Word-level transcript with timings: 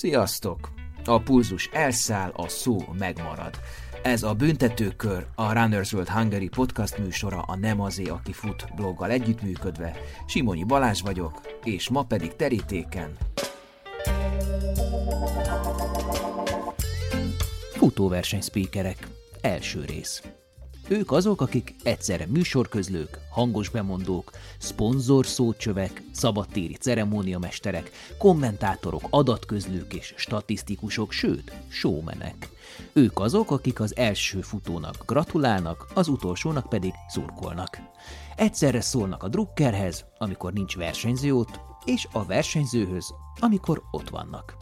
Sziasztok! 0.00 0.70
A 1.04 1.18
pulzus 1.18 1.68
elszáll, 1.72 2.30
a 2.36 2.48
szó 2.48 2.78
megmarad. 2.98 3.60
Ez 4.02 4.22
a 4.22 4.34
Büntetőkör, 4.34 5.26
a 5.34 5.52
Runners 5.52 5.92
World 5.92 6.08
Hungary 6.08 6.48
podcast 6.48 6.98
műsora 6.98 7.40
a 7.40 7.56
Nem 7.56 7.80
azé, 7.80 8.04
aki 8.04 8.32
fut 8.32 8.66
bloggal 8.76 9.10
együttműködve. 9.10 9.96
Simonyi 10.26 10.64
Balázs 10.64 11.00
vagyok, 11.00 11.40
és 11.64 11.88
ma 11.88 12.02
pedig 12.02 12.36
terítéken. 12.36 13.16
Futóverseny 17.72 18.40
speakerek. 18.40 19.06
Első 19.40 19.84
rész. 19.84 20.22
Ők 20.90 21.12
azok, 21.12 21.40
akik 21.40 21.74
egyszerre 21.82 22.26
műsorközlők, 22.26 23.18
hangos 23.30 23.68
bemondók, 23.68 24.30
szponzor 24.58 25.26
szócsövek, 25.26 26.02
szabadtéri 26.12 26.74
ceremóniamesterek, 26.74 27.90
kommentátorok, 28.18 29.02
adatközlők 29.10 29.94
és 29.94 30.14
statisztikusok, 30.16 31.12
sőt, 31.12 31.52
showmenek. 31.68 32.48
Ők 32.92 33.18
azok, 33.18 33.50
akik 33.50 33.80
az 33.80 33.96
első 33.96 34.40
futónak 34.40 35.02
gratulálnak, 35.06 35.86
az 35.94 36.08
utolsónak 36.08 36.68
pedig 36.68 36.92
szurkolnak. 37.08 37.78
Egyszerre 38.36 38.80
szólnak 38.80 39.22
a 39.22 39.28
drukkerhez, 39.28 40.04
amikor 40.18 40.52
nincs 40.52 40.76
versenyző 40.76 41.34
ott, 41.34 41.60
és 41.84 42.06
a 42.12 42.24
versenyzőhöz, 42.24 43.14
amikor 43.40 43.82
ott 43.90 44.08
vannak 44.08 44.56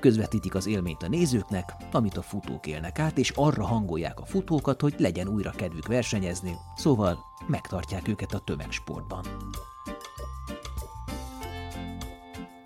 közvetítik 0.00 0.54
az 0.54 0.66
élményt 0.66 1.02
a 1.02 1.08
nézőknek, 1.08 1.74
amit 1.92 2.16
a 2.16 2.22
futók 2.22 2.66
élnek 2.66 2.98
át, 2.98 3.18
és 3.18 3.30
arra 3.30 3.66
hangolják 3.66 4.20
a 4.20 4.24
futókat, 4.24 4.80
hogy 4.80 4.94
legyen 4.98 5.28
újra 5.28 5.50
kedvük 5.50 5.86
versenyezni, 5.86 6.56
szóval 6.76 7.18
megtartják 7.46 8.08
őket 8.08 8.32
a 8.32 8.38
tömegsportban. 8.38 9.24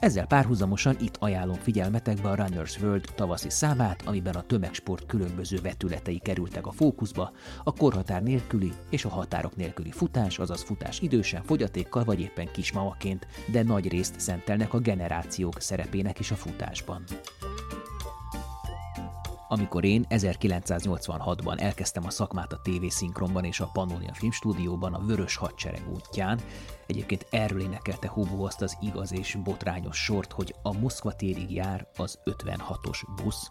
Ezzel 0.05 0.27
párhuzamosan 0.27 0.97
itt 1.01 1.17
ajánlom 1.17 1.57
figyelmetekbe 1.57 2.29
a 2.29 2.35
Runners 2.35 2.81
World 2.81 3.05
tavaszi 3.15 3.51
számát, 3.51 4.03
amiben 4.07 4.35
a 4.35 4.43
tömegsport 4.43 5.07
különböző 5.07 5.61
vetületei 5.63 6.19
kerültek 6.19 6.67
a 6.67 6.73
fókuszba, 6.73 7.33
a 7.65 7.73
korhatár 7.73 8.23
nélküli 8.23 8.73
és 8.91 9.05
a 9.05 9.09
határok 9.09 9.57
nélküli 9.57 9.91
futás, 9.91 10.39
azaz 10.39 10.63
futás 10.63 11.01
idősen, 11.01 11.43
fogyatékkal 11.43 12.05
vagy 12.05 12.21
éppen 12.21 12.49
kismamaként, 12.53 13.27
de 13.47 13.63
nagy 13.63 13.89
részt 13.89 14.21
szentelnek 14.21 14.75
a 14.75 14.79
generációk 14.79 15.61
szerepének 15.61 16.19
is 16.19 16.31
a 16.31 16.37
futásban. 16.37 17.05
Amikor 19.49 19.85
én 19.85 20.05
1986-ban 20.09 21.61
elkezdtem 21.61 22.05
a 22.05 22.11
szakmát 22.11 22.53
a 22.53 22.61
TV 22.63 22.87
Szinkronban 22.89 23.45
és 23.45 23.61
a 23.61 23.71
Pannonia 23.73 24.15
Filmstúdióban 24.15 24.95
a 24.95 25.05
Vörös 25.05 25.37
Hadsereg 25.37 25.83
útján, 25.95 26.41
egyébként 26.87 27.27
erről 27.31 27.61
énekelte 27.61 28.09
Hubó 28.09 28.45
azt 28.45 28.63
az 28.63 28.77
igaz 28.81 29.13
és 29.13 29.39
botrányos 29.45 29.97
sort, 29.97 30.33
hogy 30.33 30.55
a 30.63 30.73
Moszkva 30.73 31.13
térig 31.13 31.53
jár 31.53 31.89
az 31.97 32.19
56-os 32.25 33.03
busz. 33.23 33.49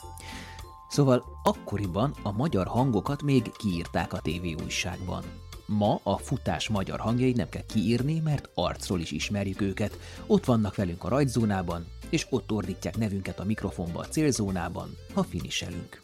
Szóval 0.90 1.26
akkoriban 1.44 2.14
a 2.24 2.32
magyar 2.32 2.68
hangokat 2.68 3.22
még 3.22 3.52
kiírták 3.52 4.14
a 4.14 4.22
TV 4.22 4.64
újságban. 4.64 5.24
Ma 5.66 6.00
a 6.04 6.18
futás 6.18 6.70
magyar 6.70 7.00
hangjai 7.00 7.32
nem 7.32 7.50
kell 7.50 7.66
kiírni, 7.66 8.20
mert 8.20 8.50
arcról 8.54 9.00
is 9.00 9.12
ismerjük 9.12 9.62
őket. 9.62 10.00
Ott 10.28 10.46
vannak 10.46 10.76
velünk 10.76 11.04
a 11.04 11.08
rajtzónában, 11.08 11.88
és 12.10 12.28
ott 12.30 12.52
ordítják 12.52 12.98
nevünket 12.98 13.40
a 13.40 13.44
mikrofonba 13.44 14.00
a 14.00 14.08
célzónában, 14.08 14.98
ha 15.14 15.24
finiselünk. 15.24 16.03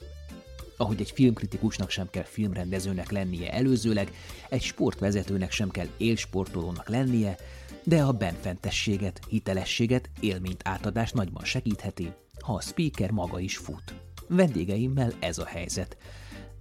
Ahogy 0.82 1.02
egy 1.02 1.12
filmkritikusnak 1.12 1.90
sem 1.90 2.10
kell 2.10 2.24
filmrendezőnek 2.24 3.12
lennie 3.12 3.54
előzőleg, 3.54 4.12
egy 4.50 4.62
sportvezetőnek 4.62 5.52
sem 5.52 5.70
kell 5.70 5.88
élsportolónak 5.98 6.90
lennie, 6.90 7.38
de 7.84 8.02
a 8.02 8.12
benfentességet, 8.12 9.20
hitelességet, 9.28 10.10
élményt 10.20 10.62
átadást 10.64 11.14
nagyban 11.14 11.44
segítheti, 11.44 12.12
ha 12.40 12.54
a 12.54 12.62
speaker 12.62 13.12
maga 13.12 13.40
is 13.40 13.58
fut. 13.58 13.94
Vendégeimmel 14.28 15.14
ez 15.20 15.38
a 15.38 15.46
helyzet. 15.46 15.98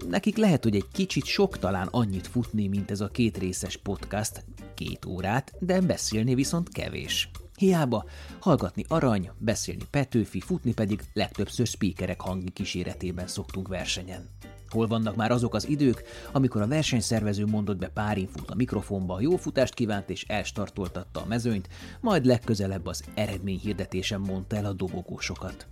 Nekik 0.09 0.37
lehet, 0.37 0.63
hogy 0.63 0.77
egy 0.77 0.89
kicsit 0.93 1.25
sok 1.25 1.59
talán 1.59 1.87
annyit 1.87 2.27
futni, 2.27 2.69
mint 2.69 2.91
ez 2.91 3.01
a 3.01 3.09
két 3.09 3.39
részes 3.39 3.77
podcast, 3.77 4.45
két 4.75 5.05
órát, 5.05 5.53
de 5.61 5.81
beszélni 5.81 6.35
viszont 6.35 6.69
kevés. 6.69 7.31
Hiába 7.59 8.05
hallgatni 8.41 8.85
arany, 8.89 9.31
beszélni 9.39 9.83
Petőfi, 9.91 10.41
futni 10.41 10.73
pedig 10.73 11.01
legtöbbször 11.13 11.67
speakerek 11.67 12.21
hangi 12.21 12.51
kíséretében 12.51 13.27
szoktunk 13.27 13.69
versenyen. 13.69 14.29
Hol 14.69 14.87
vannak 14.87 15.17
már 15.17 15.31
azok 15.31 15.55
az 15.55 15.69
idők, 15.69 16.03
amikor 16.33 16.63
a 16.63 16.67
versenyszervező 16.67 17.47
mondott 17.47 17.79
be 17.79 17.89
pár 17.89 18.19
infót 18.19 18.51
a 18.51 18.55
mikrofonba, 18.55 19.21
jó 19.21 19.37
futást 19.37 19.75
kívánt 19.75 20.11
és 20.11 20.25
elstartoltatta 20.25 21.21
a 21.21 21.27
mezőnyt, 21.27 21.69
majd 22.01 22.25
legközelebb 22.25 22.87
az 22.87 23.05
eredményhirdetésen 23.15 24.21
mondta 24.21 24.57
el 24.57 24.65
a 24.65 24.73
dobogósokat. 24.73 25.67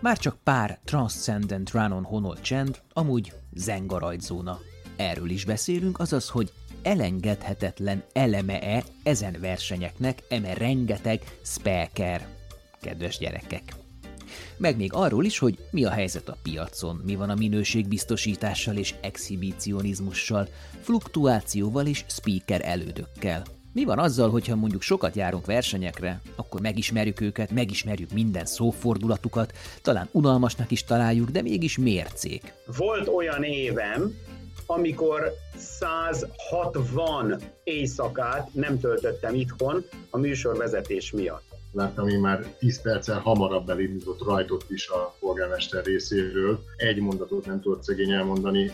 Már 0.00 0.18
csak 0.18 0.36
pár 0.42 0.80
Transcendent 0.84 1.70
Run-on 1.70 2.04
honol 2.04 2.40
csend, 2.40 2.80
amúgy 2.92 3.32
zengarajdzóna. 3.54 4.58
Erről 4.96 5.30
is 5.30 5.44
beszélünk, 5.44 5.98
azaz, 5.98 6.28
hogy 6.28 6.52
elengedhetetlen 6.86 8.04
eleme-e 8.12 8.84
ezen 9.02 9.36
versenyeknek 9.40 10.18
eme 10.28 10.54
rengeteg 10.54 11.22
speaker, 11.42 12.26
kedves 12.80 13.18
gyerekek. 13.18 13.62
Meg 14.56 14.76
még 14.76 14.92
arról 14.92 15.24
is, 15.24 15.38
hogy 15.38 15.58
mi 15.70 15.84
a 15.84 15.90
helyzet 15.90 16.28
a 16.28 16.36
piacon, 16.42 17.00
mi 17.04 17.14
van 17.14 17.30
a 17.30 17.34
minőségbiztosítással 17.34 18.76
és 18.76 18.94
exhibicionizmussal, 19.00 20.48
fluktuációval 20.80 21.86
és 21.86 22.04
speaker 22.08 22.60
elődökkel. 22.64 23.44
Mi 23.72 23.84
van 23.84 23.98
azzal, 23.98 24.30
hogyha 24.30 24.56
mondjuk 24.56 24.82
sokat 24.82 25.16
járunk 25.16 25.46
versenyekre, 25.46 26.20
akkor 26.36 26.60
megismerjük 26.60 27.20
őket, 27.20 27.50
megismerjük 27.50 28.12
minden 28.12 28.44
szófordulatukat, 28.44 29.52
talán 29.82 30.08
unalmasnak 30.12 30.70
is 30.70 30.84
találjuk, 30.84 31.30
de 31.30 31.42
mégis 31.42 31.78
mércék. 31.78 32.52
Volt 32.76 33.08
olyan 33.08 33.42
évem, 33.42 34.14
amikor 34.66 35.32
160 35.56 37.36
éjszakát 37.64 38.54
nem 38.54 38.78
töltöttem 38.78 39.34
itthon 39.34 39.84
a 40.10 40.18
műsorvezetés 40.18 41.12
miatt. 41.12 41.44
Láttam 41.72 42.08
én 42.08 42.20
már 42.20 42.54
10 42.58 42.82
perccel 42.82 43.18
hamarabb 43.18 43.68
elindított 43.68 44.22
rajtot 44.24 44.64
is 44.68 44.88
a 44.88 45.14
polgármester 45.20 45.84
részéről. 45.84 46.58
Egy 46.76 47.00
mondatot 47.00 47.46
nem 47.46 47.60
tudott 47.60 47.82
szegény 47.82 48.10
elmondani 48.10 48.70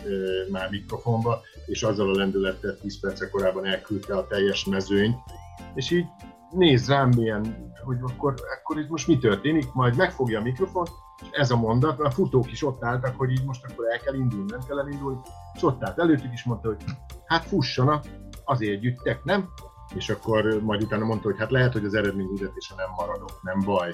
már 0.51 0.69
mikrofonba, 0.69 1.41
és 1.65 1.83
azzal 1.83 2.09
a 2.09 2.17
lendülettel 2.17 2.77
10 2.77 2.99
perccel 2.99 3.29
korábban 3.29 3.65
elküldte 3.65 4.15
a 4.15 4.27
teljes 4.27 4.65
mezőnyt. 4.65 5.15
És 5.75 5.91
így 5.91 6.05
néz 6.51 6.87
rám 6.87 7.09
milyen, 7.09 7.71
hogy 7.83 7.97
akkor, 8.01 8.33
akkor 8.59 8.79
itt 8.79 8.89
most 8.89 9.07
mi 9.07 9.17
történik, 9.17 9.73
majd 9.73 9.95
megfogja 9.95 10.39
a 10.39 10.43
mikrofon, 10.43 10.87
és 11.21 11.27
ez 11.31 11.51
a 11.51 11.55
mondat, 11.55 11.99
a 11.99 12.11
futók 12.11 12.51
is 12.51 12.63
ott 12.63 12.83
álltak, 12.83 13.15
hogy 13.15 13.31
így 13.31 13.45
most 13.45 13.65
akkor 13.69 13.85
el 13.91 13.99
kell 13.99 14.13
indulni, 14.13 14.51
nem 14.51 14.63
kell 14.67 14.79
elindulni, 14.79 15.17
és 15.55 15.63
ott 15.63 15.83
állt 15.83 15.99
előttük 15.99 16.33
is 16.33 16.43
mondta, 16.43 16.67
hogy 16.67 16.83
hát 17.25 17.45
fussanak, 17.45 18.05
azért 18.43 18.79
gyűjtek, 18.79 19.23
nem? 19.23 19.49
És 19.95 20.09
akkor 20.09 20.59
majd 20.61 20.83
utána 20.83 21.05
mondta, 21.05 21.27
hogy 21.27 21.37
hát 21.39 21.51
lehet, 21.51 21.73
hogy 21.73 21.85
az 21.85 21.93
eredmény 21.93 22.27
nem 22.77 22.89
maradok, 22.95 23.39
nem 23.41 23.59
baj. 23.65 23.91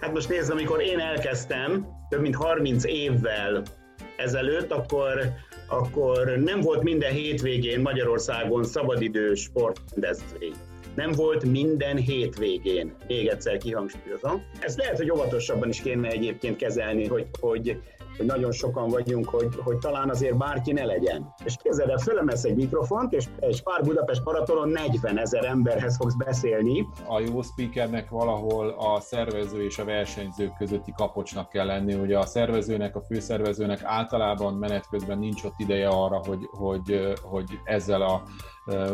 Hát 0.00 0.12
most 0.12 0.28
nézd, 0.28 0.50
amikor 0.50 0.82
én 0.82 0.98
elkezdtem, 0.98 1.86
több 2.08 2.20
mint 2.20 2.34
30 2.34 2.84
évvel 2.84 3.62
ezelőtt, 4.16 4.72
akkor, 4.72 5.32
akkor 5.68 6.26
nem 6.36 6.60
volt 6.60 6.82
minden 6.82 7.12
hétvégén 7.12 7.80
Magyarországon 7.80 8.64
szabadidős 8.64 9.40
sportrendezvény 9.40 10.54
nem 10.94 11.12
volt 11.12 11.44
minden 11.44 11.96
hétvégén. 11.96 12.94
Még 13.06 13.26
egyszer 13.26 13.56
kihangsúlyozom. 13.56 14.42
Ez 14.60 14.76
lehet, 14.76 14.96
hogy 14.96 15.10
óvatosabban 15.10 15.68
is 15.68 15.80
kéne 15.80 16.08
egyébként 16.08 16.56
kezelni, 16.56 17.06
hogy, 17.06 17.26
hogy 17.40 17.80
hogy 18.16 18.26
nagyon 18.26 18.52
sokan 18.52 18.88
vagyunk, 18.88 19.28
hogy, 19.28 19.48
hogy 19.64 19.78
talán 19.78 20.10
azért 20.10 20.36
bárki 20.36 20.72
ne 20.72 20.84
legyen. 20.84 21.34
És 21.44 21.56
képzeld 21.62 21.88
el, 21.88 21.98
fölemesz 21.98 22.44
egy 22.44 22.54
mikrofont, 22.54 23.12
és 23.12 23.24
egy 23.38 23.62
pár 23.62 23.82
Budapest 23.82 24.24
maratonon 24.24 24.68
40 24.68 25.18
ezer 25.18 25.44
emberhez 25.44 25.96
fogsz 25.96 26.14
beszélni. 26.14 26.88
A 27.08 27.20
jó 27.20 27.42
speakernek 27.42 28.10
valahol 28.10 28.68
a 28.68 29.00
szervező 29.00 29.64
és 29.64 29.78
a 29.78 29.84
versenyzők 29.84 30.56
közötti 30.58 30.92
kapocsnak 30.96 31.48
kell 31.48 31.66
lenni. 31.66 31.94
Ugye 31.94 32.18
a 32.18 32.26
szervezőnek, 32.26 32.96
a 32.96 33.00
főszervezőnek 33.00 33.80
általában 33.82 34.54
menet 34.54 34.88
közben 34.90 35.18
nincs 35.18 35.44
ott 35.44 35.54
ideje 35.58 35.88
arra, 35.88 36.22
hogy, 36.26 36.48
hogy, 36.50 37.14
hogy 37.22 37.58
ezzel 37.64 38.02
a 38.02 38.22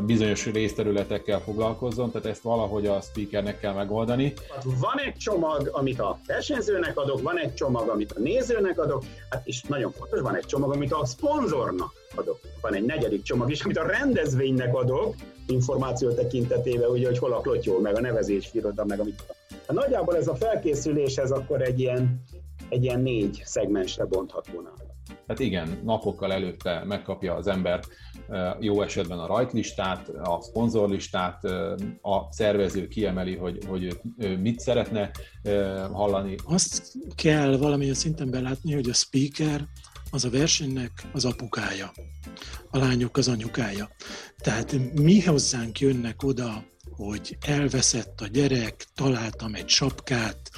bizonyos 0.06 0.46
részterületekkel 0.46 1.40
foglalkozzon, 1.40 2.10
tehát 2.10 2.26
ezt 2.26 2.42
valahogy 2.42 2.86
a 2.86 3.00
speakernek 3.00 3.60
kell 3.60 3.72
megoldani. 3.72 4.32
Van 4.64 4.98
egy 5.04 5.16
csomag, 5.16 5.68
amit 5.72 6.00
a 6.00 6.18
versenyzőnek 6.26 6.98
adok, 6.98 7.22
van 7.22 7.38
egy 7.38 7.54
csomag, 7.54 7.88
amit 7.88 8.12
a 8.12 8.20
nézőnek 8.20 8.78
adok, 8.78 9.02
hát 9.30 9.46
és 9.46 9.62
nagyon 9.62 9.92
fontos, 9.92 10.20
van 10.20 10.36
egy 10.36 10.46
csomag, 10.46 10.72
amit 10.72 10.92
a 10.92 11.04
szponzornak 11.04 11.92
adok. 12.14 12.40
Van 12.60 12.74
egy 12.74 12.84
negyedik 12.84 13.22
csomag 13.22 13.50
is, 13.50 13.64
amit 13.64 13.78
a 13.78 13.86
rendezvénynek 13.86 14.74
adok, 14.74 15.14
információ 15.46 16.10
tekintetében, 16.10 16.90
ugye, 16.90 17.06
hogy 17.06 17.18
hol 17.18 17.32
a 17.32 17.40
klotyó, 17.40 17.78
meg 17.78 17.96
a 17.96 18.00
nevezés 18.00 18.50
iroda, 18.52 18.84
meg 18.84 19.00
amit. 19.00 19.22
Hát 19.66 19.76
nagyjából 19.76 20.16
ez 20.16 20.28
a 20.28 20.34
felkészülés, 20.34 21.16
ez 21.16 21.30
akkor 21.30 21.62
egy 21.62 21.80
ilyen 21.80 22.22
egy 22.68 22.84
ilyen 22.84 23.00
négy 23.00 23.42
szegmensre 23.44 24.04
bontható 24.04 24.60
Hát 25.30 25.38
igen, 25.38 25.80
napokkal 25.84 26.32
előtte 26.32 26.84
megkapja 26.84 27.34
az 27.34 27.46
ember 27.46 27.80
jó 28.60 28.82
esetben 28.82 29.18
a 29.18 29.26
rajtlistát, 29.26 30.08
a 30.08 30.40
szponzorlistát, 30.42 31.44
a 32.02 32.32
szervező 32.32 32.88
kiemeli, 32.88 33.36
hogy, 33.36 33.64
hogy 33.68 34.00
mit 34.40 34.60
szeretne 34.60 35.10
hallani. 35.92 36.34
Azt 36.44 36.92
kell 37.14 37.56
valamilyen 37.56 37.94
szinten 37.94 38.30
belátni, 38.30 38.74
hogy 38.74 38.88
a 38.88 38.92
speaker 38.92 39.64
az 40.10 40.24
a 40.24 40.30
versenynek 40.30 40.90
az 41.12 41.24
apukája, 41.24 41.92
a 42.70 42.78
lányok 42.78 43.16
az 43.16 43.28
anyukája. 43.28 43.88
Tehát 44.38 44.76
mi 44.94 45.20
hozzánk 45.20 45.80
jönnek 45.80 46.22
oda, 46.22 46.64
hogy 46.90 47.36
elveszett 47.46 48.20
a 48.20 48.26
gyerek, 48.26 48.86
találtam 48.94 49.54
egy 49.54 49.68
sapkát, 49.68 50.50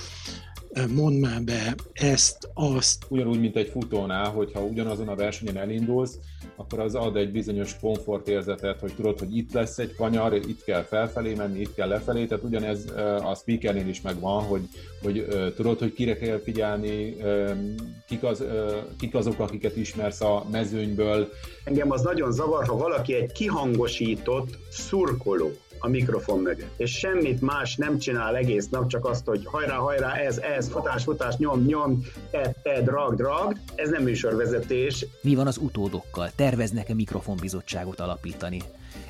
mondd 0.94 1.20
már 1.20 1.42
be 1.42 1.74
ezt, 1.92 2.50
azt. 2.54 3.04
Ugyanúgy, 3.08 3.40
mint 3.40 3.56
egy 3.56 3.68
futónál, 3.68 4.30
hogyha 4.30 4.60
ugyanazon 4.60 5.08
a 5.08 5.14
versenyen 5.14 5.56
elindulsz, 5.56 6.18
akkor 6.56 6.78
az 6.78 6.94
ad 6.94 7.16
egy 7.16 7.32
bizonyos 7.32 7.78
komfortérzetet, 7.80 8.80
hogy 8.80 8.94
tudod, 8.94 9.18
hogy 9.18 9.36
itt 9.36 9.52
lesz 9.52 9.78
egy 9.78 9.94
kanyar, 9.94 10.34
itt 10.34 10.64
kell 10.64 10.82
felfelé 10.82 11.34
menni, 11.34 11.60
itt 11.60 11.74
kell 11.74 11.88
lefelé, 11.88 12.24
tehát 12.24 12.44
ugyanez 12.44 12.84
a 13.22 13.34
speakernél 13.34 13.88
is 13.88 14.00
megvan, 14.00 14.42
hogy, 14.42 14.62
hogy 15.02 15.26
tudod, 15.56 15.78
hogy 15.78 15.92
kire 15.92 16.16
kell 16.16 16.38
figyelni, 16.38 17.16
kik, 18.08 18.22
az, 18.22 18.44
kik 18.98 19.14
azok, 19.14 19.38
akiket 19.38 19.76
ismersz 19.76 20.20
a 20.20 20.46
mezőnyből. 20.50 21.28
Engem 21.64 21.90
az 21.90 22.02
nagyon 22.02 22.32
zavar, 22.32 22.66
ha 22.66 22.76
valaki 22.76 23.14
egy 23.14 23.32
kihangosított 23.32 24.58
szurkoló 24.70 25.50
a 25.82 25.88
mikrofon 25.88 26.40
mögött. 26.40 26.72
És 26.76 26.90
semmit 26.90 27.40
más 27.40 27.76
nem 27.76 27.98
csinál 27.98 28.36
egész 28.36 28.68
nap, 28.68 28.88
csak 28.88 29.04
azt, 29.04 29.26
hogy 29.26 29.44
hajrá, 29.44 29.76
hajrá, 29.76 30.14
ez, 30.14 30.38
ez, 30.38 30.68
futás, 30.68 31.04
futás, 31.04 31.36
nyom, 31.36 31.64
nyom, 31.64 32.06
te, 32.30 32.54
te, 32.62 32.80
drag, 32.80 33.14
drag. 33.14 33.56
Ez 33.74 33.90
nem 33.90 34.02
műsorvezetés. 34.02 35.06
Mi 35.22 35.34
van 35.34 35.46
az 35.46 35.56
utódokkal? 35.56 36.30
Terveznek-e 36.36 36.94
mikrofonbizottságot 36.94 38.00
alapítani? 38.00 38.62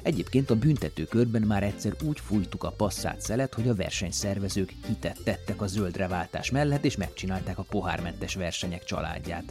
Egyébként 0.02 0.50
a 0.50 0.56
büntető 0.56 1.04
körben 1.04 1.42
már 1.42 1.62
egyszer 1.62 1.92
úgy 2.04 2.20
fújtuk 2.20 2.64
a 2.64 2.70
passzát 2.70 3.20
szelet, 3.20 3.54
hogy 3.54 3.68
a 3.68 3.74
versenyszervezők 3.74 4.72
hitet 4.86 5.18
tettek 5.24 5.62
a 5.62 5.66
zöldre 5.66 6.06
váltás 6.06 6.50
mellett, 6.50 6.84
és 6.84 6.96
megcsinálták 6.96 7.58
a 7.58 7.66
pohármentes 7.70 8.34
versenyek 8.34 8.84
családját. 8.84 9.44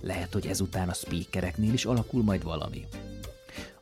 Lehet, 0.00 0.32
hogy 0.32 0.46
ezután 0.46 0.88
a 0.88 0.92
speakereknél 0.92 1.72
is 1.72 1.84
alakul 1.84 2.22
majd 2.22 2.42
valami. 2.42 2.84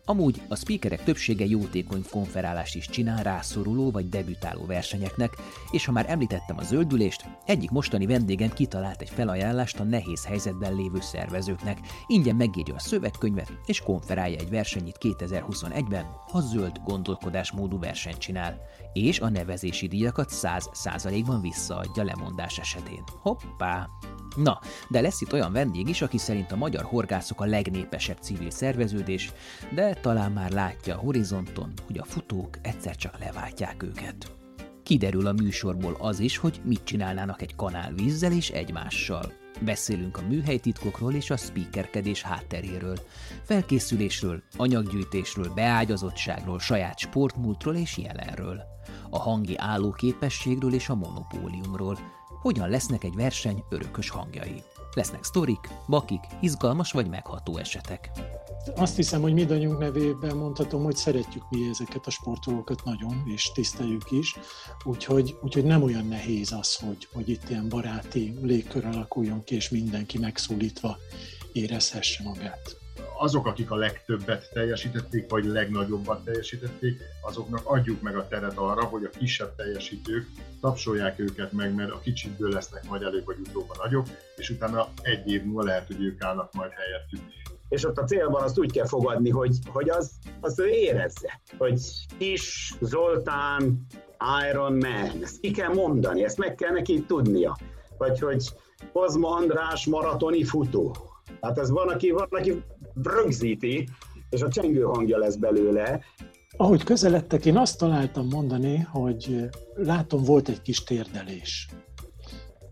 Amúgy 0.06 0.42
a 0.48 0.56
speakerek 0.56 1.04
többsége 1.04 1.44
jótékony 1.44 2.04
konferálást 2.10 2.74
is 2.74 2.88
csinál 2.88 3.22
rászoruló 3.22 3.90
vagy 3.90 4.08
debütáló 4.08 4.66
versenyeknek, 4.66 5.36
és 5.70 5.84
ha 5.84 5.92
már 5.92 6.10
említettem 6.10 6.58
a 6.58 6.62
zöldülést, 6.62 7.24
egyik 7.46 7.70
mostani 7.70 8.06
vendégem 8.06 8.50
kitalált 8.50 9.00
egy 9.00 9.10
felajánlást 9.10 9.80
a 9.80 9.84
nehéz 9.84 10.26
helyzetben 10.26 10.74
lévő 10.74 11.00
szervezőknek, 11.00 11.78
ingyen 12.06 12.36
megírja 12.36 12.74
a 12.74 12.78
szövegkönyvet 12.78 13.52
és 13.66 13.80
konferálja 13.80 14.38
egy 14.38 14.50
versenyit 14.50 14.98
2021-ben, 15.00 16.06
ha 16.30 16.40
zöld 16.40 16.80
gondolkodásmódú 16.84 17.78
versenyt 17.78 18.18
csinál, 18.18 18.60
és 18.92 19.20
a 19.20 19.28
nevezési 19.28 19.88
díjakat 19.88 20.30
100%-ban 20.32 21.40
visszaadja 21.40 22.04
lemondás 22.04 22.58
esetén. 22.58 23.02
Hoppá! 23.22 23.88
Na, 24.36 24.60
de 24.88 25.00
lesz 25.00 25.20
itt 25.20 25.32
olyan 25.32 25.52
vendég 25.52 25.88
is, 25.88 26.02
aki 26.02 26.18
szerint 26.18 26.52
a 26.52 26.56
magyar 26.56 26.84
horgászok 26.84 27.40
a 27.40 27.46
legnépesebb 27.46 28.18
civil 28.20 28.50
szerveződés, 28.50 29.32
de 29.74 29.94
talán 29.94 30.32
már 30.32 30.50
látja 30.50 30.94
a 30.94 31.00
horizonton, 31.00 31.72
hogy 31.86 31.98
a 31.98 32.04
futók 32.04 32.58
egyszer 32.62 32.96
csak 32.96 33.18
leváltják 33.18 33.82
őket. 33.82 34.36
Kiderül 34.82 35.26
a 35.26 35.32
műsorból 35.32 35.96
az 35.98 36.20
is, 36.20 36.36
hogy 36.36 36.60
mit 36.64 36.84
csinálnának 36.84 37.42
egy 37.42 37.56
kanál 37.56 37.92
vízzel 37.92 38.32
és 38.32 38.50
egymással. 38.50 39.32
Beszélünk 39.60 40.16
a 40.16 40.26
műhelytitkokról 40.28 41.14
és 41.14 41.30
a 41.30 41.36
speakerkedés 41.36 42.22
hátteréről, 42.22 42.98
felkészülésről, 43.42 44.42
anyaggyűjtésről, 44.56 45.52
beágyazottságról, 45.54 46.58
saját 46.58 46.98
sportmúltról 46.98 47.74
és 47.74 47.98
jelenről, 47.98 48.62
a 49.10 49.18
hangi 49.18 49.56
állóképességről 49.56 50.74
és 50.74 50.88
a 50.88 50.94
monopóliumról, 50.94 51.98
hogyan 52.44 52.68
lesznek 52.68 53.04
egy 53.04 53.14
verseny 53.14 53.64
örökös 53.68 54.08
hangjai. 54.10 54.62
Lesznek 54.94 55.24
sztorik, 55.24 55.68
bakik, 55.88 56.20
izgalmas 56.40 56.92
vagy 56.92 57.08
megható 57.08 57.56
esetek. 57.56 58.10
Azt 58.76 58.96
hiszem, 58.96 59.20
hogy 59.20 59.32
mindannyiunk 59.32 59.78
nevében 59.78 60.36
mondhatom, 60.36 60.82
hogy 60.82 60.96
szeretjük 60.96 61.50
mi 61.50 61.68
ezeket 61.68 62.06
a 62.06 62.10
sportolókat 62.10 62.84
nagyon, 62.84 63.22
és 63.26 63.52
tiszteljük 63.52 64.10
is, 64.10 64.36
úgyhogy, 64.84 65.36
úgyhogy 65.42 65.64
nem 65.64 65.82
olyan 65.82 66.06
nehéz 66.06 66.52
az, 66.52 66.74
hogy, 66.74 67.08
hogy 67.12 67.28
itt 67.28 67.50
ilyen 67.50 67.68
baráti 67.68 68.38
légkör 68.42 68.84
alakuljon 68.84 69.44
ki, 69.44 69.54
és 69.54 69.68
mindenki 69.68 70.18
megszólítva 70.18 70.96
érezhesse 71.52 72.22
magát 72.22 72.83
azok, 73.24 73.46
akik 73.46 73.70
a 73.70 73.76
legtöbbet 73.76 74.50
teljesítették, 74.52 75.30
vagy 75.30 75.44
legnagyobbat 75.44 76.24
teljesítették, 76.24 77.00
azoknak 77.20 77.60
adjuk 77.64 78.02
meg 78.02 78.16
a 78.16 78.28
teret 78.28 78.56
arra, 78.56 78.84
hogy 78.84 79.04
a 79.04 79.18
kisebb 79.18 79.54
teljesítők 79.56 80.26
tapsolják 80.60 81.18
őket 81.18 81.52
meg, 81.52 81.74
mert 81.74 81.90
a 81.90 82.00
kicsikből 82.00 82.50
lesznek 82.50 82.88
majd 82.88 83.02
előbb 83.02 83.24
vagy 83.24 83.36
utóbb 83.48 83.68
a 83.68 83.82
nagyok, 83.82 84.06
és 84.36 84.50
utána 84.50 84.88
egy 85.02 85.32
év 85.32 85.44
múlva 85.44 85.62
lehet, 85.62 85.86
hogy 85.86 86.02
ők 86.02 86.22
állnak 86.22 86.52
majd 86.52 86.70
helyettük. 86.70 87.32
És 87.68 87.84
ott 87.84 87.98
a 87.98 88.04
célban 88.04 88.42
azt 88.42 88.58
úgy 88.58 88.72
kell 88.72 88.86
fogadni, 88.86 89.30
hogy, 89.30 89.56
hogy 89.66 89.90
az, 89.90 90.10
az 90.40 90.58
ő 90.58 90.68
érezze, 90.68 91.40
hogy 91.58 91.80
Kis 92.18 92.74
Zoltán 92.80 93.86
Iron 94.50 94.72
Man, 94.72 95.22
ezt 95.22 95.40
ki 95.40 95.50
kell 95.50 95.72
mondani, 95.72 96.24
ezt 96.24 96.38
meg 96.38 96.54
kell 96.54 96.72
neki 96.72 97.04
tudnia. 97.06 97.58
Vagy 97.98 98.20
hogy 98.20 98.48
Kozma 98.92 99.28
András 99.28 99.86
maratoni 99.86 100.44
futó, 100.44 101.12
Hát 101.44 101.58
ez 101.58 101.70
van, 101.70 101.88
aki, 101.88 102.10
van, 102.10 102.26
aki 102.30 102.62
rögzíti, 103.02 103.88
és 104.30 104.42
a 104.42 104.48
csengő 104.48 104.82
hangja 104.82 105.18
lesz 105.18 105.36
belőle. 105.36 106.00
Ahogy 106.56 106.82
közeledtek, 106.82 107.46
én 107.46 107.56
azt 107.56 107.78
találtam 107.78 108.26
mondani, 108.26 108.78
hogy 108.90 109.48
látom, 109.74 110.22
volt 110.22 110.48
egy 110.48 110.62
kis 110.62 110.84
térdelés. 110.84 111.68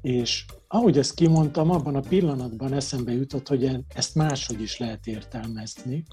És 0.02 0.44
ahogy 0.68 0.98
ezt 0.98 1.14
kimondtam, 1.14 1.70
abban 1.70 1.94
a 1.94 2.00
pillanatban 2.08 2.72
eszembe 2.72 3.12
jutott, 3.12 3.48
hogy 3.48 3.70
ezt 3.94 4.14
máshogy 4.14 4.60
is 4.60 4.78
lehet 4.78 5.06
értelmezni, 5.06 6.04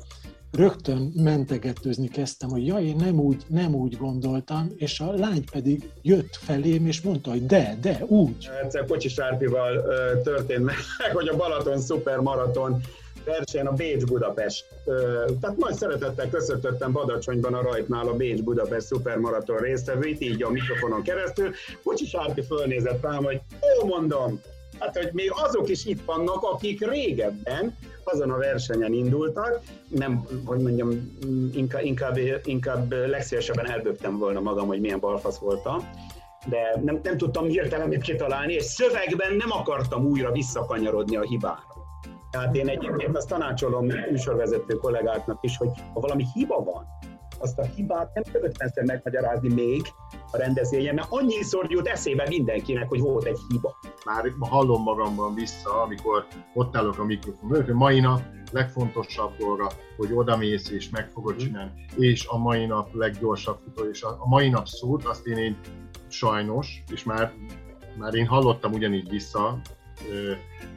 rögtön 0.52 1.12
mentegetőzni 1.16 2.08
kezdtem, 2.08 2.50
hogy 2.50 2.66
ja, 2.66 2.78
én 2.78 2.96
nem 2.96 3.20
úgy, 3.20 3.44
nem 3.48 3.76
úgy 3.76 3.98
gondoltam, 3.98 4.72
és 4.76 5.00
a 5.00 5.14
lány 5.14 5.44
pedig 5.52 5.90
jött 6.02 6.36
felém, 6.36 6.86
és 6.86 7.02
mondta, 7.02 7.30
hogy 7.30 7.46
de, 7.46 7.78
de, 7.82 8.04
úgy. 8.08 8.50
Egyszer 8.64 8.86
Kocsis 8.86 9.20
Árpival 9.20 9.82
történt 10.24 10.64
meg, 10.64 10.76
hogy 11.14 11.28
a 11.28 11.36
Balaton 11.36 11.80
szupermaraton 11.80 12.82
verseny 13.26 13.66
a 13.66 13.72
Bécs-Budapest. 13.72 14.66
Tehát 15.42 15.58
nagy 15.58 15.74
szeretettel 15.74 16.30
köszöntöttem 16.30 16.92
Badacsonyban 16.92 17.54
a 17.54 17.62
rajtnál 17.62 18.08
a 18.08 18.14
Bécs-Budapest 18.14 18.86
szupermaraton 18.86 19.58
résztvevőit, 19.58 20.22
így 20.22 20.44
a 20.44 20.50
mikrofonon 20.50 21.02
keresztül. 21.02 21.52
Kocsis 21.84 22.16
Árpi 22.16 22.42
fölnézett 22.42 23.02
rám, 23.02 23.24
hogy 23.24 23.42
ó, 23.82 23.86
mondom, 23.88 24.42
hát 24.80 24.98
hogy 24.98 25.10
még 25.14 25.32
azok 25.44 25.70
is 25.70 25.86
itt 25.86 26.06
vannak, 26.06 26.44
akik 26.44 26.90
régebben 26.90 27.78
azon 28.04 28.32
a 28.32 28.38
versenyen 28.38 28.94
indultak, 28.94 29.62
nem, 29.88 30.28
hogy 30.46 30.60
mondjam, 30.60 31.18
inkább, 31.54 31.84
inkább, 31.84 32.18
inkább 32.44 32.92
legszívesebben 32.92 33.70
elbögtem 33.70 34.18
volna 34.18 34.40
magam, 34.40 34.68
hogy 34.68 34.80
milyen 34.80 35.00
balfasz 35.00 35.38
voltam, 35.38 35.90
de 36.50 36.82
nem, 36.84 37.00
nem 37.04 37.18
tudtam 37.18 37.48
hirtelen 37.48 38.00
kitalálni, 38.00 38.54
és 38.54 38.64
szövegben 38.64 39.36
nem 39.36 39.52
akartam 39.52 40.06
újra 40.06 40.32
visszakanyarodni 40.32 41.16
a 41.16 41.22
hibára. 41.22 41.69
Tehát 42.32 42.56
én 42.56 42.68
egyébként 42.68 43.18
azt 43.18 43.28
tanácsolom 43.28 43.86
műsorvezető 43.86 44.76
kollégáknak 44.76 45.38
is, 45.42 45.58
hogy 45.58 45.70
ha 45.94 46.00
valami 46.00 46.26
hiba 46.34 46.64
van, 46.64 46.86
azt 47.40 47.60
a 47.60 47.64
hibát 47.64 48.14
nem 48.14 48.24
kell 48.34 48.42
ötvenszer 48.42 48.84
megmagyarázni 48.84 49.54
még 49.54 49.82
a 50.32 50.38
rendezvényen, 50.38 50.96
mert 50.96 51.08
annyiszor 51.10 51.66
jut 51.72 51.88
eszébe 51.88 52.26
mindenkinek, 52.28 52.88
hogy 52.88 53.00
volt 53.00 53.26
egy 53.26 53.38
hiba. 53.50 53.76
Már 54.06 54.32
hallom 54.40 54.84
magamban 54.84 55.34
vissza, 55.34 55.82
amikor 55.82 56.26
ott 56.54 56.76
állok 56.76 57.00
a 57.00 57.04
mikrofon 57.04 57.50
mögött, 57.50 57.66
hogy 57.66 57.76
mai 57.76 58.00
nap 58.00 58.22
legfontosabb 58.52 59.36
dolga, 59.38 59.72
hogy 59.98 60.14
odamész 60.14 60.70
és 60.70 60.90
meg 60.90 61.10
fogod 61.10 61.36
mhm. 61.36 61.44
csinálni, 61.44 61.72
és 61.96 62.28
a 62.28 62.38
mai 62.38 62.66
nap 62.66 62.94
leggyorsabb 62.94 63.58
futó, 63.64 63.90
és 63.90 64.04
a, 64.04 64.18
mai 64.26 64.50
nap 64.50 64.68
szót 64.68 65.06
azt 65.06 65.28
én, 65.28 65.38
én 65.38 65.58
sajnos, 66.08 66.84
és 66.92 67.04
már, 67.04 67.34
már 67.98 68.14
én 68.14 68.28
hallottam 68.28 68.74
ugyanígy 68.74 69.10
vissza 69.10 69.60
ö, 70.10 70.32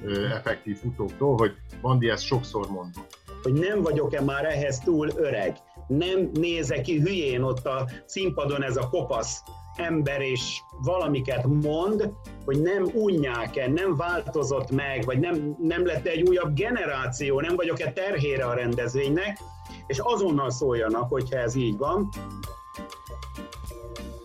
ö, 0.04 0.24
effektív 0.26 0.76
futóktól, 0.76 1.36
hogy 1.36 1.52
Bandi 1.80 2.08
ezt 2.08 2.24
sokszor 2.24 2.70
mondott. 2.70 3.20
Hogy 3.42 3.52
nem 3.52 3.82
vagyok-e 3.82 4.20
már 4.20 4.44
ehhez 4.44 4.78
túl 4.78 5.08
öreg 5.16 5.56
nem 5.86 6.30
nézek 6.32 6.80
ki 6.80 7.00
hülyén 7.00 7.42
ott 7.42 7.66
a 7.66 7.88
színpadon 8.06 8.62
ez 8.62 8.76
a 8.76 8.88
kopasz 8.88 9.42
ember, 9.76 10.20
és 10.20 10.60
valamiket 10.82 11.46
mond, 11.46 12.12
hogy 12.44 12.62
nem 12.62 12.84
unják-e, 12.94 13.68
nem 13.68 13.96
változott 13.96 14.70
meg, 14.70 15.04
vagy 15.04 15.18
nem, 15.18 15.56
nem 15.58 15.86
lett 15.86 16.06
egy 16.06 16.28
újabb 16.28 16.54
generáció, 16.54 17.40
nem 17.40 17.56
vagyok-e 17.56 17.92
terhére 17.92 18.44
a 18.44 18.54
rendezvénynek, 18.54 19.38
és 19.86 19.98
azonnal 19.98 20.50
szóljanak, 20.50 21.08
hogyha 21.08 21.38
ez 21.38 21.54
így 21.54 21.76
van. 21.76 22.08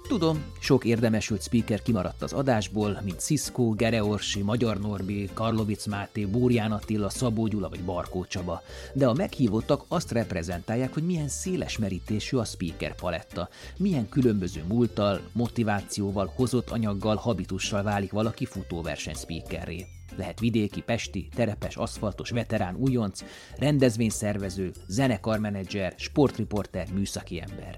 Tudom, 0.07 0.43
sok 0.59 0.85
érdemesült 0.85 1.41
speaker 1.41 1.81
kimaradt 1.81 2.21
az 2.21 2.33
adásból, 2.33 3.01
mint 3.03 3.19
Cisco, 3.19 3.69
Gereorsi, 3.69 4.41
Magyar 4.41 4.79
Norbi, 4.79 5.29
Karlovic 5.33 5.85
Máté, 5.85 6.25
Búrján 6.25 6.71
Attila, 6.71 7.09
Szabó 7.09 7.47
Gyula 7.47 7.69
vagy 7.69 7.83
Barkó 7.83 8.25
Csaba, 8.25 8.61
de 8.93 9.07
a 9.07 9.13
meghívottak 9.13 9.85
azt 9.87 10.11
reprezentálják, 10.11 10.93
hogy 10.93 11.05
milyen 11.05 11.27
széles 11.27 11.77
merítésű 11.77 12.37
a 12.37 12.43
speaker 12.43 12.95
paletta, 12.95 13.49
milyen 13.77 14.09
különböző 14.09 14.63
múlttal, 14.67 15.21
motivációval, 15.31 16.31
hozott 16.35 16.69
anyaggal, 16.69 17.15
habitussal 17.15 17.83
válik 17.83 18.11
valaki 18.11 18.45
futóverseny 18.45 19.15
speakerré. 19.15 19.85
Lehet 20.15 20.39
vidéki, 20.39 20.81
pesti, 20.81 21.27
terepes, 21.35 21.75
aszfaltos, 21.75 22.29
veterán, 22.29 22.75
újonc, 22.75 23.23
rendezvényszervező, 23.57 24.71
zenekarmenedzser, 24.87 25.93
sportriporter, 25.97 26.87
műszaki 26.93 27.41
ember. 27.41 27.75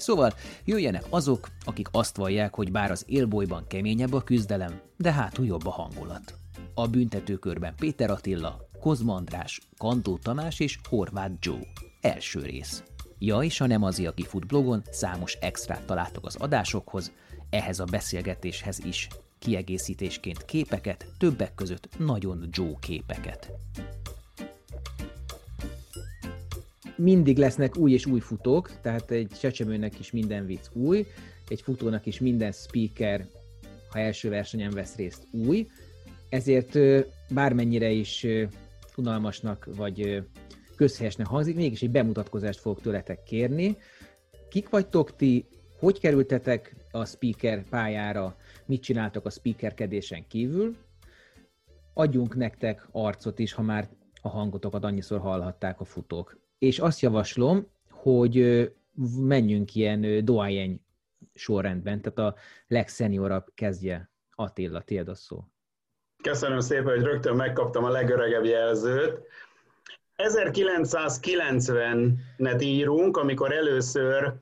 Szóval 0.00 0.32
jöjjenek 0.64 1.04
azok, 1.08 1.48
akik 1.64 1.88
azt 1.92 2.16
vallják, 2.16 2.54
hogy 2.54 2.70
bár 2.70 2.90
az 2.90 3.04
élbolyban 3.06 3.64
keményebb 3.68 4.12
a 4.12 4.20
küzdelem, 4.20 4.80
de 4.96 5.12
hátul 5.12 5.46
jobb 5.46 5.66
a 5.66 5.70
hangulat. 5.70 6.34
A 6.74 6.88
büntetőkörben 6.88 7.74
Péter 7.76 8.10
Attila, 8.10 8.68
Kozma 8.80 9.14
András, 9.14 9.60
Kantó 9.78 10.18
Tamás 10.18 10.60
és 10.60 10.78
Horváth 10.88 11.34
Joe. 11.40 11.66
Első 12.00 12.40
rész. 12.40 12.82
Ja, 13.18 13.38
és 13.42 13.60
a 13.60 13.66
Nem 13.66 13.82
az, 13.82 13.98
aki 13.98 14.22
fut 14.22 14.46
blogon 14.46 14.82
számos 14.90 15.34
extrát 15.40 15.86
találtok 15.86 16.26
az 16.26 16.36
adásokhoz, 16.36 17.12
ehhez 17.50 17.80
a 17.80 17.84
beszélgetéshez 17.84 18.84
is 18.84 19.08
kiegészítésként 19.38 20.44
képeket, 20.44 21.06
többek 21.18 21.54
között 21.54 21.88
nagyon 21.98 22.48
Joe 22.50 22.74
képeket. 22.80 23.50
Mindig 27.02 27.38
lesznek 27.38 27.76
új 27.76 27.92
és 27.92 28.06
új 28.06 28.20
futók, 28.20 28.80
tehát 28.80 29.10
egy 29.10 29.28
csecsemőnek 29.40 29.98
is 29.98 30.10
minden 30.10 30.46
vicc 30.46 30.66
új, 30.72 31.06
egy 31.48 31.62
futónak 31.62 32.06
is 32.06 32.20
minden 32.20 32.52
speaker, 32.52 33.26
ha 33.90 33.98
első 33.98 34.28
versenyen 34.28 34.70
vesz 34.70 34.96
részt 34.96 35.26
új, 35.32 35.66
ezért 36.28 36.78
bármennyire 37.34 37.90
is 37.90 38.26
unalmasnak 38.96 39.68
vagy 39.76 40.22
közhelyesnek 40.76 41.26
hangzik, 41.26 41.56
mégis 41.56 41.82
egy 41.82 41.90
bemutatkozást 41.90 42.60
fogok 42.60 42.80
tőletek 42.80 43.22
kérni. 43.22 43.76
Kik 44.48 44.68
vagytok 44.68 45.16
ti, 45.16 45.46
hogy 45.78 46.00
kerültetek 46.00 46.74
a 46.90 47.04
speaker 47.04 47.64
pályára, 47.68 48.36
mit 48.66 48.82
csináltak 48.82 49.26
a 49.26 49.30
speakerkedésen 49.30 50.26
kívül. 50.28 50.76
Adjunk 51.94 52.36
nektek 52.36 52.88
arcot 52.90 53.38
is, 53.38 53.52
ha 53.52 53.62
már 53.62 53.88
a 54.22 54.28
hangotokat 54.28 54.84
annyiszor 54.84 55.20
hallhatták 55.20 55.80
a 55.80 55.84
futók. 55.84 56.38
És 56.60 56.78
azt 56.78 57.00
javaslom, 57.00 57.66
hogy 57.90 58.68
menjünk 59.18 59.74
ilyen 59.74 60.24
doájeny 60.24 60.80
sorrendben, 61.34 62.02
tehát 62.02 62.18
a 62.18 62.34
legszeniorabb 62.66 63.46
kezdje. 63.54 64.10
Attila, 64.34 64.80
tiéd 64.80 65.08
a 65.08 65.14
szó. 65.14 65.44
Köszönöm 66.22 66.60
szépen, 66.60 66.94
hogy 66.94 67.02
rögtön 67.02 67.36
megkaptam 67.36 67.84
a 67.84 67.88
legöregebb 67.88 68.44
jelzőt. 68.44 69.20
1990-net 70.16 72.62
írunk, 72.62 73.16
amikor 73.16 73.52
először 73.52 74.34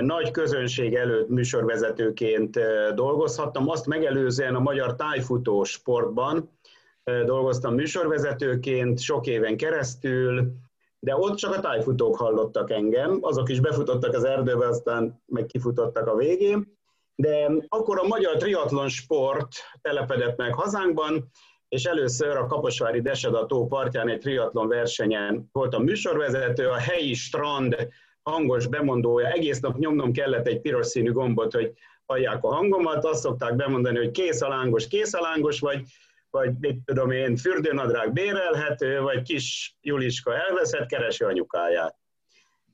nagy 0.00 0.30
közönség 0.30 0.94
előtt 0.94 1.28
műsorvezetőként 1.28 2.58
dolgozhattam. 2.94 3.68
Azt 3.68 3.86
megelőzően 3.86 4.54
a 4.54 4.60
Magyar 4.60 4.96
Tájfutó 4.96 5.64
sportban 5.64 6.58
dolgoztam 7.04 7.74
műsorvezetőként 7.74 9.00
sok 9.00 9.26
éven 9.26 9.56
keresztül, 9.56 10.52
de 11.00 11.16
ott 11.16 11.36
csak 11.36 11.56
a 11.56 11.60
tájfutók 11.60 12.16
hallottak 12.16 12.70
engem, 12.70 13.18
azok 13.20 13.48
is 13.48 13.60
befutottak 13.60 14.14
az 14.14 14.24
erdőbe, 14.24 14.66
aztán 14.66 15.22
meg 15.26 15.46
kifutottak 15.46 16.06
a 16.06 16.16
végén. 16.16 16.78
De 17.14 17.50
akkor 17.68 17.98
a 17.98 18.06
magyar 18.06 18.36
triatlon 18.36 18.88
sport 18.88 19.48
telepedett 19.80 20.36
meg 20.36 20.54
hazánkban, 20.54 21.30
és 21.68 21.84
először 21.84 22.36
a 22.36 22.46
Kaposvári 22.46 23.00
Deseda 23.00 23.46
tó 23.46 23.66
partján 23.66 24.08
egy 24.08 24.18
triatlon 24.18 24.68
versenyen 24.68 25.48
voltam 25.52 25.82
műsorvezető, 25.82 26.68
a 26.68 26.76
helyi 26.76 27.14
strand 27.14 27.88
hangos 28.22 28.66
bemondója, 28.66 29.26
egész 29.26 29.60
nap 29.60 29.78
nyomnom 29.78 30.12
kellett 30.12 30.46
egy 30.46 30.60
piros 30.60 30.86
színű 30.86 31.12
gombot, 31.12 31.52
hogy 31.52 31.72
hallják 32.06 32.44
a 32.44 32.54
hangomat, 32.54 33.04
azt 33.04 33.20
szokták 33.20 33.56
bemondani, 33.56 33.96
hogy 33.96 34.10
kész 34.10 34.40
a 34.40 34.48
lángos, 34.48 34.88
kész 34.88 35.14
a 35.14 35.20
lángos, 35.20 35.60
vagy, 35.60 35.82
vagy 36.30 36.52
mit 36.60 36.78
tudom 36.84 37.10
én, 37.10 37.36
fürdőnadrág 37.36 38.12
bérelhető, 38.12 39.00
vagy 39.00 39.22
kis 39.22 39.76
Juliska 39.80 40.36
elveszett, 40.36 40.86
keresi 40.86 41.24
anyukáját. 41.24 41.98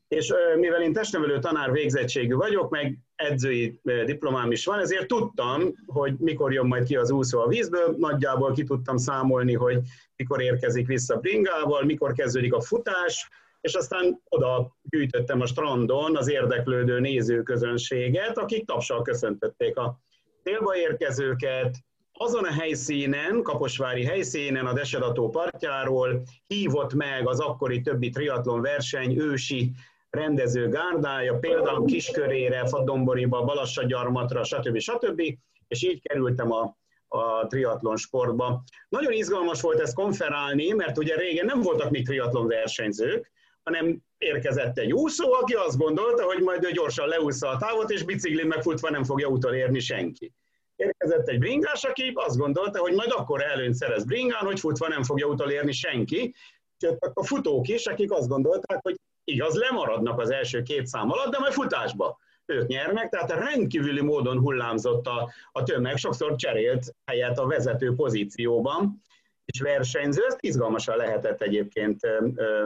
És 0.08 0.32
mivel 0.56 0.82
én 0.82 0.92
testnevelő 0.92 1.38
tanár 1.38 1.72
végzettségű 1.72 2.34
vagyok, 2.34 2.70
meg 2.70 2.98
edzői 3.14 3.80
diplomám 3.82 4.50
is 4.50 4.64
van, 4.64 4.78
ezért 4.78 5.06
tudtam, 5.06 5.74
hogy 5.86 6.14
mikor 6.18 6.52
jön 6.52 6.66
majd 6.66 6.86
ki 6.86 6.96
az 6.96 7.10
úszó 7.10 7.40
a 7.40 7.48
vízből, 7.48 7.94
nagyjából 7.98 8.52
ki 8.52 8.64
tudtam 8.64 8.96
számolni, 8.96 9.54
hogy 9.54 9.80
mikor 10.16 10.42
érkezik 10.42 10.86
vissza 10.86 11.16
bringával, 11.16 11.84
mikor 11.84 12.12
kezdődik 12.12 12.54
a 12.54 12.60
futás, 12.60 13.28
és 13.60 13.74
aztán 13.74 14.22
oda 14.28 14.76
gyűjtöttem 14.82 15.40
a 15.40 15.46
strandon 15.46 16.16
az 16.16 16.30
érdeklődő 16.30 17.00
nézőközönséget, 17.00 18.38
akik 18.38 18.66
tapsal 18.66 19.02
köszöntötték 19.02 19.76
a 19.76 20.00
célba 20.42 20.76
érkezőket, 20.76 21.76
azon 22.18 22.44
a 22.44 22.52
helyszínen, 22.52 23.42
Kaposvári 23.42 24.04
helyszínen, 24.04 24.66
a 24.66 24.72
Desedató 24.72 25.28
partjáról 25.28 26.22
hívott 26.46 26.94
meg 26.94 27.28
az 27.28 27.40
akkori 27.40 27.80
többi 27.80 28.10
triatlon 28.10 28.60
verseny 28.60 29.18
ősi 29.18 29.70
rendező 30.10 30.68
gárdája, 30.68 31.38
például 31.38 31.84
Kiskörére, 31.84 32.66
Fadomboriba, 32.66 33.44
Balassagyarmatra, 33.44 34.44
stb. 34.44 34.78
stb. 34.78 35.22
És 35.68 35.82
így 35.82 36.02
kerültem 36.02 36.52
a, 36.52 36.76
a 37.08 37.46
triatlon 37.46 37.96
sportba. 37.96 38.62
Nagyon 38.88 39.12
izgalmas 39.12 39.60
volt 39.60 39.80
ezt 39.80 39.94
konferálni, 39.94 40.72
mert 40.72 40.98
ugye 40.98 41.16
régen 41.16 41.46
nem 41.46 41.60
voltak 41.60 41.90
még 41.90 42.06
triatlon 42.06 42.46
versenyzők, 42.46 43.32
hanem 43.62 43.98
érkezett 44.18 44.78
egy 44.78 44.92
úszó, 44.92 45.32
aki 45.32 45.54
azt 45.54 45.78
gondolta, 45.78 46.22
hogy 46.24 46.42
majd 46.42 46.64
ő 46.64 46.70
gyorsan 46.70 47.08
leúszza 47.08 47.48
a 47.48 47.56
távot, 47.56 47.90
és 47.90 48.02
biciklin 48.02 48.46
megfutva 48.46 48.90
nem 48.90 49.04
fogja 49.04 49.28
utolérni 49.28 49.78
senki. 49.78 50.32
Érkezett 50.76 51.28
egy 51.28 51.38
bringás, 51.38 51.84
aki 51.84 52.12
azt 52.14 52.36
gondolta, 52.36 52.78
hogy 52.78 52.94
majd 52.94 53.10
akkor 53.10 53.42
előnyt 53.42 53.74
szerez 53.74 54.04
bringán, 54.04 54.44
hogy 54.44 54.60
futva 54.60 54.88
nem 54.88 55.02
fogja 55.02 55.26
utolérni 55.26 55.72
senki. 55.72 56.34
És 56.78 56.88
a 57.14 57.24
futók 57.24 57.68
is, 57.68 57.86
akik 57.86 58.12
azt 58.12 58.28
gondolták, 58.28 58.78
hogy 58.82 58.96
igaz, 59.24 59.54
lemaradnak 59.54 60.20
az 60.20 60.30
első 60.30 60.62
két 60.62 60.86
szám 60.86 61.10
alatt, 61.10 61.32
de 61.32 61.38
majd 61.38 61.52
futásba 61.52 62.18
ők 62.46 62.66
nyernek, 62.66 63.08
tehát 63.08 63.30
rendkívüli 63.30 64.00
módon 64.00 64.38
hullámzott 64.38 65.06
a, 65.06 65.30
a 65.52 65.62
tömeg, 65.62 65.96
sokszor 65.96 66.34
cserélt 66.34 66.94
helyet 67.04 67.38
a 67.38 67.46
vezető 67.46 67.94
pozícióban, 67.94 69.02
és 69.44 69.60
versenyző, 69.60 70.24
ezt 70.26 70.38
izgalmasan 70.40 70.96
lehetett 70.96 71.42
egyébként 71.42 72.00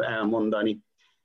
elmondani. 0.01 0.79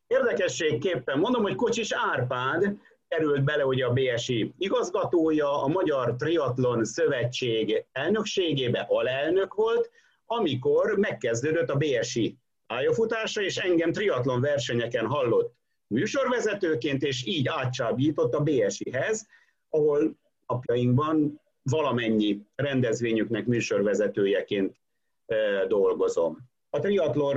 Érdekességképpen 0.08 1.20
mondom, 1.20 1.42
hogy 1.42 1.56
Kocsis 1.56 1.92
Árpád 1.92 2.78
került 3.16 3.44
bele 3.44 3.66
ugye 3.66 3.86
a 3.86 3.94
BSI 3.94 4.54
igazgatója, 4.58 5.64
a 5.64 5.68
Magyar 5.68 6.16
Triatlon 6.16 6.86
Szövetség 6.86 7.86
elnökségébe 7.92 8.86
alelnök 8.90 9.54
volt, 9.54 9.90
amikor 10.26 10.98
megkezdődött 10.98 11.70
a 11.70 11.78
BSI 11.78 12.38
pályafutása, 12.68 13.42
és 13.42 13.58
engem 13.58 13.92
triatlon 13.92 14.42
versenyeken 14.42 15.06
hallott 15.06 15.54
műsorvezetőként, 15.88 17.04
és 17.04 17.26
így 17.26 17.48
átcsábított 17.48 18.34
a 18.34 18.44
BSI-hez, 18.44 19.28
ahol 19.70 20.18
napjainkban 20.48 21.42
valamennyi 21.64 22.42
rendezvényüknek 22.56 23.46
műsorvezetőjeként 23.46 24.76
dolgozom. 25.68 26.38
A 26.70 26.80
triatlon 26.80 27.34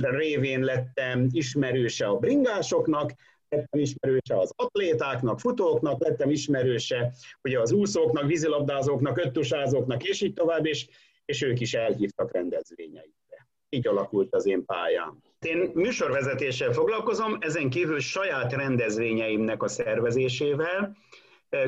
révén 0.00 0.60
lettem 0.60 1.28
ismerőse 1.30 2.06
a 2.06 2.16
bringásoknak, 2.16 3.12
lettem 3.48 3.80
ismerőse 3.80 4.38
az 4.38 4.52
atlétáknak, 4.56 5.40
futóknak, 5.40 6.02
lettem 6.02 6.30
ismerőse 6.30 7.12
ugye 7.42 7.60
az 7.60 7.72
úszóknak, 7.72 8.26
vízilabdázóknak, 8.26 9.18
öttusázóknak, 9.18 10.04
és 10.04 10.20
így 10.20 10.32
tovább, 10.32 10.66
és, 10.66 10.88
és 11.24 11.42
ők 11.42 11.60
is 11.60 11.74
elhívtak 11.74 12.32
rendezvényeikre. 12.32 13.48
Így 13.68 13.86
alakult 13.86 14.34
az 14.34 14.46
én 14.46 14.64
pályám. 14.64 15.18
Én 15.40 15.70
műsorvezetéssel 15.74 16.72
foglalkozom, 16.72 17.36
ezen 17.40 17.70
kívül 17.70 18.00
saját 18.00 18.52
rendezvényeimnek 18.52 19.62
a 19.62 19.68
szervezésével. 19.68 20.96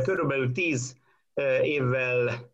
Körülbelül 0.02 0.52
tíz 0.52 0.96
évvel 1.62 2.50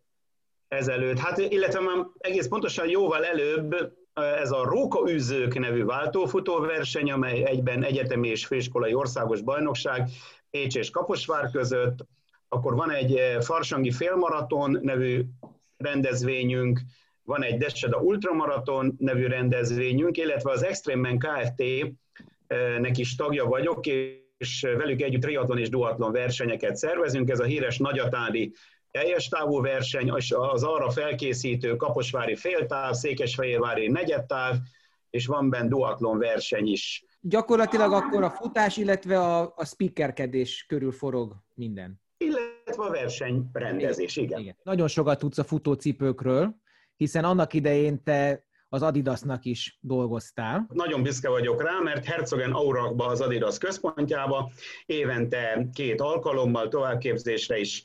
ezelőtt, 0.67 1.17
hát 1.17 1.37
illetve 1.37 1.79
már 1.79 2.05
egész 2.17 2.47
pontosan 2.47 2.89
jóval 2.89 3.25
előbb 3.25 3.96
ez 4.17 4.51
a 4.51 4.63
Rókaűzők 4.63 5.59
nevű 5.59 5.83
váltófutóverseny, 5.83 7.11
amely 7.11 7.43
egyben 7.43 7.83
egyetemi 7.83 8.27
és 8.27 8.45
főiskolai 8.45 8.93
országos 8.93 9.41
bajnokság 9.41 10.09
Pécs 10.49 10.75
és 10.75 10.89
Kaposvár 10.89 11.49
között, 11.51 12.05
akkor 12.47 12.75
van 12.75 12.91
egy 12.91 13.19
Farsangi 13.39 13.91
félmaraton 13.91 14.79
nevű 14.81 15.23
rendezvényünk, 15.77 16.81
van 17.23 17.43
egy 17.43 17.57
Deseda 17.57 17.97
Ultramaraton 17.97 18.95
nevű 18.99 19.27
rendezvényünk, 19.27 20.17
illetve 20.17 20.51
az 20.51 20.63
Extreme 20.63 21.09
Man 21.09 21.19
Kft. 21.19 21.63
nek 22.79 22.97
is 22.97 23.15
tagja 23.15 23.45
vagyok, 23.45 23.85
és 24.37 24.61
velük 24.77 25.01
együtt 25.01 25.21
triatlon 25.21 25.57
és 25.57 25.69
duatlon 25.69 26.11
versenyeket 26.11 26.75
szervezünk. 26.75 27.29
Ez 27.29 27.39
a 27.39 27.43
híres 27.43 27.77
nagyatádi 27.77 28.53
teljes 28.91 29.27
távú 29.27 29.61
verseny, 29.61 30.11
az 30.29 30.63
arra 30.63 30.89
felkészítő 30.89 31.75
Kaposvári 31.75 32.35
féltáv, 32.35 32.93
Székesfehérvári 32.93 33.87
negyedtáv, 33.87 34.55
és 35.09 35.25
van 35.25 35.49
benne 35.49 35.67
duatlon 35.67 36.17
verseny 36.17 36.67
is. 36.67 37.05
Gyakorlatilag 37.21 37.93
akkor 37.93 38.23
a 38.23 38.29
futás, 38.29 38.77
illetve 38.77 39.19
a, 39.19 39.53
a 39.55 39.65
speakerkedés 39.65 40.65
körül 40.67 40.91
forog 40.91 41.35
minden. 41.53 42.01
Illetve 42.17 42.83
a 42.83 42.89
versenyrendezés, 42.89 44.15
igen. 44.15 44.39
igen. 44.39 44.57
Nagyon 44.63 44.87
sokat 44.87 45.19
tudsz 45.19 45.37
a 45.37 45.43
futócipőkről, 45.43 46.55
hiszen 46.95 47.23
annak 47.23 47.53
idején 47.53 48.03
te 48.03 48.45
az 48.69 48.81
Adidasnak 48.81 49.45
is 49.45 49.77
dolgoztál. 49.81 50.67
Nagyon 50.73 51.03
büszke 51.03 51.29
vagyok 51.29 51.61
rá, 51.61 51.79
mert 51.83 52.05
Herzogen 52.05 52.51
Aurakba 52.51 53.05
az 53.05 53.21
Adidas 53.21 53.57
központjába 53.57 54.51
évente 54.85 55.67
két 55.73 56.01
alkalommal 56.01 56.67
továbbképzésre 56.67 57.57
is 57.59 57.83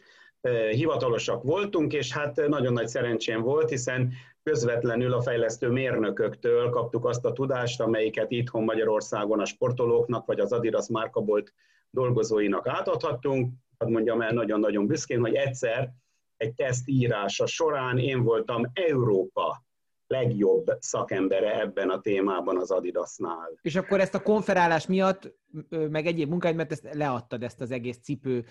hivatalosak 0.70 1.42
voltunk, 1.42 1.92
és 1.92 2.12
hát 2.12 2.48
nagyon 2.48 2.72
nagy 2.72 2.88
szerencsém 2.88 3.42
volt, 3.42 3.68
hiszen 3.68 4.12
közvetlenül 4.42 5.12
a 5.12 5.22
fejlesztő 5.22 5.68
mérnököktől 5.68 6.70
kaptuk 6.70 7.04
azt 7.04 7.24
a 7.24 7.32
tudást, 7.32 7.80
amelyiket 7.80 8.30
itthon 8.30 8.64
Magyarországon 8.64 9.40
a 9.40 9.44
sportolóknak, 9.44 10.26
vagy 10.26 10.40
az 10.40 10.52
Adidas 10.52 10.88
márkabolt 10.88 11.52
dolgozóinak 11.90 12.68
átadhattunk. 12.68 13.52
Hát 13.78 13.88
mondjam 13.88 14.20
el 14.20 14.32
nagyon-nagyon 14.32 14.86
büszkén, 14.86 15.20
hogy 15.20 15.34
egyszer 15.34 15.92
egy 16.36 16.54
teszt 16.54 16.88
írása 16.88 17.46
során 17.46 17.98
én 17.98 18.22
voltam 18.22 18.70
Európa 18.72 19.64
legjobb 20.12 20.66
szakembere 20.78 21.60
ebben 21.60 21.90
a 21.90 22.00
témában 22.00 22.58
az 22.58 22.70
Adidasnál. 22.70 23.58
És 23.62 23.76
akkor 23.76 24.00
ezt 24.00 24.14
a 24.14 24.22
konferálás 24.22 24.86
miatt, 24.86 25.34
meg 25.68 26.06
egyéb 26.06 26.28
munkáid, 26.28 26.56
mert 26.56 26.72
ezt 26.72 26.88
leadtad, 26.92 27.42
ezt 27.42 27.60
az 27.60 27.70
egész 27.70 27.98
cipő 28.02 28.44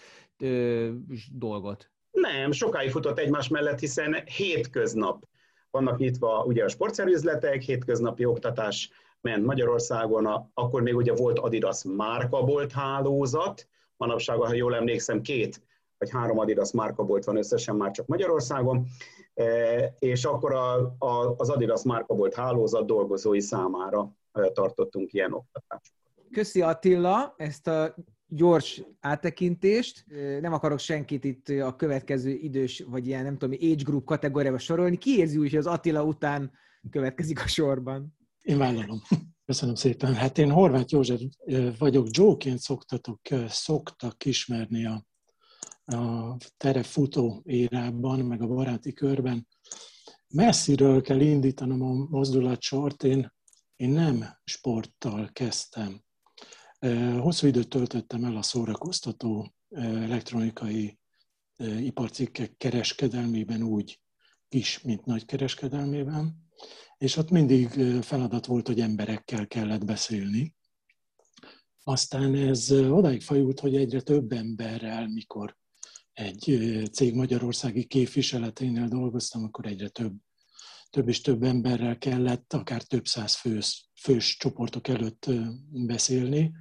dolgot? 1.32 1.92
Nem, 2.12 2.52
sokáig 2.52 2.92
futott 2.92 3.20
egymás 3.20 3.48
mellett, 3.48 3.80
hiszen 3.80 4.24
hétköznap 4.26 5.26
vannak 5.72 5.98
nyitva 5.98 6.44
ugye 6.44 6.64
a 6.64 6.68
sportszerüzletek, 6.68 7.62
hétköznapi 7.62 8.26
oktatás 8.26 8.90
ment 9.22 9.46
Magyarországon, 9.46 10.26
a, 10.26 10.50
akkor 10.54 10.82
még 10.82 10.96
ugye 10.96 11.14
volt 11.14 11.40
Adidas 11.40 11.84
márkabolt 11.84 12.72
hálózat, 12.72 13.68
manapság, 13.98 14.38
ha 14.38 14.54
jól 14.54 14.76
emlékszem, 14.76 15.22
két 15.22 15.62
vagy 16.02 16.10
három 16.10 16.40
Adidas 16.40 16.72
márkabolt 16.72 17.24
van 17.24 17.38
összesen 17.38 17.76
már 17.76 17.92
csak 17.92 18.08
Magyarországon, 18.08 18.86
e, 19.34 19.46
és 20.00 20.26
akkor 20.26 20.54
a, 20.54 20.96
a, 20.98 21.36
az 21.38 21.50
Adidas 21.50 21.84
márkabolt 21.84 22.34
hálózat 22.34 22.86
dolgozói 22.86 23.40
számára 23.40 24.16
e, 24.32 24.50
tartottunk 24.52 25.14
ilyen 25.14 25.34
oktatást. 25.34 25.94
Köszi 26.32 26.62
Attila 26.62 27.34
ezt 27.38 27.68
a 27.68 27.96
gyors 28.28 28.84
áttekintést. 29.00 30.06
Nem 30.42 30.54
akarok 30.54 30.80
senkit 30.80 31.24
itt 31.24 31.50
a 31.50 31.76
következő 31.76 32.30
idős, 32.30 32.84
vagy 32.88 33.08
ilyen 33.08 33.24
nem 33.24 33.38
tudom, 33.38 33.58
age 33.62 33.84
group 33.84 34.06
kategóriába 34.06 34.58
sorolni. 34.58 34.98
Ki 34.98 35.18
érzi 35.18 35.38
úgy, 35.38 35.50
hogy 35.50 35.60
az 35.60 35.68
Attila 35.68 36.04
után 36.04 36.52
következik 36.90 37.40
a 37.44 37.48
sorban? 37.48 38.18
Én 38.42 38.58
vállalom. 38.58 39.02
Köszönöm 39.46 39.76
szépen. 39.76 40.14
Hát 40.14 40.38
én 40.38 40.52
Horváth 40.52 40.92
József 40.92 41.22
vagyok, 41.80 42.08
Joe-ként 42.10 42.60
szoktatok, 42.60 43.20
szoktak 43.48 44.26
ismerni 44.26 44.86
a, 44.86 45.06
a 45.86 46.36
terefutó 46.58 47.42
érában, 47.46 48.20
meg 48.20 48.42
a 48.42 48.48
baráti 48.48 48.94
körben. 48.94 49.48
Messziről 50.28 51.02
kell 51.02 51.20
indítanom 51.20 51.82
a 51.82 52.08
mozdulatsort, 52.10 53.04
én, 53.04 53.34
én 53.76 53.90
nem 53.90 54.26
sporttal 54.44 55.30
kezdtem 55.34 56.02
Hosszú 57.20 57.48
időt 57.48 57.70
töltöttem 57.70 58.24
el 58.24 58.36
a 58.36 58.42
szórakoztató 58.42 59.54
elektronikai 59.76 61.00
iparcikkek 61.58 62.58
kereskedelmében 62.58 63.64
úgy 63.64 64.02
is, 64.50 64.82
mint 64.82 65.06
nagy 65.06 65.26
kereskedelmében, 65.26 66.36
és 66.98 67.16
ott 67.16 67.30
mindig 67.30 67.70
feladat 68.04 68.46
volt, 68.46 68.68
hogy 68.68 68.80
emberekkel 68.80 69.48
kellett 69.48 69.86
beszélni. 69.86 70.56
Aztán 71.84 72.36
ez 72.36 72.72
odáig 72.72 73.22
fajult, 73.22 73.60
hogy 73.60 73.76
egyre 73.76 74.02
több 74.02 74.32
emberrel, 74.32 75.08
mikor 75.08 75.58
egy 76.14 76.60
cég 76.92 77.16
magyarországi 77.16 77.84
képviseleténél 77.86 78.88
dolgoztam, 78.88 79.44
akkor 79.44 79.66
egyre 79.66 79.88
több 79.88 80.14
több 80.92 81.08
és 81.08 81.22
több 81.22 81.44
emberrel 81.44 81.98
kellett, 81.98 82.54
akár 82.54 82.84
több 82.84 83.06
száz 83.06 83.36
fős, 83.36 83.90
fős 84.02 84.38
csoportok 84.38 84.88
előtt 84.88 85.30
beszélni. 85.72 86.52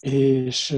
És 0.00 0.76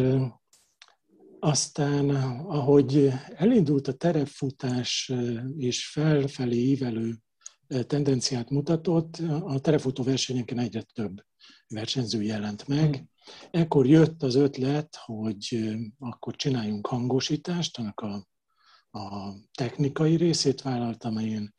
aztán, 1.41 2.11
ahogy 2.47 3.13
elindult 3.35 3.89
a 3.89 3.93
terepfutás 3.93 5.13
és 5.57 5.87
felfelé 5.87 6.57
ívelő 6.57 7.15
tendenciát 7.87 8.51
mutatott, 8.51 9.17
a 9.43 9.59
terepfutó 9.59 10.03
versenyeken 10.03 10.59
egyre 10.59 10.83
több 10.83 11.25
versenyző 11.69 12.23
jelent 12.23 12.69
meg. 12.69 13.05
Ekkor 13.51 13.87
jött 13.87 14.23
az 14.23 14.35
ötlet, 14.35 14.97
hogy 15.05 15.69
akkor 15.99 16.37
csináljunk 16.37 16.87
hangosítást, 16.87 17.79
annak 17.79 18.01
a, 18.01 18.27
a 18.99 19.35
technikai 19.53 20.17
részét 20.17 20.63
vállaltam 20.63 21.19
én, 21.19 21.55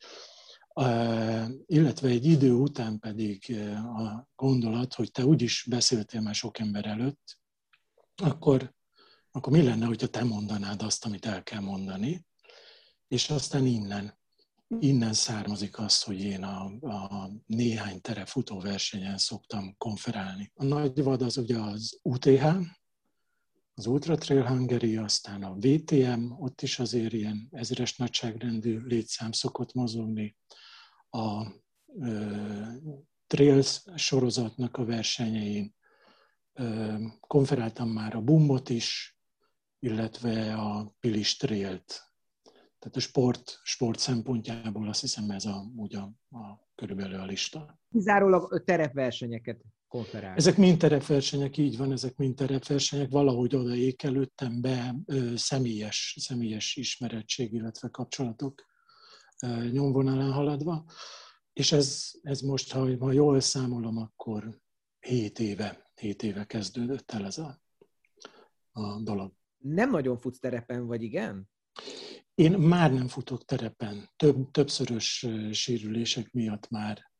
illetve 1.66 2.08
egy 2.08 2.24
idő 2.24 2.52
után 2.52 2.98
pedig 2.98 3.56
a 3.96 4.28
gondolat, 4.34 4.94
hogy 4.94 5.10
te 5.10 5.24
úgyis 5.24 5.66
beszéltél 5.68 6.20
már 6.20 6.34
sok 6.34 6.58
ember 6.58 6.86
előtt, 6.86 7.38
akkor, 8.22 8.74
akkor 9.30 9.52
mi 9.52 9.62
lenne, 9.62 9.86
hogyha 9.86 10.06
te 10.06 10.24
mondanád 10.24 10.82
azt, 10.82 11.04
amit 11.04 11.26
el 11.26 11.42
kell 11.42 11.60
mondani, 11.60 12.26
és 13.08 13.30
aztán 13.30 13.66
innen, 13.66 14.19
innen 14.78 15.12
származik 15.12 15.78
az, 15.78 16.02
hogy 16.02 16.20
én 16.20 16.42
a, 16.42 16.64
a 16.80 17.30
néhány 17.46 18.00
terefutó 18.00 18.60
versenyen 18.60 19.18
szoktam 19.18 19.74
konferálni. 19.78 20.52
A 20.54 20.64
nagy 20.64 21.02
vad 21.02 21.22
az 21.22 21.36
ugye 21.36 21.58
az 21.58 21.98
UTH, 22.02 22.44
az 23.74 23.86
Ultra 23.86 24.16
Trail 24.16 24.46
Hungary, 24.46 24.96
aztán 24.96 25.42
a 25.42 25.56
VTM, 25.58 26.32
ott 26.38 26.62
is 26.62 26.78
azért 26.78 27.12
ilyen 27.12 27.48
ezres 27.50 27.96
nagyságrendű 27.96 28.78
létszám 28.78 29.32
szokott 29.32 29.72
mozogni, 29.72 30.36
a 31.10 31.46
Trails 33.26 33.82
sorozatnak 33.96 34.76
a 34.76 34.84
versenyein. 34.84 35.74
Konferáltam 37.20 37.88
már 37.88 38.14
a 38.14 38.20
Bummot 38.20 38.68
is, 38.68 39.18
illetve 39.78 40.54
a 40.54 40.96
Pilis 41.00 41.36
Trailt. 41.36 42.09
Tehát 42.80 42.96
a 42.96 43.00
sport, 43.00 43.60
sport 43.62 43.98
szempontjából 43.98 44.88
azt 44.88 45.00
hiszem 45.00 45.30
ez 45.30 45.44
a, 45.44 45.64
ugye 45.76 45.98
a, 45.98 46.12
a 46.36 46.68
körülbelül 46.74 47.20
a 47.20 47.24
lista. 47.24 47.80
Kizárólag 47.90 48.64
terepversenyeket 48.64 49.64
konferál. 49.88 50.36
Ezek 50.36 50.56
mind 50.56 50.78
terepversenyek, 50.78 51.56
így 51.56 51.76
van, 51.76 51.92
ezek 51.92 52.16
mind 52.16 52.34
terepversenyek. 52.34 53.10
Valahogy 53.10 53.56
oda 53.56 53.74
ékelődtem 53.74 54.60
be 54.60 54.94
ö, 55.06 55.36
személyes, 55.36 56.16
személyes 56.20 56.76
ismerettség, 56.76 57.52
illetve 57.52 57.88
kapcsolatok 57.88 58.68
nyomvonalán 59.70 60.32
haladva, 60.32 60.84
és 61.52 61.72
ez, 61.72 62.10
ez 62.22 62.40
most, 62.40 62.72
ha, 62.72 62.98
ha 62.98 63.12
jól 63.12 63.40
számolom, 63.40 63.96
akkor 63.96 64.60
7 65.00 65.38
éve, 65.38 65.92
7 65.94 66.22
éve 66.22 66.44
kezdődött 66.44 67.10
el 67.10 67.24
ez 67.24 67.38
a, 67.38 67.62
a 68.72 69.00
dolog. 69.02 69.32
Nem 69.58 69.90
nagyon 69.90 70.18
futsz 70.18 70.38
terepen, 70.38 70.86
vagy 70.86 71.02
igen? 71.02 71.48
Én 72.40 72.58
már 72.58 72.92
nem 72.92 73.08
futok 73.08 73.44
terepen. 73.44 74.10
Több, 74.16 74.50
többszörös 74.50 75.26
sérülések 75.52 76.32
miatt 76.32 76.68
már, 76.68 77.10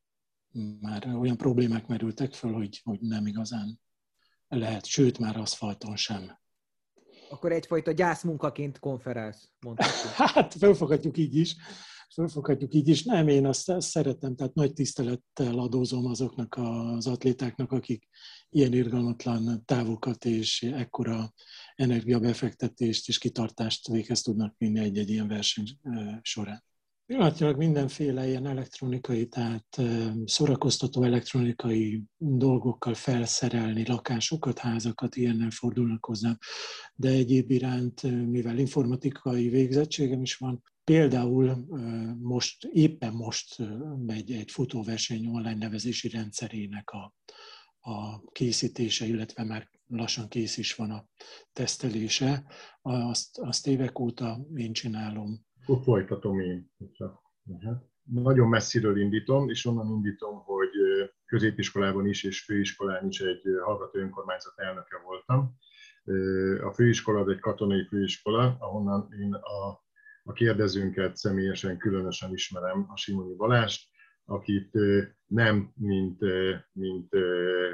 már 0.80 1.06
olyan 1.06 1.37
problémák 1.37 1.87
merültek 1.87 2.33
föl, 2.33 2.52
hogy, 2.52 2.80
hogy 2.85 3.00
nem 3.00 3.26
igazán 3.26 3.80
lehet, 4.48 4.85
sőt 4.87 5.18
már 5.18 5.37
aszfalton 5.37 5.96
sem. 5.96 6.38
Akkor 7.30 7.52
egyfajta 7.52 7.92
gyászmunkaként 7.92 8.78
konferálsz, 8.78 9.48
mondhatjuk. 9.61 10.12
hát 10.12 10.54
felfoghatjuk 10.54 11.16
így 11.16 11.37
is 11.37 11.56
fölfoghatjuk 12.12 12.75
így 12.75 12.88
is. 12.88 13.05
Nem, 13.05 13.29
én 13.29 13.46
azt, 13.46 13.81
szeretem, 13.81 14.37
tehát 14.37 14.55
nagy 14.55 14.73
tisztelettel 14.73 15.59
adózom 15.59 16.07
azoknak 16.07 16.55
az 16.59 17.07
atlétáknak, 17.07 17.73
akik 17.73 18.09
ilyen 18.51 18.73
irgalmatlan 18.73 19.64
távokat 19.64 20.25
és 20.25 20.62
ekkora 20.62 21.33
energiabefektetést 21.75 23.09
és 23.09 23.18
kitartást 23.18 23.88
véghez 23.88 24.23
tudnak 24.23 24.55
vinni 24.59 24.79
egy-egy 24.79 25.11
ilyen 25.11 25.29
verseny 25.29 25.68
során. 26.23 26.69
Pillanatnyilag 27.11 27.57
mindenféle 27.57 28.29
ilyen 28.29 28.46
elektronikai, 28.46 29.27
tehát 29.27 29.81
szórakoztató 30.25 31.03
elektronikai 31.03 32.03
dolgokkal 32.16 32.94
felszerelni 32.94 33.87
lakásokat, 33.87 34.59
házakat, 34.59 35.16
ilyennel 35.16 35.51
fordulnak 35.51 36.05
hozzám, 36.05 36.38
de 36.94 37.09
egyéb 37.09 37.51
iránt, 37.51 38.03
mivel 38.27 38.59
informatikai 38.59 39.49
végzettségem 39.49 40.23
is 40.23 40.37
van, 40.37 40.62
Például 40.85 41.66
most, 42.18 42.64
éppen 42.64 43.12
most 43.12 43.57
megy 44.07 44.33
egy 44.33 44.51
futóverseny 44.51 45.27
online 45.27 45.55
nevezési 45.55 46.09
rendszerének 46.09 46.90
a, 46.90 47.14
a 47.90 48.20
készítése, 48.33 49.07
illetve 49.07 49.44
már 49.44 49.68
lassan 49.87 50.29
kész 50.29 50.57
is 50.57 50.75
van 50.75 50.90
a 50.90 51.07
tesztelése, 51.53 52.44
azt, 52.83 53.38
azt 53.38 53.66
évek 53.66 53.99
óta 53.99 54.46
én 54.55 54.73
csinálom. 54.73 55.49
Akkor 55.70 55.83
folytatom 55.83 56.40
én. 56.40 56.70
Nagyon 58.02 58.48
messziről 58.48 59.00
indítom, 59.00 59.48
és 59.48 59.66
onnan 59.66 59.87
indítom, 59.87 60.42
hogy 60.44 60.70
középiskolában 61.26 62.06
is 62.06 62.24
és 62.24 62.44
főiskolán 62.44 63.09
is 63.09 63.20
egy 63.20 63.42
hallgató 63.64 63.98
önkormányzat 63.98 64.59
elnöke 64.59 65.00
voltam. 65.04 65.56
A 66.64 66.72
főiskola 66.72 67.20
az 67.20 67.28
egy 67.28 67.38
katonai 67.38 67.87
főiskola, 67.87 68.56
ahonnan 68.59 69.09
én 69.20 69.35
a, 69.35 69.83
a 70.22 70.33
kérdezőnket 70.33 71.16
személyesen 71.16 71.78
különösen 71.78 72.33
ismerem, 72.33 72.87
a 72.88 72.96
Simoni 72.96 73.35
Balást, 73.35 73.88
akit 74.24 74.70
nem 75.26 75.72
mint, 75.74 76.18
mint 76.72 77.09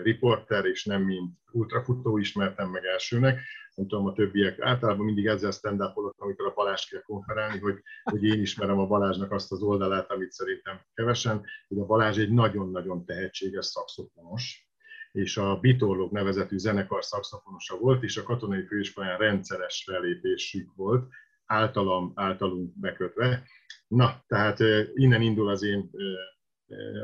riporter 0.03 0.65
és 0.65 0.85
nem 0.85 1.03
mint 1.03 1.39
ultrafutó 1.53 2.19
ismertem 2.19 2.71
meg 2.71 2.85
elsőnek, 2.85 3.41
nem 3.77 3.89
tudom, 3.89 4.07
a 4.07 4.13
többiek 4.13 4.61
általában 4.61 5.05
mindig 5.05 5.27
ezzel 5.27 5.51
stand 5.51 5.81
amikor 6.17 6.47
a 6.47 6.53
Balázs 6.55 6.85
kell 6.85 7.03
konferálni, 7.03 7.59
hogy, 7.59 7.83
hogy 8.03 8.25
én 8.25 8.41
ismerem 8.41 8.79
a 8.79 8.87
Balázsnak 8.87 9.33
azt 9.33 9.53
az 9.53 9.63
oldalát, 9.63 10.11
amit 10.11 10.33
szerintem 10.33 10.81
kevesen, 10.95 11.45
hogy 11.69 11.79
a 11.79 11.87
Balázs 11.87 12.19
egy 12.19 12.31
nagyon-nagyon 12.31 13.05
tehetséges 13.05 13.67
szakszofonos, 13.67 14.69
és 15.13 15.37
a 15.37 15.59
Bitorlók 15.61 16.11
nevezetű 16.11 16.57
zenekar 16.57 17.05
szakszofonosa 17.05 17.79
volt, 17.79 18.03
és 18.03 18.17
a 18.17 18.23
katonai 18.23 18.67
főiskolán 18.67 19.19
rendszeres 19.19 19.85
fellépésük 19.87 20.75
volt, 20.75 21.09
általam, 21.47 22.13
általunk 22.15 22.79
bekötve. 22.79 23.43
Na, 23.89 24.25
tehát 24.27 24.59
innen 24.95 25.23
indul 25.23 25.49
az 25.49 25.63
én 25.63 25.91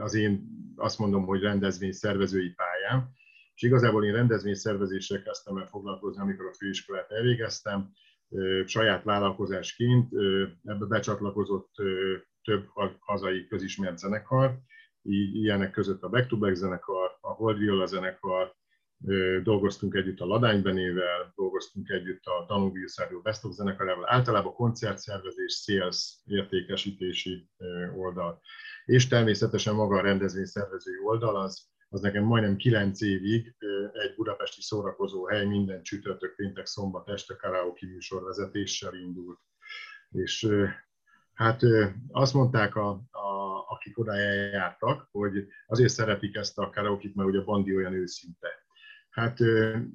az 0.00 0.14
én 0.14 0.46
azt 0.76 0.98
mondom, 0.98 1.24
hogy 1.24 1.40
rendezvény 1.40 1.92
szervezői 1.92 2.50
pályám, 2.50 3.10
és 3.54 3.62
igazából 3.62 4.04
én 4.04 4.12
rendezvényszervezéssel 4.12 5.22
kezdtem 5.22 5.56
el 5.56 5.66
foglalkozni, 5.66 6.22
amikor 6.22 6.46
a 6.46 6.54
főiskolát 6.54 7.10
elvégeztem, 7.10 7.92
saját 8.66 9.04
vállalkozásként 9.04 10.12
ebbe 10.64 10.84
becsatlakozott 10.88 11.74
több 12.42 12.66
hazai 12.98 13.46
közismert 13.46 13.98
zenekar, 13.98 14.58
ilyenek 15.32 15.70
között 15.70 16.02
a 16.02 16.08
Back 16.08 16.28
to 16.28 16.36
Black 16.36 16.54
zenekar, 16.54 17.18
a 17.20 17.30
Hold 17.30 17.58
Viola 17.58 17.86
zenekar, 17.86 18.54
dolgoztunk 19.42 19.94
együtt 19.94 20.20
a 20.20 20.26
Ladány 20.26 20.62
Benével, 20.62 21.32
dolgoztunk 21.36 21.88
együtt 21.88 22.24
a 22.24 22.44
Danubile 22.48 22.88
Szervő 22.88 23.20
Best 23.22 23.44
of 23.44 23.52
zenekarával, 23.52 24.04
általában 24.08 24.54
koncertszervezés, 24.54 25.52
sales, 25.52 26.16
értékesítési 26.24 27.48
oldal. 27.96 28.40
És 28.84 29.06
természetesen 29.06 29.74
maga 29.74 29.96
a 29.96 30.02
rendezvényszervezői 30.02 30.98
oldal, 31.04 31.36
az, 31.36 31.70
az 31.92 32.00
nekem 32.00 32.24
majdnem 32.24 32.56
kilenc 32.56 33.00
évig 33.00 33.54
egy 33.92 34.14
budapesti 34.16 34.62
szórakozó 34.62 35.26
hely 35.26 35.46
minden 35.46 35.82
csütörtök, 35.82 36.34
péntek, 36.34 36.66
szombat 36.66 37.08
este 37.08 37.34
karaoke 37.34 37.86
műsorvezetéssel 37.86 38.94
indult. 38.94 39.38
És 40.10 40.48
hát 41.34 41.60
azt 42.10 42.34
mondták, 42.34 42.76
a, 42.76 42.88
a, 43.10 43.64
akik 43.68 43.98
oda 43.98 44.14
eljártak, 44.14 45.08
hogy 45.10 45.46
azért 45.66 45.92
szeretik 45.92 46.36
ezt 46.36 46.58
a 46.58 46.70
karaoke 46.70 47.08
mert 47.14 47.28
ugye 47.28 47.38
a 47.38 47.44
bandi 47.44 47.76
olyan 47.76 47.92
őszinte 47.92 48.62
Hát, 49.12 49.38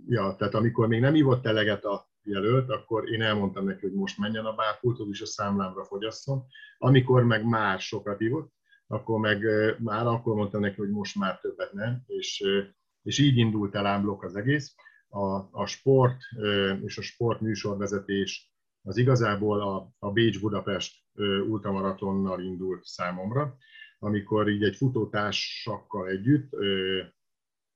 ja, 0.07 0.35
tehát 0.37 0.53
amikor 0.53 0.87
még 0.87 0.99
nem 0.99 1.15
ívott 1.15 1.45
eleget 1.45 1.85
a 1.85 2.09
jelölt, 2.23 2.69
akkor 2.69 3.11
én 3.11 3.21
elmondtam 3.21 3.65
neki, 3.65 3.81
hogy 3.81 3.93
most 3.93 4.17
menjen 4.17 4.45
a 4.45 4.55
bárpulthoz, 4.55 5.07
és 5.11 5.21
a 5.21 5.25
számlámra 5.25 5.85
fogyasszon. 5.85 6.43
Amikor 6.77 7.23
meg 7.23 7.45
már 7.45 7.79
sokat 7.79 8.21
ívott, 8.21 8.53
akkor 8.87 9.19
meg 9.19 9.43
már 9.79 10.05
akkor 10.05 10.35
mondtam 10.35 10.61
neki, 10.61 10.75
hogy 10.75 10.89
most 10.89 11.15
már 11.15 11.39
többet 11.39 11.73
nem, 11.73 12.03
és, 12.05 12.43
és 13.01 13.19
így 13.19 13.37
indult 13.37 13.75
el 13.75 13.85
ámblok 13.85 14.23
az 14.23 14.35
egész. 14.35 14.75
A, 15.09 15.35
a 15.51 15.65
sport 15.65 16.17
és 16.83 16.97
a 16.97 17.01
sport 17.01 17.41
műsorvezetés 17.41 18.51
az 18.81 18.97
igazából 18.97 19.61
a, 19.61 19.93
a 19.99 20.11
Bécs-Budapest 20.11 20.95
ultramaratonnal 21.47 22.41
indult 22.41 22.85
számomra, 22.85 23.57
amikor 23.99 24.49
így 24.49 24.63
egy 24.63 24.75
futótársakkal 24.75 26.07
együtt 26.07 26.49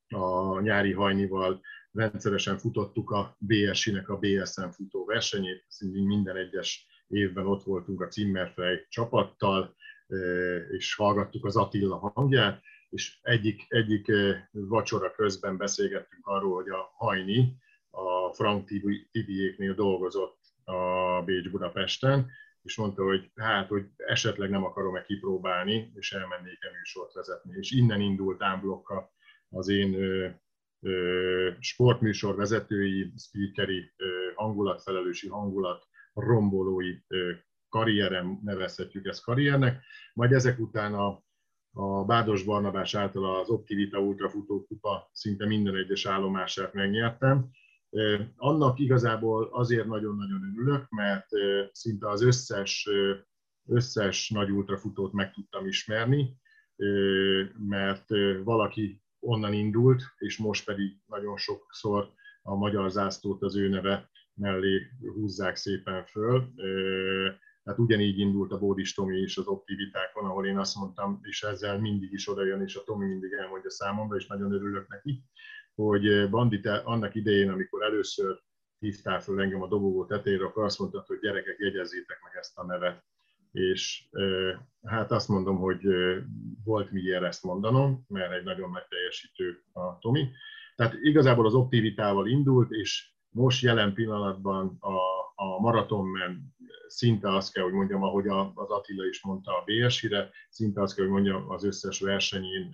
a 0.08 0.60
nyári 0.60 0.92
hajnival 0.92 1.60
rendszeresen 1.92 2.58
futottuk 2.58 3.10
a 3.10 3.36
BSI-nek 3.38 4.08
a 4.08 4.18
BSN 4.18 4.68
futó 4.68 5.04
versenyét, 5.04 5.64
szintén 5.68 6.02
minden 6.02 6.36
egyes 6.36 6.86
évben 7.08 7.46
ott 7.46 7.62
voltunk 7.62 8.00
a 8.00 8.10
Zimmerfrey 8.10 8.86
csapattal, 8.88 9.74
és 10.70 10.94
hallgattuk 10.94 11.44
az 11.44 11.56
Attila 11.56 12.12
hangját, 12.14 12.62
és 12.88 13.18
egyik, 13.22 13.66
egyik 13.68 14.12
vacsora 14.50 15.10
közben 15.10 15.56
beszélgettünk 15.56 16.26
arról, 16.26 16.54
hogy 16.54 16.68
a 16.68 16.92
Hajni 16.94 17.56
a 17.90 18.32
Frank 18.32 18.68
Tibiéknél 19.10 19.74
dolgozott 19.74 20.38
a 20.64 21.22
Bécs 21.24 21.50
Budapesten, 21.50 22.30
és 22.62 22.76
mondta, 22.76 23.04
hogy 23.04 23.30
hát, 23.34 23.68
hogy 23.68 23.86
esetleg 23.96 24.50
nem 24.50 24.64
akarom-e 24.64 25.02
kipróbálni, 25.02 25.92
és 25.94 26.12
elmennék-e 26.12 26.70
műsort 26.78 27.12
vezetni. 27.12 27.56
És 27.58 27.70
innen 27.70 28.00
indult 28.00 28.42
ámblokka 28.42 29.12
az 29.48 29.68
én 29.68 29.96
sportműsor 31.60 32.36
vezetői, 32.36 33.12
speakeri 33.16 33.92
hangulatfelelősi 34.34 35.28
hangulat 35.28 35.86
rombolói 36.14 36.94
karrierem, 37.72 38.38
nevezhetjük 38.42 39.06
ezt 39.06 39.22
karriernek, 39.22 39.82
majd 40.14 40.32
ezek 40.32 40.58
után 40.58 40.94
a, 40.94 41.22
a 41.72 42.04
Bádos 42.04 42.42
Barnabás 42.42 42.94
által 42.94 43.40
az 43.40 43.48
Optivita 43.48 43.98
Ultrafutó 43.98 44.64
Kupa 44.66 45.08
szinte 45.12 45.46
minden 45.46 45.76
egyes 45.76 46.06
állomását 46.06 46.72
megnyertem. 46.72 47.50
Annak 48.36 48.78
igazából 48.78 49.48
azért 49.52 49.86
nagyon-nagyon 49.86 50.54
örülök, 50.54 50.88
mert 50.88 51.26
szinte 51.72 52.08
az 52.08 52.22
összes, 52.22 52.88
összes 53.68 54.30
nagy 54.30 54.50
ultrafutót 54.50 55.12
meg 55.12 55.32
tudtam 55.32 55.66
ismerni, 55.66 56.36
mert 57.58 58.06
valaki 58.44 59.02
onnan 59.20 59.52
indult, 59.52 60.02
és 60.18 60.38
most 60.38 60.64
pedig 60.64 60.96
nagyon 61.06 61.36
sokszor 61.36 62.12
a 62.42 62.54
magyar 62.54 62.90
zászlót 62.90 63.42
az 63.42 63.56
ő 63.56 63.68
neve 63.68 64.10
mellé 64.34 64.88
húzzák 65.14 65.56
szépen 65.56 66.04
föl. 66.04 66.52
Tehát 67.64 67.78
ugyanígy 67.78 68.18
indult 68.18 68.52
a 68.52 68.58
Bódis 68.58 68.94
Tomi 68.94 69.18
is 69.18 69.36
az 69.36 69.46
optivitákon, 69.46 70.24
ahol 70.24 70.46
én 70.46 70.58
azt 70.58 70.76
mondtam, 70.76 71.20
és 71.22 71.42
ezzel 71.42 71.80
mindig 71.80 72.12
is 72.12 72.28
oda 72.28 72.44
jön, 72.44 72.62
és 72.62 72.76
a 72.76 72.82
Tomi 72.84 73.06
mindig 73.06 73.32
elmondja 73.32 73.70
számomra, 73.70 74.16
és 74.16 74.26
nagyon 74.26 74.52
örülök 74.52 74.88
neki, 74.88 75.24
hogy 75.74 76.30
Bandit 76.30 76.66
annak 76.66 77.14
idején, 77.14 77.50
amikor 77.50 77.82
először 77.82 78.40
hívtál 78.78 79.20
föl 79.20 79.40
engem 79.40 79.62
a 79.62 79.68
dobogó 79.68 80.06
tetejére, 80.06 80.44
akkor 80.44 80.64
azt 80.64 80.78
mondtad, 80.78 81.06
hogy 81.06 81.18
gyerekek, 81.18 81.56
jegyezzétek 81.58 82.18
meg 82.22 82.36
ezt 82.36 82.58
a 82.58 82.64
nevet 82.64 83.04
és 83.52 84.08
hát 84.82 85.10
azt 85.10 85.28
mondom, 85.28 85.56
hogy 85.56 85.80
volt 86.64 86.90
miért 86.90 87.22
ezt 87.22 87.44
mondanom, 87.44 88.04
mert 88.08 88.32
egy 88.32 88.44
nagyon 88.44 88.70
nagy 88.70 88.86
teljesítő 88.88 89.64
a 89.72 89.98
Tomi. 89.98 90.28
Tehát 90.76 90.94
igazából 91.02 91.46
az 91.46 91.54
optivitával 91.54 92.28
indult, 92.28 92.70
és 92.70 93.12
most 93.28 93.62
jelen 93.62 93.94
pillanatban 93.94 94.76
a, 94.80 94.96
a 95.34 95.60
maratonmen 95.60 96.54
szinte 96.92 97.34
azt 97.34 97.52
kell, 97.52 97.62
hogy 97.62 97.72
mondjam, 97.72 98.02
ahogy 98.02 98.28
az 98.54 98.70
Attila 98.70 99.06
is 99.06 99.22
mondta 99.22 99.52
a 99.52 99.64
BSI-re, 99.64 100.30
szinte 100.48 100.82
azt 100.82 100.94
kell, 100.94 101.04
hogy 101.04 101.14
mondjam, 101.14 101.50
az 101.50 101.64
összes 101.64 102.00
versenyén 102.00 102.70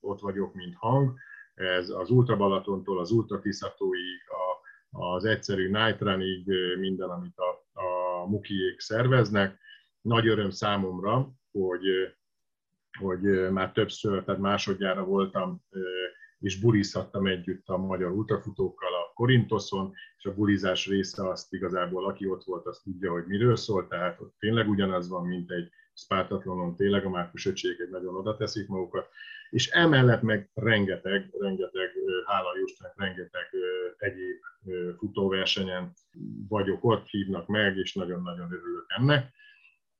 ott 0.00 0.20
vagyok, 0.20 0.54
mint 0.54 0.74
hang. 0.74 1.18
Ez 1.54 1.90
az 1.90 2.10
Ultra 2.10 2.36
Balatontól 2.36 2.98
az 3.00 3.10
Ultra 3.10 3.40
Tiszatóig, 3.40 4.20
az 4.90 5.24
egyszerű 5.24 5.70
Night 5.70 6.00
Runig, 6.00 6.46
minden, 6.78 7.10
amit 7.10 7.38
a, 7.38 7.80
a 7.80 8.26
mukiék 8.26 8.80
szerveznek 8.80 9.58
nagy 10.00 10.28
öröm 10.28 10.50
számomra, 10.50 11.30
hogy, 11.52 11.84
hogy 12.98 13.50
már 13.50 13.72
többször, 13.72 14.24
tehát 14.24 14.40
másodjára 14.40 15.04
voltam 15.04 15.62
és 16.40 16.60
bulizhattam 16.60 17.26
együtt 17.26 17.68
a 17.68 17.76
magyar 17.76 18.10
ultrafutókkal 18.10 18.94
a 18.94 18.95
Korintoszon, 19.16 19.92
és 20.18 20.24
a 20.24 20.34
bulizás 20.34 20.86
része 20.86 21.28
azt 21.28 21.52
igazából, 21.52 22.06
aki 22.06 22.26
ott 22.26 22.44
volt, 22.44 22.66
azt 22.66 22.82
tudja, 22.82 23.12
hogy 23.12 23.24
miről 23.26 23.56
szól, 23.56 23.86
tehát 23.86 24.20
ott 24.20 24.34
tényleg 24.38 24.68
ugyanaz 24.68 25.08
van, 25.08 25.26
mint 25.26 25.50
egy 25.50 25.70
Spártatlonon, 25.94 26.76
tényleg 26.76 27.04
a 27.04 27.10
Márkus 27.10 27.46
öcségek 27.46 27.90
nagyon 27.90 28.16
oda 28.16 28.36
teszik 28.36 28.68
magukat, 28.68 29.08
és 29.50 29.68
emellett 29.68 30.22
meg 30.22 30.50
rengeteg, 30.54 31.30
rengeteg, 31.40 31.90
hála 32.26 32.56
Jósnak, 32.58 32.92
rengeteg 32.96 33.48
egyéb 33.98 34.36
futóversenyen 34.98 35.92
vagyok 36.48 36.84
ott, 36.84 37.06
hívnak 37.06 37.46
meg, 37.46 37.76
és 37.76 37.94
nagyon-nagyon 37.94 38.52
örülök 38.52 38.84
ennek. 38.88 39.32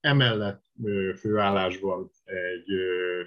Emellett 0.00 0.64
főállásban 1.18 2.10
egy 2.24 2.70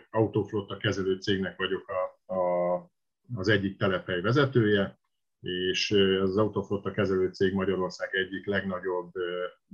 autóflotta 0.09 0.77
kezelő 0.77 1.15
cégnek 1.15 1.57
vagyok 1.57 1.85
a, 1.87 2.33
a, 2.33 2.91
az 3.35 3.47
egyik 3.47 3.77
telephely 3.77 4.21
vezetője, 4.21 4.99
és 5.41 5.91
az 6.21 6.37
autóflotta 6.37 6.91
kezelő 6.91 7.31
cég 7.31 7.53
Magyarország 7.53 8.15
egyik 8.15 8.45
legnagyobb 8.45 9.11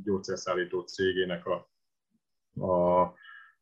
gyógyszerszállító 0.04 0.82
cégének 0.82 1.45
a, 1.45 1.69
a 2.65 3.13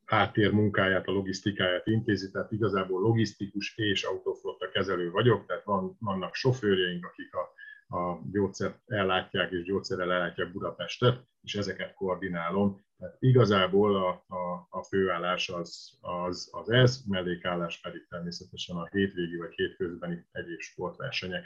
háttér 0.05 0.51
munkáját, 0.51 1.07
a 1.07 1.11
logisztikáját 1.11 1.87
intézi, 1.87 2.31
tehát 2.31 2.51
igazából 2.51 3.01
logisztikus 3.01 3.77
és 3.77 4.03
autoflotta 4.03 4.69
kezelő 4.69 5.11
vagyok, 5.11 5.45
tehát 5.45 5.63
van, 5.63 5.97
vannak 5.99 6.35
sofőrjeink, 6.35 7.05
akik 7.05 7.35
a, 7.35 7.53
a 7.87 8.17
gyógyszert 8.31 8.79
ellátják 8.85 9.51
és 9.51 9.63
gyógyszerrel 9.63 10.11
ellátják 10.11 10.51
Budapestet, 10.51 11.27
és 11.41 11.55
ezeket 11.55 11.93
koordinálom. 11.93 12.85
Tehát 12.97 13.15
igazából 13.19 13.95
a, 13.95 14.35
a, 14.35 14.67
a 14.69 14.83
főállás 14.83 15.49
az, 15.49 15.97
az, 16.01 16.49
az 16.51 16.69
ez, 16.69 17.03
mellékállás 17.07 17.79
pedig 17.79 18.07
természetesen 18.09 18.75
a 18.75 18.87
hétvégi 18.91 19.37
vagy 19.37 19.53
hétközbeni 19.55 20.25
egyéb 20.31 20.59
sportversenyek. 20.59 21.45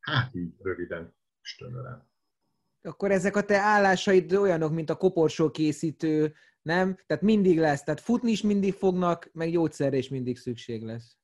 Hát 0.00 0.34
így 0.34 0.54
röviden 0.62 1.14
és 1.42 1.56
tömören. 1.56 2.08
Akkor 2.82 3.10
ezek 3.10 3.36
a 3.36 3.42
te 3.42 3.58
állásaid 3.58 4.32
olyanok, 4.32 4.72
mint 4.72 4.90
a 4.90 4.96
koporsó 4.96 5.50
készítő, 5.50 6.34
nem? 6.62 6.96
Tehát 7.06 7.22
mindig 7.22 7.58
lesz, 7.58 7.82
tehát 7.82 8.00
futni 8.00 8.30
is 8.30 8.42
mindig 8.42 8.72
fognak, 8.72 9.30
meg 9.32 9.50
gyógyszerre 9.50 9.96
is 9.96 10.08
mindig 10.08 10.38
szükség 10.38 10.82
lesz. 10.82 11.19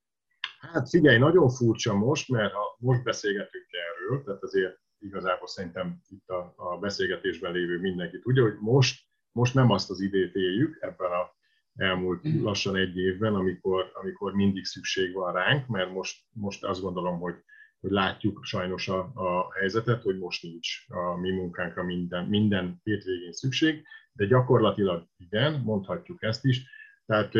Hát 0.72 0.88
figyelj, 0.88 1.18
nagyon 1.18 1.48
furcsa 1.48 1.94
most, 1.94 2.28
mert 2.28 2.52
ha 2.52 2.76
most 2.78 3.02
beszélgetünk 3.02 3.66
erről, 3.70 4.24
tehát 4.24 4.42
azért 4.42 4.78
igazából 4.98 5.46
szerintem 5.46 6.00
itt 6.08 6.28
a, 6.28 6.54
a 6.56 6.78
beszélgetésben 6.78 7.52
lévő 7.52 7.80
mindenki 7.80 8.18
tudja, 8.18 8.42
hogy 8.42 8.56
most, 8.60 9.00
most 9.32 9.54
nem 9.54 9.70
azt 9.70 9.90
az 9.90 10.00
időt 10.00 10.34
éljük 10.34 10.78
ebben 10.80 11.10
a 11.10 11.34
elmúlt 11.76 12.28
mm. 12.28 12.42
lassan 12.42 12.76
egy 12.76 12.96
évben, 12.96 13.34
amikor, 13.34 13.90
amikor 13.94 14.32
mindig 14.34 14.64
szükség 14.64 15.12
van 15.12 15.32
ránk, 15.32 15.66
mert 15.66 15.92
most, 15.92 16.24
most 16.30 16.64
azt 16.64 16.80
gondolom, 16.80 17.18
hogy, 17.18 17.34
hogy 17.80 17.90
látjuk 17.90 18.44
sajnos 18.44 18.88
a, 18.88 18.98
a 19.14 19.52
helyzetet, 19.52 20.02
hogy 20.02 20.18
most 20.18 20.42
nincs 20.42 20.68
a 20.88 21.16
mi 21.16 21.30
munkánkra 21.30 21.82
minden, 21.82 22.24
minden 22.24 22.80
hétvégén 22.82 23.32
szükség, 23.32 23.86
de 24.12 24.26
gyakorlatilag 24.26 25.06
igen, 25.16 25.60
mondhatjuk 25.60 26.22
ezt 26.22 26.44
is. 26.44 26.74
Tehát 27.06 27.32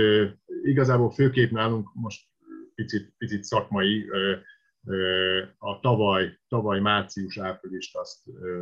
igazából 0.62 1.10
főképp 1.10 1.50
nálunk 1.50 1.94
most 1.94 2.26
picit, 2.76 3.14
picit 3.18 3.44
szakmai, 3.44 4.10
a 5.58 5.80
tavaly, 5.80 6.38
tavaly 6.48 6.80
március-áprilist 6.80 7.96
azt 7.96 8.18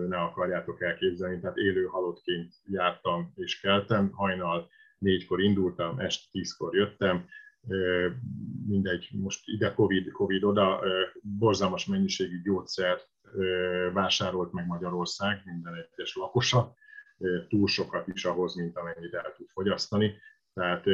ne 0.08 0.16
akarjátok 0.16 0.82
elképzelni, 0.82 1.40
tehát 1.40 1.56
élő 1.56 1.84
halottként 1.84 2.54
jártam 2.64 3.32
és 3.36 3.60
keltem, 3.60 4.10
hajnal 4.12 4.70
négykor 4.98 5.40
indultam, 5.40 5.98
este 5.98 6.28
tízkor 6.30 6.76
jöttem, 6.76 7.26
mindegy, 8.66 9.08
most 9.12 9.48
ide 9.48 9.74
Covid, 9.74 10.10
Covid 10.10 10.44
oda, 10.44 10.82
borzalmas 11.22 11.86
mennyiségű 11.86 12.42
gyógyszert 12.42 13.08
vásárolt 13.92 14.52
meg 14.52 14.66
Magyarország, 14.66 15.42
minden 15.44 15.74
egyes 15.74 16.14
lakosa, 16.14 16.74
túl 17.48 17.66
sokat 17.66 18.08
is 18.08 18.24
ahhoz, 18.24 18.54
mint 18.54 18.76
amennyit 18.76 19.14
el 19.14 19.34
tud 19.36 19.48
fogyasztani. 19.48 20.18
Tehát 20.54 20.84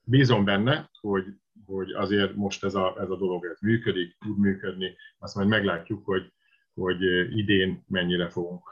bízom 0.00 0.44
benne, 0.44 0.90
hogy, 1.00 1.24
hogy 1.64 1.92
azért 1.92 2.34
most 2.34 2.64
ez 2.64 2.74
a, 2.74 2.96
ez 3.00 3.10
a 3.10 3.16
dolog 3.16 3.44
ez 3.44 3.60
működik, 3.60 4.16
tud 4.18 4.38
működni, 4.38 4.96
azt 5.18 5.34
majd 5.34 5.48
meglátjuk, 5.48 6.04
hogy, 6.04 6.32
hogy 6.74 7.02
idén 7.36 7.84
mennyire 7.88 8.28
fogunk 8.28 8.62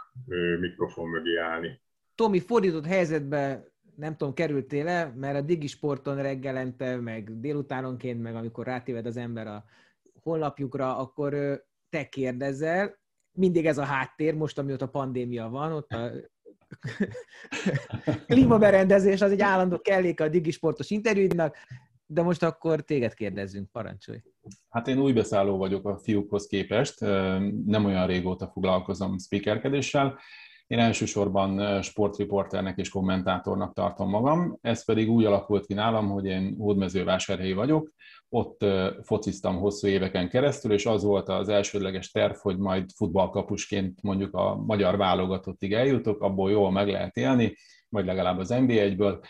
mikrofon 0.61 1.09
mögé 1.09 1.37
állni. 1.37 1.81
Tomi, 2.14 2.40
fordított 2.40 2.87
helyzetbe 2.87 3.73
nem 3.97 4.16
tudom, 4.16 4.35
kerültél-e, 4.35 5.12
mert 5.16 5.37
a 5.37 5.40
digisporton 5.40 6.23
reggelente, 6.23 6.97
meg 6.97 7.40
délutánonként, 7.40 8.23
meg 8.23 8.35
amikor 8.35 8.66
rátéved 8.66 9.07
az 9.07 9.16
ember 9.16 9.47
a 9.47 9.64
honlapjukra, 10.23 10.97
akkor 10.97 11.62
te 11.88 12.09
kérdezel, 12.09 12.99
mindig 13.33 13.66
ez 13.66 13.79
a 13.79 13.85
háttér, 13.85 14.35
most 14.35 14.59
amióta 14.59 14.88
pandémia 14.88 15.49
van, 15.49 15.73
ott 15.73 15.92
a 15.92 16.11
klímaberendezés 18.27 19.20
az 19.20 19.31
egy 19.31 19.40
állandó 19.40 19.81
kelléke 19.81 20.25
a 20.25 20.29
digisportos 20.29 20.90
interjúidnak, 20.90 21.57
de 22.06 22.22
most 22.22 22.42
akkor 22.42 22.80
téged 22.80 23.14
kérdezzünk, 23.14 23.70
parancsolj. 23.70 24.18
Hát 24.68 24.88
én 24.88 24.98
új 24.98 25.12
beszálló 25.12 25.56
vagyok 25.56 25.88
a 25.88 25.98
fiúkhoz 25.98 26.46
képest, 26.46 27.00
nem 27.66 27.84
olyan 27.84 28.06
régóta 28.06 28.50
foglalkozom 28.52 29.18
speakerkedéssel, 29.18 30.18
én 30.66 30.78
elsősorban 30.78 31.82
sportriporternek 31.82 32.78
és 32.78 32.88
kommentátornak 32.88 33.74
tartom 33.74 34.10
magam, 34.10 34.58
ez 34.60 34.84
pedig 34.84 35.10
úgy 35.10 35.24
alakult 35.24 35.66
ki 35.66 35.74
nálam, 35.74 36.10
hogy 36.10 36.24
én 36.24 36.54
hódmezővásárhelyi 36.58 37.52
vagyok, 37.52 37.92
ott 38.28 38.64
fociztam 39.02 39.56
hosszú 39.56 39.86
éveken 39.86 40.28
keresztül, 40.28 40.72
és 40.72 40.86
az 40.86 41.02
volt 41.02 41.28
az 41.28 41.48
elsődleges 41.48 42.10
terv, 42.10 42.34
hogy 42.34 42.58
majd 42.58 42.90
futballkapusként 42.96 44.02
mondjuk 44.02 44.34
a 44.34 44.56
magyar 44.56 44.96
válogatottig 44.96 45.72
eljutok, 45.72 46.22
abból 46.22 46.50
jól 46.50 46.70
meg 46.70 46.88
lehet 46.88 47.16
élni, 47.16 47.56
vagy 47.88 48.04
legalább 48.04 48.38
az 48.38 48.50
NB1-ből. 48.52 49.24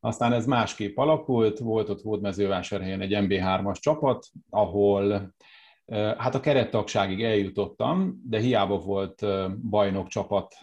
Aztán 0.00 0.32
ez 0.32 0.46
másképp 0.46 0.96
alakult, 0.96 1.58
volt 1.58 1.88
ott 1.88 2.02
Hódmezővásárhelyen 2.02 3.00
egy 3.00 3.16
MB3-as 3.16 3.80
csapat, 3.80 4.26
ahol 4.50 5.34
Hát 6.18 6.34
a 6.34 6.40
kerettagságig 6.40 7.22
eljutottam, 7.22 8.20
de 8.24 8.38
hiába 8.38 8.78
volt 8.78 9.26
bajnok 9.70 10.08
csapat 10.08 10.54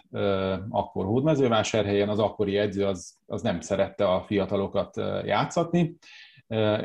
akkor 0.70 1.06
Hódmezővásárhelyen, 1.06 2.10
az 2.10 2.20
akkori 2.20 2.58
edző 2.58 2.86
az, 2.86 3.18
az 3.26 3.42
nem 3.42 3.60
szerette 3.60 4.10
a 4.10 4.24
fiatalokat 4.28 4.98
játszatni, 5.26 5.98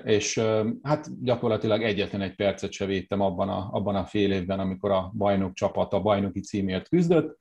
és 0.05 0.43
hát 0.83 1.23
gyakorlatilag 1.23 1.83
egyetlen 1.83 2.21
egy 2.21 2.35
percet 2.35 2.73
se 2.73 2.85
védtem 2.85 3.21
abban 3.21 3.49
a, 3.49 3.69
abban 3.73 3.95
a 3.95 4.05
fél 4.05 4.33
évben, 4.33 4.61
amikor 4.61 4.91
a 4.91 5.13
bajnok 5.17 5.53
csapat 5.53 5.93
a 5.93 6.01
bajnoki 6.01 6.41
címért 6.41 6.89
küzdött, 6.89 7.39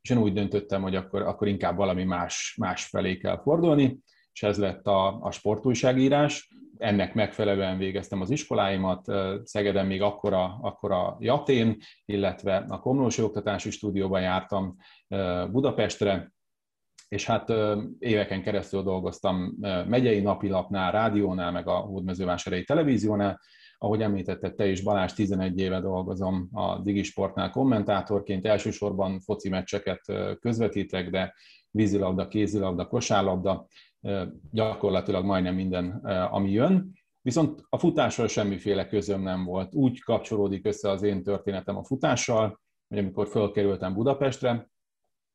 és 0.00 0.10
én 0.10 0.18
úgy 0.18 0.32
döntöttem, 0.32 0.82
hogy 0.82 0.96
akkor, 0.96 1.22
akkor 1.22 1.48
inkább 1.48 1.76
valami 1.76 2.04
más, 2.04 2.56
más 2.60 2.84
felé 2.84 3.16
kell 3.16 3.40
fordulni, 3.42 3.98
és 4.32 4.42
ez 4.42 4.58
lett 4.58 4.86
a, 4.86 5.20
a 5.20 5.30
sportújságírás. 5.30 6.48
Ennek 6.78 7.14
megfelelően 7.14 7.78
végeztem 7.78 8.20
az 8.20 8.30
iskoláimat, 8.30 9.06
Szegeden 9.44 9.86
még 9.86 10.02
akkora, 10.02 10.58
akkora 10.62 11.16
Jatén, 11.20 11.76
illetve 12.04 12.64
a 12.68 12.80
Komlósi 12.80 13.22
Oktatási 13.22 13.70
Stúdióban 13.70 14.20
jártam 14.20 14.76
Budapestre, 15.50 16.32
és 17.08 17.26
hát 17.26 17.52
éveken 17.98 18.42
keresztül 18.42 18.82
dolgoztam 18.82 19.56
megyei 19.86 20.20
napilapnál, 20.20 20.92
rádiónál, 20.92 21.52
meg 21.52 21.68
a 21.68 21.74
Hódmezővásárhelyi 21.74 22.64
televíziónál, 22.64 23.40
ahogy 23.78 24.02
említetted 24.02 24.54
te 24.54 24.66
is, 24.66 24.82
Balázs 24.82 25.12
11 25.12 25.58
éve 25.58 25.80
dolgozom 25.80 26.48
a 26.52 26.78
Digisportnál 26.78 27.50
kommentátorként, 27.50 28.46
elsősorban 28.46 29.20
foci 29.20 29.48
meccseket 29.48 30.00
közvetítek, 30.40 31.10
de 31.10 31.34
vízilabda, 31.70 32.28
kézilabda, 32.28 32.86
kosárlabda, 32.86 33.66
gyakorlatilag 34.50 35.24
majdnem 35.24 35.54
minden, 35.54 35.90
ami 36.30 36.50
jön. 36.50 36.92
Viszont 37.20 37.64
a 37.68 37.78
futással 37.78 38.28
semmiféle 38.28 38.86
közöm 38.86 39.22
nem 39.22 39.44
volt. 39.44 39.74
Úgy 39.74 40.02
kapcsolódik 40.02 40.66
össze 40.66 40.90
az 40.90 41.02
én 41.02 41.22
történetem 41.22 41.76
a 41.76 41.84
futással, 41.84 42.60
hogy 42.88 42.98
amikor 42.98 43.28
fölkerültem 43.28 43.94
Budapestre, 43.94 44.70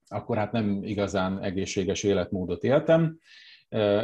akkor 0.07 0.37
hát 0.37 0.51
nem 0.51 0.83
igazán 0.83 1.43
egészséges 1.43 2.03
életmódot 2.03 2.63
éltem, 2.63 3.19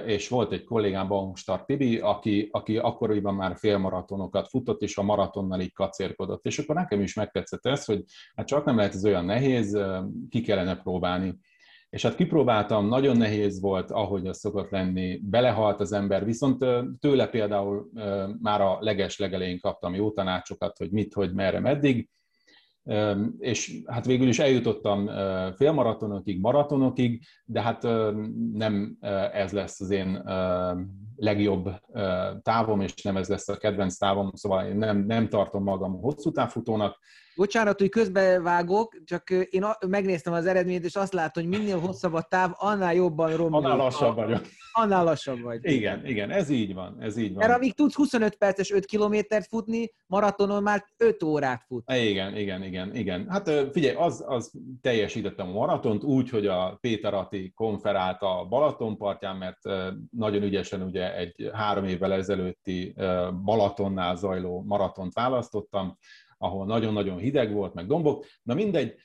és 0.05 0.29
volt 0.29 0.51
egy 0.51 0.63
kollégám, 0.63 1.07
Baumstar 1.07 1.65
Tibi, 1.65 1.97
aki, 1.97 2.49
aki 2.51 2.77
akkoriban 2.77 3.35
már 3.35 3.55
félmaratonokat 3.57 4.47
futott, 4.47 4.81
és 4.81 4.97
a 4.97 5.03
maratonnal 5.03 5.61
így 5.61 5.73
kacérkodott. 5.73 6.45
És 6.45 6.59
akkor 6.59 6.75
nekem 6.75 7.01
is 7.01 7.13
megtetszett 7.13 7.65
ez, 7.65 7.85
hogy 7.85 8.03
hát 8.35 8.47
csak 8.47 8.65
nem 8.65 8.75
lehet 8.75 8.93
ez 8.93 9.05
olyan 9.05 9.25
nehéz, 9.25 9.79
ki 10.29 10.41
kellene 10.41 10.75
próbálni. 10.75 11.37
És 11.93 12.01
hát 12.01 12.15
kipróbáltam, 12.15 12.87
nagyon 12.87 13.17
nehéz 13.17 13.61
volt, 13.61 13.91
ahogy 13.91 14.27
az 14.27 14.37
szokott 14.37 14.69
lenni, 14.69 15.19
belehalt 15.23 15.79
az 15.79 15.91
ember, 15.91 16.25
viszont 16.25 16.65
tőle 16.99 17.27
például 17.27 17.89
már 18.41 18.61
a 18.61 18.77
leges 18.79 19.19
legelején 19.19 19.59
kaptam 19.59 19.95
jó 19.95 20.11
tanácsokat, 20.11 20.77
hogy 20.77 20.91
mit, 20.91 21.13
hogy 21.13 21.33
merre, 21.33 21.59
meddig, 21.59 22.09
és 23.37 23.81
hát 23.85 24.05
végül 24.05 24.27
is 24.27 24.39
eljutottam 24.39 25.09
félmaratonokig, 25.55 26.39
maratonokig, 26.39 27.23
de 27.45 27.61
hát 27.61 27.83
nem 28.53 28.97
ez 29.33 29.51
lesz 29.51 29.81
az 29.81 29.89
én 29.89 30.23
legjobb 31.15 31.69
távom, 32.41 32.81
és 32.81 33.01
nem 33.01 33.17
ez 33.17 33.27
lesz 33.27 33.47
a 33.47 33.57
kedvenc 33.57 33.97
távom, 33.97 34.31
szóval 34.33 34.65
én 34.65 34.75
nem, 34.75 34.97
nem 34.97 35.29
tartom 35.29 35.63
magam 35.63 36.01
hosszú 36.01 36.31
távfutónak, 36.31 36.99
Bocsánat, 37.35 37.79
hogy 37.79 37.89
közbevágok, 37.89 39.01
csak 39.05 39.29
én 39.29 39.65
megnéztem 39.87 40.33
az 40.33 40.45
eredményt, 40.45 40.85
és 40.85 40.95
azt 40.95 41.13
látom, 41.13 41.43
hogy 41.43 41.59
minél 41.59 41.79
hosszabb 41.79 42.13
a 42.13 42.21
táv, 42.21 42.51
annál 42.53 42.93
jobban 42.93 43.35
romlik. 43.35 43.63
Annál 43.63 43.77
lassabb 43.77 44.15
vagyok. 44.15 44.41
Annál 44.71 45.03
lassabb 45.03 45.41
vagy. 45.41 45.59
Igen, 45.61 46.05
igen, 46.05 46.29
ez 46.29 46.49
így 46.49 46.73
van, 46.73 46.97
ez 46.99 47.17
így 47.17 47.33
van. 47.33 47.47
Mert 47.47 47.57
amíg 47.57 47.73
tudsz 47.73 47.95
25 47.95 48.35
perces 48.35 48.71
5 48.71 48.85
kilométert 48.85 49.47
futni, 49.47 49.91
maratonon 50.07 50.63
már 50.63 50.85
5 50.97 51.23
órát 51.23 51.63
fut. 51.67 51.91
Igen, 51.91 52.37
igen, 52.37 52.63
igen, 52.63 52.95
igen. 52.95 53.29
Hát 53.29 53.51
figyelj, 53.71 53.95
az, 53.95 54.23
az 54.27 54.51
teljesítettem 54.81 55.47
a 55.47 55.51
maratont 55.51 56.03
úgy, 56.03 56.29
hogy 56.29 56.47
a 56.47 56.77
Péter 56.81 57.13
Ati 57.13 57.51
konferált 57.55 58.21
a 58.21 58.45
Balatonpartján, 58.49 59.35
mert 59.35 59.59
nagyon 60.11 60.43
ügyesen 60.43 60.81
ugye 60.81 61.02
egy 61.11 61.49
három 61.53 61.85
évvel 61.85 62.13
ezelőtti 62.13 62.93
Balatonnál 63.43 64.15
zajló 64.15 64.63
maratont 64.67 65.13
választottam, 65.13 65.97
ahol 66.37 66.65
nagyon-nagyon 66.65 67.17
hideg 67.17 67.53
volt, 67.53 67.73
meg 67.73 67.87
dombok, 67.87 68.25
na 68.43 68.53
mindegy, 68.53 68.95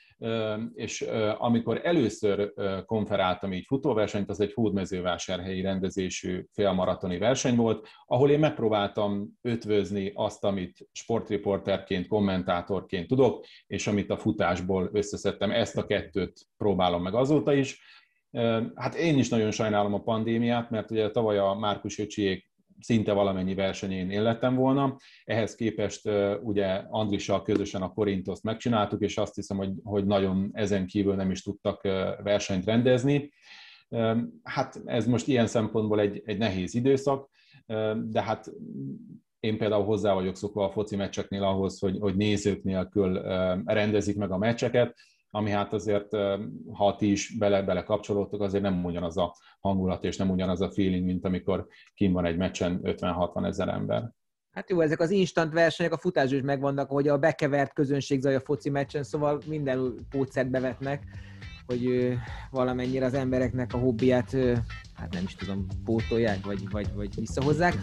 és 0.74 1.00
amikor 1.38 1.80
először 1.84 2.52
konferáltam 2.84 3.52
így 3.52 3.64
futóversenyt, 3.66 4.30
az 4.30 4.40
egy 4.40 4.52
hódmezővásárhelyi 4.52 5.60
rendezésű 5.60 6.44
félmaratoni 6.52 7.18
verseny 7.18 7.56
volt, 7.56 7.88
ahol 8.06 8.30
én 8.30 8.38
megpróbáltam 8.38 9.28
ötvözni 9.42 10.12
azt, 10.14 10.44
amit 10.44 10.88
sportriporterként, 10.92 12.06
kommentátorként 12.06 13.08
tudok, 13.08 13.44
és 13.66 13.86
amit 13.86 14.10
a 14.10 14.16
futásból 14.16 14.90
összeszedtem. 14.92 15.50
Ezt 15.50 15.76
a 15.76 15.86
kettőt 15.86 16.46
próbálom 16.56 17.02
meg 17.02 17.14
azóta 17.14 17.52
is. 17.52 17.80
Hát 18.74 18.94
én 18.94 19.18
is 19.18 19.28
nagyon 19.28 19.50
sajnálom 19.50 19.94
a 19.94 20.02
pandémiát, 20.02 20.70
mert 20.70 20.90
ugye 20.90 21.10
tavaly 21.10 21.38
a 21.38 21.54
Márkus 21.54 21.98
öcsiék 21.98 22.48
szinte 22.80 23.12
valamennyi 23.12 23.54
versenyén 23.54 24.10
én 24.10 24.22
lettem 24.22 24.54
volna. 24.54 24.96
Ehhez 25.24 25.54
képest 25.54 26.10
ugye 26.42 26.66
Andrissal 26.88 27.42
közösen 27.42 27.82
a 27.82 27.92
Korintoszt 27.92 28.42
megcsináltuk, 28.42 29.00
és 29.00 29.16
azt 29.16 29.34
hiszem, 29.34 29.56
hogy, 29.56 29.72
hogy 29.82 30.06
nagyon 30.06 30.50
ezen 30.52 30.86
kívül 30.86 31.14
nem 31.14 31.30
is 31.30 31.42
tudtak 31.42 31.82
versenyt 32.22 32.64
rendezni. 32.64 33.30
Hát 34.42 34.80
ez 34.84 35.06
most 35.06 35.28
ilyen 35.28 35.46
szempontból 35.46 36.00
egy, 36.00 36.22
egy 36.24 36.38
nehéz 36.38 36.74
időszak, 36.74 37.30
de 38.04 38.22
hát 38.22 38.50
én 39.40 39.58
például 39.58 39.84
hozzá 39.84 40.14
vagyok 40.14 40.36
szokva 40.36 40.64
a 40.64 40.70
foci 40.70 40.96
meccseknél 40.96 41.42
ahhoz, 41.42 41.78
hogy, 41.78 41.98
hogy 42.00 42.16
nézők 42.16 42.62
nélkül 42.62 43.22
rendezik 43.64 44.16
meg 44.16 44.30
a 44.30 44.38
meccseket, 44.38 44.94
ami 45.30 45.50
hát 45.50 45.72
azért, 45.72 46.16
ha 46.72 46.96
ti 46.96 47.10
is 47.10 47.36
bele, 47.38 47.62
bele 47.62 47.82
kapcsolódtok, 47.82 48.40
azért 48.40 48.62
nem 48.62 48.84
ugyanaz 48.84 49.16
a 49.16 49.34
hangulat 49.60 50.04
és 50.04 50.16
nem 50.16 50.30
ugyanaz 50.30 50.60
a 50.60 50.70
feeling, 50.70 51.04
mint 51.04 51.24
amikor 51.24 51.66
kim 51.94 52.12
van 52.12 52.24
egy 52.24 52.36
meccsen 52.36 52.80
50-60 52.82 53.46
ezer 53.46 53.68
ember. 53.68 54.16
Hát 54.50 54.70
jó, 54.70 54.80
ezek 54.80 55.00
az 55.00 55.10
instant 55.10 55.52
versenyek 55.52 55.92
a 55.92 55.98
futásban 55.98 56.38
is 56.38 56.44
megvannak, 56.44 56.90
hogy 56.90 57.08
a 57.08 57.18
bekevert 57.18 57.72
közönség 57.72 58.20
zaj 58.20 58.34
a 58.34 58.40
foci 58.40 58.70
meccsen, 58.70 59.02
szóval 59.02 59.40
minden 59.46 59.94
pótszert 60.10 60.50
bevetnek, 60.50 61.02
hogy 61.66 62.12
valamennyire 62.50 63.04
az 63.04 63.14
embereknek 63.14 63.74
a 63.74 63.78
hobbiát, 63.78 64.36
hát 64.94 65.12
nem 65.12 65.22
is 65.24 65.34
tudom, 65.34 65.66
pótolják, 65.84 66.44
vagy, 66.44 66.70
vagy, 66.70 66.94
vagy 66.94 67.14
visszahozzák. 67.14 67.74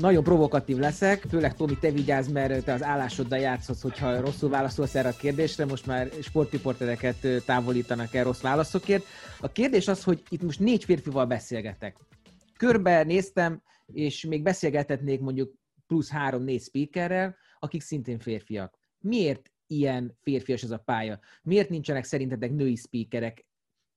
Nagyon 0.00 0.22
provokatív 0.22 0.76
leszek, 0.76 1.24
főleg 1.28 1.54
Tomi, 1.54 1.78
te 1.78 1.90
vigyázz, 1.90 2.28
mert 2.28 2.64
te 2.64 2.72
az 2.72 2.82
állásoddal 2.82 3.38
játszhatsz, 3.38 3.82
hogyha 3.82 4.20
rosszul 4.20 4.48
válaszolsz 4.48 4.94
erre 4.94 5.08
a 5.08 5.16
kérdésre, 5.16 5.64
most 5.64 5.86
már 5.86 6.08
sportriportereket 6.22 7.44
távolítanak 7.44 8.14
el 8.14 8.24
rossz 8.24 8.40
válaszokért. 8.40 9.04
A 9.40 9.52
kérdés 9.52 9.88
az, 9.88 10.04
hogy 10.04 10.22
itt 10.28 10.42
most 10.42 10.60
négy 10.60 10.84
férfival 10.84 11.26
beszélgetek. 11.26 11.96
Körbe 12.56 13.02
néztem, 13.02 13.62
és 13.86 14.24
még 14.24 14.42
beszélgetetnék 14.42 15.20
mondjuk 15.20 15.54
plusz 15.86 16.10
három-négy 16.10 16.62
speakerrel, 16.62 17.36
akik 17.58 17.80
szintén 17.80 18.18
férfiak. 18.18 18.78
Miért 18.98 19.52
ilyen 19.66 20.18
férfias 20.20 20.62
ez 20.62 20.70
a 20.70 20.78
pálya? 20.78 21.18
Miért 21.42 21.68
nincsenek 21.68 22.04
szerintetek 22.04 22.52
női 22.52 22.76
speakerek? 22.76 23.46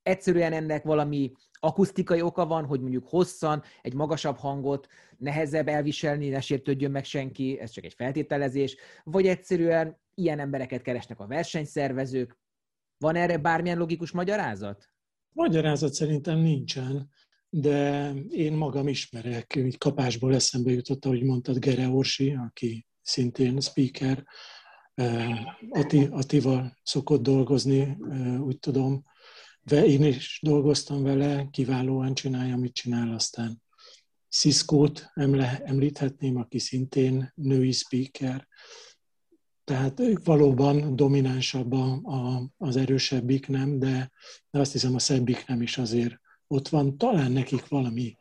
Egyszerűen 0.03 0.53
ennek 0.53 0.83
valami 0.83 1.31
akusztikai 1.59 2.21
oka 2.21 2.45
van, 2.45 2.65
hogy 2.65 2.81
mondjuk 2.81 3.09
hosszan 3.09 3.63
egy 3.81 3.93
magasabb 3.93 4.37
hangot 4.37 4.87
nehezebb 5.17 5.67
elviselni, 5.67 6.29
ne 6.29 6.41
sértődjön 6.41 6.91
meg 6.91 7.03
senki, 7.03 7.59
ez 7.59 7.71
csak 7.71 7.83
egy 7.83 7.93
feltételezés, 7.93 8.75
vagy 9.03 9.27
egyszerűen 9.27 9.99
ilyen 10.13 10.39
embereket 10.39 10.81
keresnek 10.81 11.19
a 11.19 11.27
versenyszervezők. 11.27 12.39
Van 12.97 13.15
erre 13.15 13.37
bármilyen 13.37 13.77
logikus 13.77 14.11
magyarázat? 14.11 14.89
Magyarázat 15.33 15.93
szerintem 15.93 16.37
nincsen, 16.39 17.09
de 17.49 18.09
én 18.29 18.53
magam 18.53 18.87
ismerek, 18.87 19.55
így 19.55 19.77
kapásból 19.77 20.33
eszembe 20.33 20.71
jutott, 20.71 21.05
ahogy 21.05 21.23
mondtad, 21.23 21.57
Gere 21.57 21.87
Orsi, 21.87 22.33
aki 22.33 22.87
szintén 23.01 23.59
speaker, 23.59 24.25
Ati, 25.69 26.07
Atival 26.11 26.77
szokott 26.83 27.21
dolgozni, 27.21 27.97
úgy 28.39 28.59
tudom, 28.59 29.03
de 29.63 29.85
én 29.85 30.03
is 30.03 30.39
dolgoztam 30.41 31.03
vele, 31.03 31.47
kiválóan 31.51 32.13
csinálja, 32.13 32.53
amit 32.53 32.73
csinál, 32.73 33.13
aztán 33.13 33.61
Cisco-t 34.29 35.11
említhetném, 35.63 36.35
aki 36.37 36.59
szintén 36.59 37.31
női 37.35 37.71
speaker, 37.71 38.47
tehát 39.63 39.99
ők 39.99 40.25
valóban 40.25 40.95
dominánsabb 40.95 41.71
a, 41.71 41.99
a, 42.03 42.49
az 42.57 42.75
erősebbik, 42.75 43.47
nem, 43.47 43.79
de, 43.79 44.11
de 44.49 44.59
azt 44.59 44.71
hiszem 44.71 44.95
a 44.95 44.99
szebbik 44.99 45.45
nem 45.45 45.61
is 45.61 45.77
azért 45.77 46.19
ott 46.47 46.67
van. 46.67 46.97
Talán 46.97 47.31
nekik 47.31 47.67
valami 47.67 48.17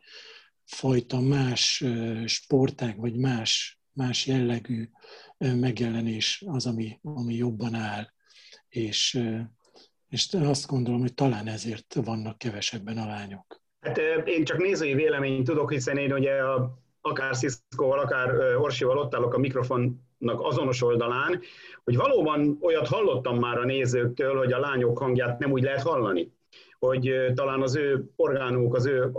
fajta 0.65 1.21
más 1.21 1.85
sportág, 2.27 3.01
vagy 3.01 3.17
más, 3.17 3.81
más 3.93 4.27
jellegű 4.27 4.89
megjelenés 5.39 6.43
az, 6.47 6.67
ami, 6.67 6.99
ami 7.03 7.35
jobban 7.35 7.75
áll. 7.75 8.09
És 8.69 9.23
és 10.11 10.29
azt 10.43 10.67
gondolom, 10.67 11.01
hogy 11.01 11.15
talán 11.15 11.47
ezért 11.47 11.95
vannak 12.05 12.39
kevesebben 12.39 12.99
a 12.99 13.07
lányok. 13.07 13.61
Hát 13.81 13.99
én 14.25 14.45
csak 14.45 14.59
nézői 14.59 14.95
véleményt 14.95 15.45
tudok, 15.45 15.73
hiszen 15.73 15.97
én 15.97 16.13
ugye 16.13 16.33
a, 16.33 16.79
akár 17.01 17.35
Sziszkóval, 17.35 17.99
akár 17.99 18.57
Orsival 18.57 18.99
ott 18.99 19.15
állok 19.15 19.35
a 19.35 19.39
mikrofonnak 19.39 20.41
azonos 20.41 20.83
oldalán, 20.83 21.41
hogy 21.85 21.97
valóban 21.97 22.59
olyat 22.61 22.89
hallottam 22.89 23.39
már 23.39 23.59
a 23.59 23.65
nézőktől, 23.65 24.37
hogy 24.37 24.53
a 24.53 24.59
lányok 24.59 24.99
hangját 24.99 25.39
nem 25.39 25.53
úgy 25.53 25.63
lehet 25.63 25.83
hallani 25.83 26.33
hogy 26.81 27.33
talán 27.35 27.63
az 27.63 27.77
ő 27.77 28.05
orgánumuk, 28.17 28.75
az 28.75 28.87
ő 28.87 29.11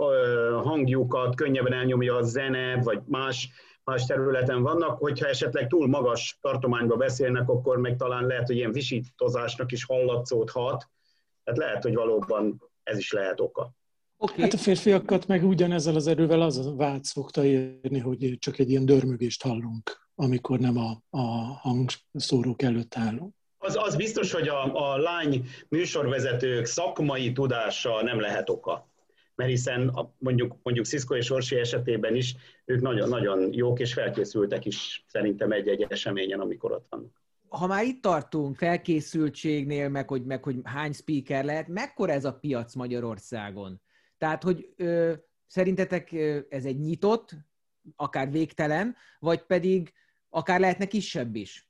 hangjukat 0.62 1.34
könnyebben 1.34 1.72
elnyomja 1.72 2.16
a 2.16 2.22
zene, 2.22 2.82
vagy 2.82 3.00
más 3.06 3.50
más 3.84 4.06
területen 4.06 4.62
vannak, 4.62 4.98
hogyha 4.98 5.26
esetleg 5.26 5.66
túl 5.66 5.86
magas 5.86 6.38
tartományba 6.40 6.96
beszélnek, 6.96 7.48
akkor 7.48 7.78
meg 7.78 7.96
talán 7.96 8.26
lehet, 8.26 8.46
hogy 8.46 8.56
ilyen 8.56 8.72
visítozásnak 8.72 9.72
is 9.72 9.84
hallatszódhat. 9.84 10.88
Tehát 11.44 11.60
lehet, 11.60 11.82
hogy 11.82 11.94
valóban 11.94 12.70
ez 12.82 12.98
is 12.98 13.12
lehet 13.12 13.40
oka. 13.40 13.72
Okay. 14.16 14.40
Hát 14.40 14.52
a 14.52 14.56
férfiakat 14.56 15.26
meg 15.26 15.44
ugyanezzel 15.44 15.94
az 15.94 16.06
erővel 16.06 16.40
az 16.40 16.66
a 16.66 16.74
vált 16.74 17.04
szokta 17.04 17.44
érni, 17.44 17.98
hogy 17.98 18.36
csak 18.38 18.58
egy 18.58 18.70
ilyen 18.70 18.86
dörmögést 18.86 19.42
hallunk, 19.42 20.08
amikor 20.14 20.58
nem 20.58 20.76
a, 20.76 21.02
a 21.10 21.22
hangszórók 21.60 22.62
előtt 22.62 22.94
állunk. 22.96 23.34
Az, 23.58 23.76
az 23.76 23.96
biztos, 23.96 24.32
hogy 24.32 24.48
a, 24.48 24.92
a 24.92 24.96
lány 24.96 25.46
műsorvezetők 25.68 26.64
szakmai 26.64 27.32
tudása 27.32 28.02
nem 28.02 28.20
lehet 28.20 28.50
oka 28.50 28.91
mert 29.34 29.50
hiszen 29.50 29.88
a, 29.88 30.14
mondjuk, 30.18 30.56
mondjuk 30.62 30.86
Cisco 30.86 31.14
és 31.14 31.30
Orsi 31.30 31.56
esetében 31.56 32.14
is 32.14 32.36
ők 32.64 32.80
nagyon-nagyon 32.80 33.52
jók 33.52 33.80
és 33.80 33.92
felkészültek 33.92 34.64
is 34.64 35.04
szerintem 35.08 35.52
egy-egy 35.52 35.86
eseményen, 35.88 36.40
amikor 36.40 36.72
ott 36.72 36.86
vannak. 36.88 37.20
Ha 37.48 37.66
már 37.66 37.84
itt 37.84 38.02
tartunk 38.02 38.56
felkészültségnél, 38.56 39.88
meg 39.88 40.08
hogy, 40.08 40.24
meg 40.24 40.42
hogy 40.42 40.56
hány 40.64 40.92
speaker 40.92 41.44
lehet, 41.44 41.68
mekkora 41.68 42.12
ez 42.12 42.24
a 42.24 42.34
piac 42.34 42.74
Magyarországon? 42.74 43.80
Tehát, 44.18 44.42
hogy 44.42 44.72
ö, 44.76 45.12
szerintetek 45.46 46.12
ez 46.48 46.64
egy 46.64 46.78
nyitott, 46.78 47.30
akár 47.96 48.30
végtelen, 48.30 48.96
vagy 49.18 49.42
pedig 49.42 49.92
akár 50.30 50.60
lehetne 50.60 50.86
kisebb 50.86 51.34
is? 51.34 51.68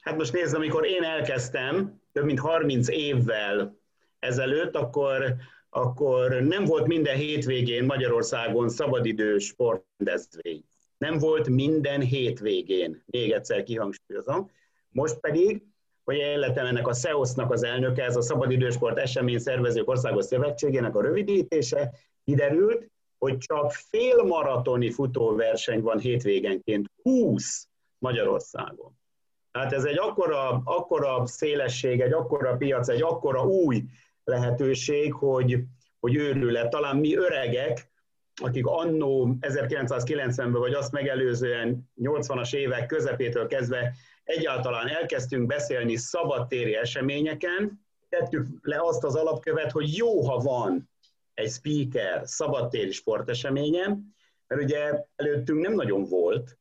Hát 0.00 0.16
most 0.16 0.32
nézd, 0.32 0.54
amikor 0.54 0.86
én 0.86 1.02
elkezdtem, 1.02 2.00
több 2.12 2.24
mint 2.24 2.38
30 2.38 2.88
évvel 2.88 3.78
ezelőtt, 4.18 4.76
akkor 4.76 5.34
akkor 5.76 6.42
nem 6.42 6.64
volt 6.64 6.86
minden 6.86 7.16
hétvégén 7.16 7.84
Magyarországon 7.84 8.68
szabadidő 8.68 9.38
sportrendezvény. 9.38 10.64
Nem 10.98 11.18
volt 11.18 11.48
minden 11.48 12.00
hétvégén, 12.00 13.02
még 13.06 13.30
egyszer 13.32 13.62
kihangsúlyozom. 13.62 14.50
Most 14.88 15.18
pedig, 15.18 15.62
hogy 16.04 16.16
életem 16.16 16.66
ennek 16.66 16.88
a 16.88 16.94
SEOS-nak 16.94 17.52
az 17.52 17.62
elnöke, 17.62 18.04
ez 18.04 18.16
a 18.16 18.22
Szabadidősport 18.22 18.98
Esemény 18.98 19.38
Szervezők 19.38 19.88
Országos 19.88 20.24
Szövetségének 20.24 20.96
a 20.96 21.02
rövidítése, 21.02 21.90
kiderült, 22.24 22.90
hogy 23.18 23.38
csak 23.38 23.72
félmaratoni 23.72 24.90
futóverseny 24.90 25.80
van 25.80 25.98
hétvégenként 25.98 26.90
20 27.02 27.68
Magyarországon. 27.98 28.98
Tehát 29.52 29.72
ez 29.72 29.84
egy 29.84 29.98
akkora, 29.98 30.62
akkora 30.64 31.26
szélesség, 31.26 32.00
egy 32.00 32.12
akkora 32.12 32.56
piac, 32.56 32.88
egy 32.88 33.02
akkora 33.02 33.46
új 33.46 33.84
lehetőség, 34.24 35.12
hogy, 35.12 35.58
hogy 36.00 36.16
őrület. 36.16 36.70
Talán 36.70 36.96
mi 36.96 37.16
öregek, 37.16 37.92
akik 38.42 38.66
annó 38.66 39.36
1990-ben, 39.40 40.52
vagy 40.52 40.74
azt 40.74 40.92
megelőzően 40.92 41.90
80-as 42.02 42.54
évek 42.54 42.86
közepétől 42.86 43.46
kezdve 43.46 43.94
egyáltalán 44.24 44.88
elkezdtünk 44.88 45.46
beszélni 45.46 45.96
szabadtéri 45.96 46.74
eseményeken, 46.74 47.84
tettük 48.08 48.46
le 48.62 48.78
azt 48.80 49.04
az 49.04 49.14
alapkövet, 49.14 49.70
hogy 49.70 49.96
jó, 49.96 50.20
ha 50.20 50.38
van 50.38 50.90
egy 51.34 51.50
speaker 51.50 52.22
szabadtéri 52.24 52.90
sporteseményen, 52.90 54.14
mert 54.46 54.62
ugye 54.62 55.04
előttünk 55.16 55.60
nem 55.60 55.74
nagyon 55.74 56.04
volt, 56.04 56.58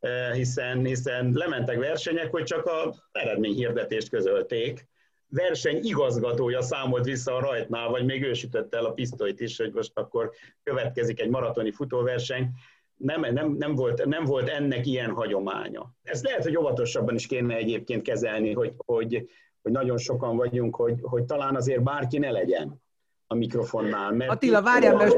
eh, 0.00 0.32
hiszen, 0.32 0.84
hiszen 0.84 1.32
lementek 1.34 1.78
versenyek, 1.78 2.30
hogy 2.30 2.44
csak 2.44 2.66
a 2.66 2.94
eredményhirdetést 3.12 4.08
közölték, 4.08 4.88
verseny 5.28 5.78
igazgatója 5.82 6.62
számolt 6.62 7.04
vissza 7.04 7.34
a 7.34 7.40
rajtnál, 7.40 7.88
vagy 7.88 8.04
még 8.04 8.22
ő 8.22 8.32
sütötte 8.32 8.76
el 8.76 8.84
a 8.84 8.92
pisztolyt 8.92 9.40
is, 9.40 9.56
hogy 9.56 9.72
most 9.72 9.98
akkor 9.98 10.30
következik 10.62 11.20
egy 11.20 11.28
maratoni 11.28 11.72
futóverseny. 11.72 12.50
Nem, 12.96 13.20
nem, 13.20 13.52
nem, 13.52 13.74
volt, 13.74 14.04
nem 14.04 14.24
volt 14.24 14.48
ennek 14.48 14.86
ilyen 14.86 15.10
hagyománya. 15.10 15.94
Ez 16.02 16.22
lehet, 16.22 16.42
hogy 16.42 16.56
óvatosabban 16.56 17.14
is 17.14 17.26
kéne 17.26 17.54
egyébként 17.54 18.02
kezelni, 18.02 18.52
hogy, 18.52 18.72
hogy, 18.76 19.28
hogy 19.62 19.72
nagyon 19.72 19.98
sokan 19.98 20.36
vagyunk, 20.36 20.76
hogy, 20.76 20.98
hogy 21.02 21.24
talán 21.24 21.56
azért 21.56 21.82
bárki 21.82 22.18
ne 22.18 22.30
legyen 22.30 22.82
a 23.26 23.34
mikrofonnál. 23.34 24.12
Mert 24.12 24.30
Attila, 24.30 24.62
várjál, 24.62 24.94
mert 24.94 25.16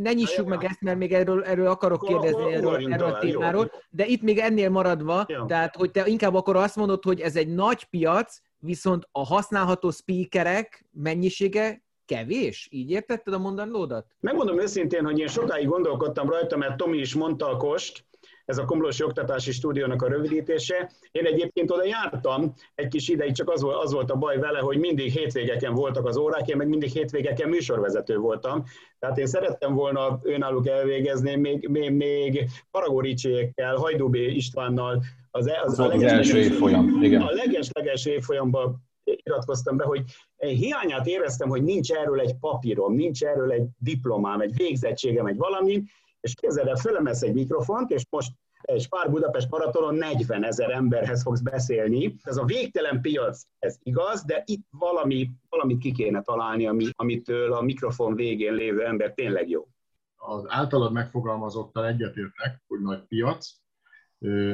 ne 0.00 0.12
nyissuk 0.12 0.46
meg 0.46 0.64
ezt, 0.64 0.80
mert 0.80 0.98
még 0.98 1.12
erről, 1.12 1.44
erről 1.44 1.66
akarok 1.66 2.02
kérdezni, 2.02 2.52
erről, 2.52 2.92
erről 2.92 3.08
a 3.08 3.18
témáról, 3.18 3.70
de 3.90 4.06
itt 4.06 4.22
még 4.22 4.38
ennél 4.38 4.70
maradva, 4.70 5.26
tehát 5.46 5.76
hogy 5.76 5.90
te 5.90 6.06
inkább 6.06 6.34
akkor 6.34 6.56
azt 6.56 6.76
mondod, 6.76 7.04
hogy 7.04 7.20
ez 7.20 7.36
egy 7.36 7.48
nagy 7.48 7.84
piac, 7.84 8.40
viszont 8.62 9.08
a 9.12 9.24
használható 9.24 9.90
speakerek 9.90 10.86
mennyisége 10.90 11.82
kevés? 12.04 12.68
Így 12.70 12.90
értetted 12.90 13.34
a 13.34 13.38
mondanódat? 13.38 14.06
Megmondom 14.20 14.60
őszintén, 14.60 15.04
hogy 15.04 15.18
én 15.18 15.28
sokáig 15.28 15.66
gondolkodtam 15.66 16.30
rajta, 16.30 16.56
mert 16.56 16.76
Tomi 16.76 16.98
is 16.98 17.14
mondta 17.14 17.48
a 17.48 17.56
kost, 17.56 18.04
ez 18.44 18.58
a 18.58 18.64
Komlósi 18.64 19.02
Oktatási 19.02 19.52
Stúdiónak 19.52 20.02
a 20.02 20.08
rövidítése. 20.08 20.90
Én 21.10 21.26
egyébként 21.26 21.70
oda 21.70 21.84
jártam 21.84 22.54
egy 22.74 22.88
kis 22.88 23.08
ideig, 23.08 23.32
csak 23.32 23.50
az 23.50 23.62
volt, 23.62 23.82
az 23.82 23.92
volt 23.92 24.10
a 24.10 24.16
baj 24.16 24.38
vele, 24.38 24.58
hogy 24.58 24.78
mindig 24.78 25.12
hétvégeken 25.12 25.74
voltak 25.74 26.06
az 26.06 26.16
órák, 26.16 26.48
én 26.48 26.56
meg 26.56 26.68
mindig 26.68 26.90
hétvégeken 26.90 27.48
műsorvezető 27.48 28.16
voltam. 28.16 28.64
Tehát 28.98 29.18
én 29.18 29.26
szerettem 29.26 29.74
volna 29.74 30.20
önálluk 30.22 30.66
elvégezni, 30.66 31.36
még, 31.36 31.68
még, 31.68 31.90
még 31.90 32.44
Paragó 32.70 33.00
Ricsiékkel, 33.00 33.76
Hajdúbé 33.76 34.30
Istvánnal, 34.30 35.02
az, 35.34 35.46
e- 35.46 35.60
az, 35.64 35.78
az, 35.78 35.78
az, 35.78 35.94
az 35.94 36.02
első 36.02 36.38
évfolyam, 36.38 37.02
igen. 37.02 37.22
A 37.22 37.30
leges-leges 37.30 38.06
évfolyamban 38.06 38.82
iratkoztam 39.04 39.76
be, 39.76 39.84
hogy 39.84 40.04
hiányát 40.36 41.06
éreztem, 41.06 41.48
hogy 41.48 41.62
nincs 41.62 41.92
erről 41.92 42.20
egy 42.20 42.34
papírom, 42.38 42.94
nincs 42.94 43.24
erről 43.24 43.52
egy 43.52 43.66
diplomám, 43.78 44.40
egy 44.40 44.56
végzettségem, 44.56 45.26
egy 45.26 45.36
valami, 45.36 45.82
és 46.20 46.34
képzeld 46.34 46.68
el, 46.68 46.76
fölemelsz 46.76 47.22
egy 47.22 47.34
mikrofont, 47.34 47.90
és 47.90 48.06
most 48.10 48.32
egy 48.62 48.88
pár 48.88 49.10
Budapest 49.10 49.50
maratonon 49.50 49.94
40 49.94 50.44
ezer 50.44 50.70
emberhez 50.70 51.22
fogsz 51.22 51.40
beszélni. 51.40 52.16
Ez 52.22 52.36
a 52.36 52.44
végtelen 52.44 53.00
piac, 53.00 53.42
ez 53.58 53.76
igaz, 53.82 54.24
de 54.24 54.42
itt 54.46 54.66
valami, 54.70 55.30
valamit 55.48 55.78
ki 55.78 55.92
kéne 55.92 56.22
találni, 56.22 56.66
ami, 56.66 56.88
amitől 56.92 57.52
a 57.52 57.62
mikrofon 57.62 58.14
végén 58.14 58.52
lévő 58.52 58.84
ember 58.84 59.12
tényleg 59.12 59.48
jó. 59.48 59.68
Az 60.16 60.44
általad 60.48 60.92
megfogalmazottan 60.92 61.84
egyetértek, 61.84 62.62
hogy 62.66 62.80
nagy 62.80 63.02
piac, 63.06 63.61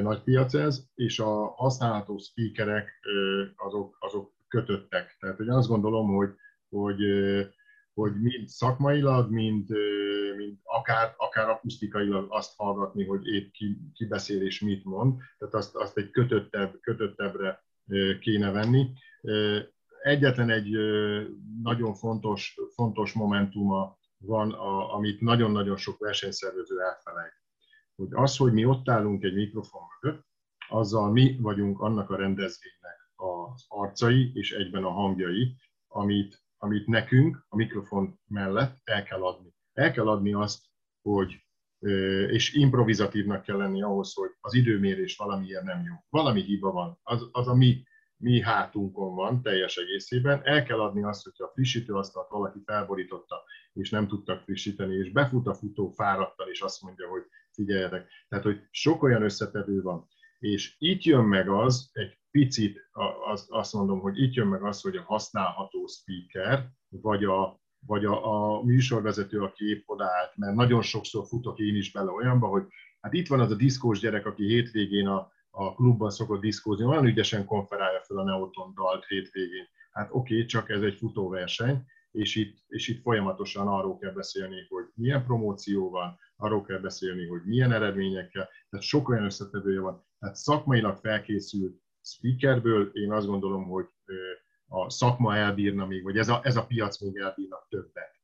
nagy 0.01 0.21
piac 0.23 0.53
ez, 0.53 0.85
és 0.95 1.19
a 1.19 1.53
használható 1.55 2.17
speakerek 2.17 2.89
azok, 3.55 3.97
azok 3.99 4.31
kötöttek. 4.47 5.17
Tehát 5.19 5.37
hogy 5.37 5.49
azt 5.49 5.67
gondolom, 5.67 6.15
hogy, 6.15 6.29
hogy 6.69 7.01
hogy 7.99 8.21
mind 8.21 8.47
szakmailag, 8.47 9.31
mind, 9.31 9.69
mind 10.37 10.57
akár, 10.63 11.13
akár 11.17 11.49
akusztikailag 11.49 12.25
azt 12.29 12.55
hallgatni, 12.55 13.05
hogy 13.05 13.27
épp 13.27 13.51
ki, 13.51 13.77
ki 13.93 14.05
beszél 14.05 14.41
és 14.41 14.59
mit 14.61 14.83
mond, 14.83 15.21
tehát 15.37 15.53
azt, 15.53 15.75
azt 15.75 15.97
egy 15.97 16.09
kötöttebb, 16.09 16.79
kötöttebbre 16.81 17.63
kéne 18.19 18.51
venni. 18.51 18.91
Egyetlen 20.01 20.49
egy 20.49 20.69
nagyon 21.63 21.93
fontos, 21.93 22.59
fontos 22.75 23.13
momentuma 23.13 23.97
van, 24.17 24.51
a, 24.51 24.93
amit 24.93 25.21
nagyon-nagyon 25.21 25.77
sok 25.77 25.99
versenyszervező 25.99 26.79
elfelejt. 26.81 27.38
Hogy 27.99 28.13
az, 28.23 28.37
hogy 28.37 28.53
mi 28.53 28.65
ott 28.65 28.89
állunk 28.89 29.23
egy 29.23 29.33
mikrofon 29.33 29.81
mögött, 30.01 30.25
azzal 30.69 31.11
mi 31.11 31.37
vagyunk 31.41 31.79
annak 31.79 32.09
a 32.09 32.15
rendezvénynek 32.15 33.11
az 33.15 33.65
arcai 33.67 34.31
és 34.33 34.51
egyben 34.51 34.83
a 34.83 34.91
hangjai, 34.91 35.55
amit 35.87 36.47
amit 36.59 36.87
nekünk 36.87 37.45
a 37.49 37.55
mikrofon 37.55 38.19
mellett 38.27 38.77
el 38.83 39.03
kell 39.03 39.21
adni. 39.21 39.53
El 39.73 39.91
kell 39.91 40.07
adni 40.07 40.33
azt, 40.33 40.65
hogy 41.01 41.43
és 42.29 42.53
improvizatívnak 42.53 43.41
kell 43.41 43.57
lenni 43.57 43.81
ahhoz, 43.81 44.13
hogy 44.13 44.29
az 44.41 44.53
időmérés 44.53 45.17
valamiért 45.17 45.63
nem 45.63 45.83
jó. 45.83 45.93
Valami 46.09 46.41
hiba 46.41 46.71
van. 46.71 46.99
Az, 47.03 47.29
az 47.31 47.47
a 47.47 47.55
mi, 47.55 47.83
mi 48.17 48.41
hátunkon 48.41 49.15
van 49.15 49.41
teljes 49.41 49.77
egészében. 49.77 50.41
El 50.43 50.63
kell 50.63 50.79
adni 50.79 51.03
azt, 51.03 51.23
hogyha 51.23 51.43
a 51.43 51.51
frissítőasztalt 51.53 52.29
valaki 52.29 52.59
felborította, 52.65 53.43
és 53.73 53.89
nem 53.89 54.07
tudtak 54.07 54.41
frissíteni, 54.41 54.95
és 54.95 55.11
befut 55.11 55.47
a 55.47 55.53
futó 55.53 55.89
fáradtan, 55.89 56.49
és 56.49 56.61
azt 56.61 56.81
mondja, 56.81 57.07
hogy 57.07 57.23
figyeljetek. 57.59 58.07
Tehát, 58.27 58.45
hogy 58.45 58.59
sok 58.71 59.03
olyan 59.03 59.23
összetevő 59.23 59.81
van. 59.81 60.07
És 60.39 60.75
itt 60.77 61.03
jön 61.03 61.25
meg 61.25 61.49
az, 61.49 61.89
egy 61.93 62.17
picit 62.31 62.79
az, 63.31 63.47
azt 63.49 63.73
mondom, 63.73 63.99
hogy 63.99 64.21
itt 64.21 64.33
jön 64.33 64.47
meg 64.47 64.63
az, 64.63 64.81
hogy 64.81 64.95
a 64.95 65.03
használható 65.03 65.85
speaker, 65.87 66.69
vagy 66.89 67.23
a, 67.23 67.59
vagy 67.87 68.05
a, 68.05 68.15
a 68.55 68.63
műsorvezető, 68.63 69.41
aki 69.41 69.65
épp 69.65 69.83
odaállt, 69.85 70.35
mert 70.35 70.55
nagyon 70.55 70.81
sokszor 70.81 71.25
futok 71.27 71.59
én 71.59 71.75
is 71.75 71.91
bele 71.91 72.11
olyanba, 72.11 72.47
hogy 72.47 72.63
hát 73.01 73.13
itt 73.13 73.27
van 73.27 73.39
az 73.39 73.51
a 73.51 73.55
diszkós 73.55 73.99
gyerek, 73.99 74.25
aki 74.25 74.43
hétvégén 74.43 75.07
a, 75.07 75.31
a 75.49 75.73
klubban 75.75 76.09
szokott 76.09 76.41
diszkózni, 76.41 76.85
olyan 76.85 77.05
ügyesen 77.05 77.45
konferálja 77.45 78.01
fel 78.01 78.17
a 78.17 78.23
Neoton 78.23 78.73
dalt 78.75 79.05
hétvégén. 79.05 79.67
Hát 79.91 80.09
oké, 80.11 80.33
okay, 80.33 80.45
csak 80.45 80.69
ez 80.69 80.81
egy 80.81 80.95
futóverseny, 80.97 81.85
és 82.11 82.35
itt, 82.35 82.57
és 82.67 82.87
itt 82.87 83.01
folyamatosan 83.01 83.67
arról 83.67 83.97
kell 83.97 84.11
beszélni, 84.13 84.65
hogy 84.69 84.85
milyen 84.93 85.25
promóció 85.25 85.89
van, 85.89 86.17
arról 86.35 86.61
kell 86.61 86.79
beszélni, 86.79 87.27
hogy 87.27 87.41
milyen 87.45 87.71
eredményekkel, 87.71 88.49
tehát 88.69 88.85
sok 88.85 89.09
olyan 89.09 89.23
összetevője 89.23 89.79
van. 89.79 90.05
Tehát 90.19 90.35
szakmailag 90.35 90.97
felkészült 90.97 91.81
speakerből 92.01 92.89
én 92.93 93.11
azt 93.11 93.27
gondolom, 93.27 93.63
hogy 93.63 93.85
a 94.67 94.89
szakma 94.89 95.35
elbírna 95.35 95.85
még, 95.85 96.03
vagy 96.03 96.17
ez 96.17 96.29
a, 96.29 96.39
ez 96.43 96.55
a 96.55 96.65
piac 96.65 97.01
még 97.01 97.17
elbírna 97.17 97.65
többet. 97.69 98.19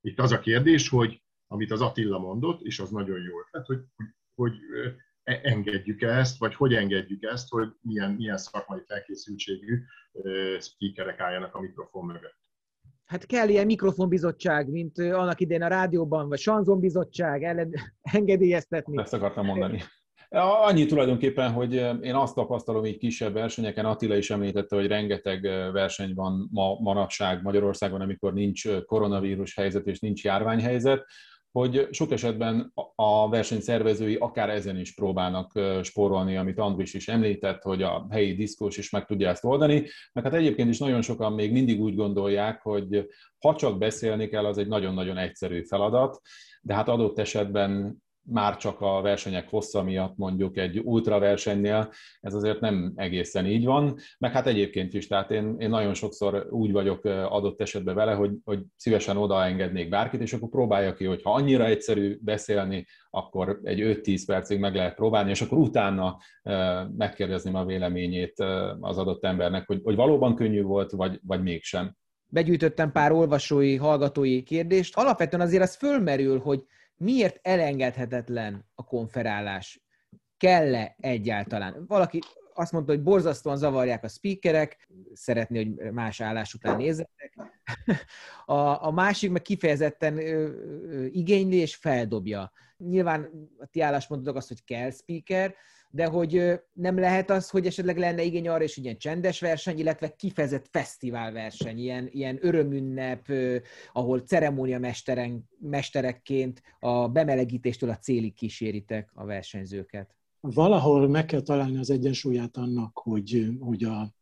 Itt 0.00 0.18
az 0.18 0.32
a 0.32 0.40
kérdés, 0.40 0.88
hogy 0.88 1.22
amit 1.46 1.70
az 1.70 1.80
Attila 1.80 2.18
mondott, 2.18 2.62
és 2.62 2.78
az 2.78 2.90
nagyon 2.90 3.20
jó 3.22 3.40
ötlet, 3.40 3.66
hogy, 3.66 3.84
hogy, 4.34 4.56
e, 5.22 5.40
engedjük 5.42 6.02
-e 6.02 6.08
ezt, 6.08 6.38
vagy 6.38 6.54
hogy 6.54 6.74
engedjük 6.74 7.22
ezt, 7.22 7.48
hogy 7.48 7.68
milyen, 7.80 8.10
milyen 8.10 8.38
szakmai 8.38 8.80
felkészültségű 8.86 9.82
speakerek 10.60 11.20
álljanak 11.20 11.54
a 11.54 11.60
mikrofon 11.60 12.06
mögött. 12.06 12.43
Hát 13.04 13.26
kell 13.26 13.48
ilyen 13.48 13.66
mikrofonbizottság, 13.66 14.70
mint 14.70 14.98
annak 14.98 15.40
idén 15.40 15.62
a 15.62 15.68
rádióban, 15.68 16.28
vagy 16.28 16.38
sanzonbizottság 16.38 17.42
ellen 17.42 17.70
engedélyeztetni. 18.02 18.98
Ezt 19.00 19.14
akartam 19.14 19.46
mondani. 19.46 19.82
Annyi 20.36 20.86
tulajdonképpen, 20.86 21.52
hogy 21.52 21.72
én 22.00 22.14
azt 22.14 22.34
tapasztalom 22.34 22.84
így 22.84 22.98
kisebb 22.98 23.32
versenyeken, 23.32 23.84
Attila 23.84 24.16
is 24.16 24.30
említette, 24.30 24.76
hogy 24.76 24.86
rengeteg 24.86 25.42
verseny 25.72 26.14
van 26.14 26.48
ma, 26.52 26.78
manapság 26.80 27.42
Magyarországon, 27.42 28.00
amikor 28.00 28.32
nincs 28.32 28.78
koronavírus 28.86 29.54
helyzet 29.54 29.86
és 29.86 29.98
nincs 30.00 30.24
járványhelyzet, 30.24 31.04
hogy 31.54 31.88
sok 31.90 32.10
esetben 32.10 32.72
a 32.94 33.28
versenyszervezői 33.28 34.14
akár 34.14 34.50
ezen 34.50 34.78
is 34.78 34.94
próbálnak 34.94 35.60
spórolni, 35.82 36.36
amit 36.36 36.58
Andris 36.58 36.94
is 36.94 37.08
említett, 37.08 37.62
hogy 37.62 37.82
a 37.82 38.06
helyi 38.10 38.34
diszkós 38.34 38.76
is 38.76 38.90
meg 38.90 39.04
tudja 39.04 39.28
ezt 39.28 39.44
oldani, 39.44 39.86
meg 40.12 40.24
hát 40.24 40.34
egyébként 40.34 40.68
is 40.68 40.78
nagyon 40.78 41.02
sokan 41.02 41.32
még 41.32 41.52
mindig 41.52 41.80
úgy 41.80 41.94
gondolják, 41.94 42.62
hogy 42.62 43.08
ha 43.38 43.54
csak 43.54 43.78
beszélni 43.78 44.28
kell, 44.28 44.44
az 44.44 44.58
egy 44.58 44.68
nagyon-nagyon 44.68 45.16
egyszerű 45.16 45.64
feladat, 45.64 46.20
de 46.62 46.74
hát 46.74 46.88
adott 46.88 47.18
esetben 47.18 48.02
már 48.26 48.56
csak 48.56 48.80
a 48.80 49.00
versenyek 49.00 49.48
hossza 49.48 49.82
miatt 49.82 50.16
mondjuk 50.16 50.56
egy 50.56 50.78
ultraversenynél, 50.78 51.92
ez 52.20 52.34
azért 52.34 52.60
nem 52.60 52.92
egészen 52.96 53.46
így 53.46 53.64
van, 53.64 53.96
meg 54.18 54.32
hát 54.32 54.46
egyébként 54.46 54.94
is, 54.94 55.06
tehát 55.06 55.30
én, 55.30 55.54
én 55.58 55.68
nagyon 55.68 55.94
sokszor 55.94 56.46
úgy 56.50 56.72
vagyok 56.72 57.04
adott 57.04 57.60
esetben 57.60 57.94
vele, 57.94 58.12
hogy, 58.12 58.30
hogy 58.44 58.62
szívesen 58.76 59.16
odaengednék 59.16 59.88
bárkit, 59.88 60.20
és 60.20 60.32
akkor 60.32 60.48
próbálja 60.48 60.94
ki, 60.94 61.04
hogy 61.04 61.22
ha 61.22 61.32
annyira 61.32 61.64
egyszerű 61.64 62.18
beszélni, 62.20 62.86
akkor 63.10 63.60
egy 63.62 63.80
5-10 64.02 64.22
percig 64.26 64.58
meg 64.58 64.74
lehet 64.74 64.94
próbálni, 64.94 65.30
és 65.30 65.40
akkor 65.40 65.58
utána 65.58 66.18
megkérdezni 66.96 67.54
a 67.54 67.64
véleményét 67.64 68.40
az 68.80 68.98
adott 68.98 69.24
embernek, 69.24 69.66
hogy, 69.66 69.80
hogy 69.82 69.96
valóban 69.96 70.34
könnyű 70.34 70.62
volt, 70.62 70.90
vagy, 70.90 71.20
vagy 71.26 71.42
mégsem. 71.42 71.96
Begyűjtöttem 72.26 72.92
pár 72.92 73.12
olvasói, 73.12 73.76
hallgatói 73.76 74.42
kérdést. 74.42 74.96
Alapvetően 74.96 75.42
azért 75.42 75.62
az 75.62 75.76
fölmerül, 75.76 76.38
hogy 76.38 76.64
miért 76.96 77.38
elengedhetetlen 77.42 78.66
a 78.74 78.84
konferálás? 78.84 79.82
Kell-e 80.36 80.96
egyáltalán? 81.00 81.84
Valaki 81.86 82.20
azt 82.54 82.72
mondta, 82.72 82.92
hogy 82.92 83.02
borzasztóan 83.02 83.56
zavarják 83.56 84.04
a 84.04 84.08
speakerek, 84.08 84.88
szeretné, 85.12 85.64
hogy 85.64 85.92
más 85.92 86.20
állás 86.20 86.54
után 86.54 86.76
nézzetek. 86.76 87.32
A, 88.46 88.86
a 88.86 88.90
másik 88.90 89.30
meg 89.30 89.42
kifejezetten 89.42 90.18
ö, 90.18 90.22
ö, 90.22 91.04
igényli 91.04 91.56
és 91.56 91.74
feldobja. 91.74 92.52
Nyilván 92.76 93.30
a 93.58 93.66
ti 93.66 93.80
álláspontotok 93.80 94.36
az, 94.36 94.48
hogy 94.48 94.64
kell 94.64 94.90
speaker, 94.90 95.54
de 95.94 96.06
hogy 96.06 96.60
nem 96.72 96.98
lehet 96.98 97.30
az, 97.30 97.50
hogy 97.50 97.66
esetleg 97.66 97.98
lenne 97.98 98.22
igény 98.22 98.48
arra 98.48 98.64
is, 98.64 98.74
hogy 98.74 98.84
ilyen 98.84 98.98
csendes 98.98 99.40
verseny, 99.40 99.78
illetve 99.78 100.14
kifejezett 100.16 100.66
fesztiválverseny, 100.70 101.78
ilyen, 101.78 102.08
ilyen 102.10 102.38
örömünnep, 102.40 103.32
ahol 103.92 104.20
ceremóniamesteren, 104.20 105.48
mesterekként 105.58 106.62
a 106.80 107.08
bemelegítéstől 107.08 107.90
a 107.90 107.98
célig 107.98 108.34
kíséritek 108.34 109.10
a 109.14 109.24
versenyzőket. 109.24 110.16
Valahol 110.40 111.08
meg 111.08 111.24
kell 111.24 111.40
találni 111.40 111.78
az 111.78 111.90
egyensúlyát 111.90 112.56
annak, 112.56 112.98
hogy, 112.98 113.48
hogy 113.58 113.84
a, 113.84 114.14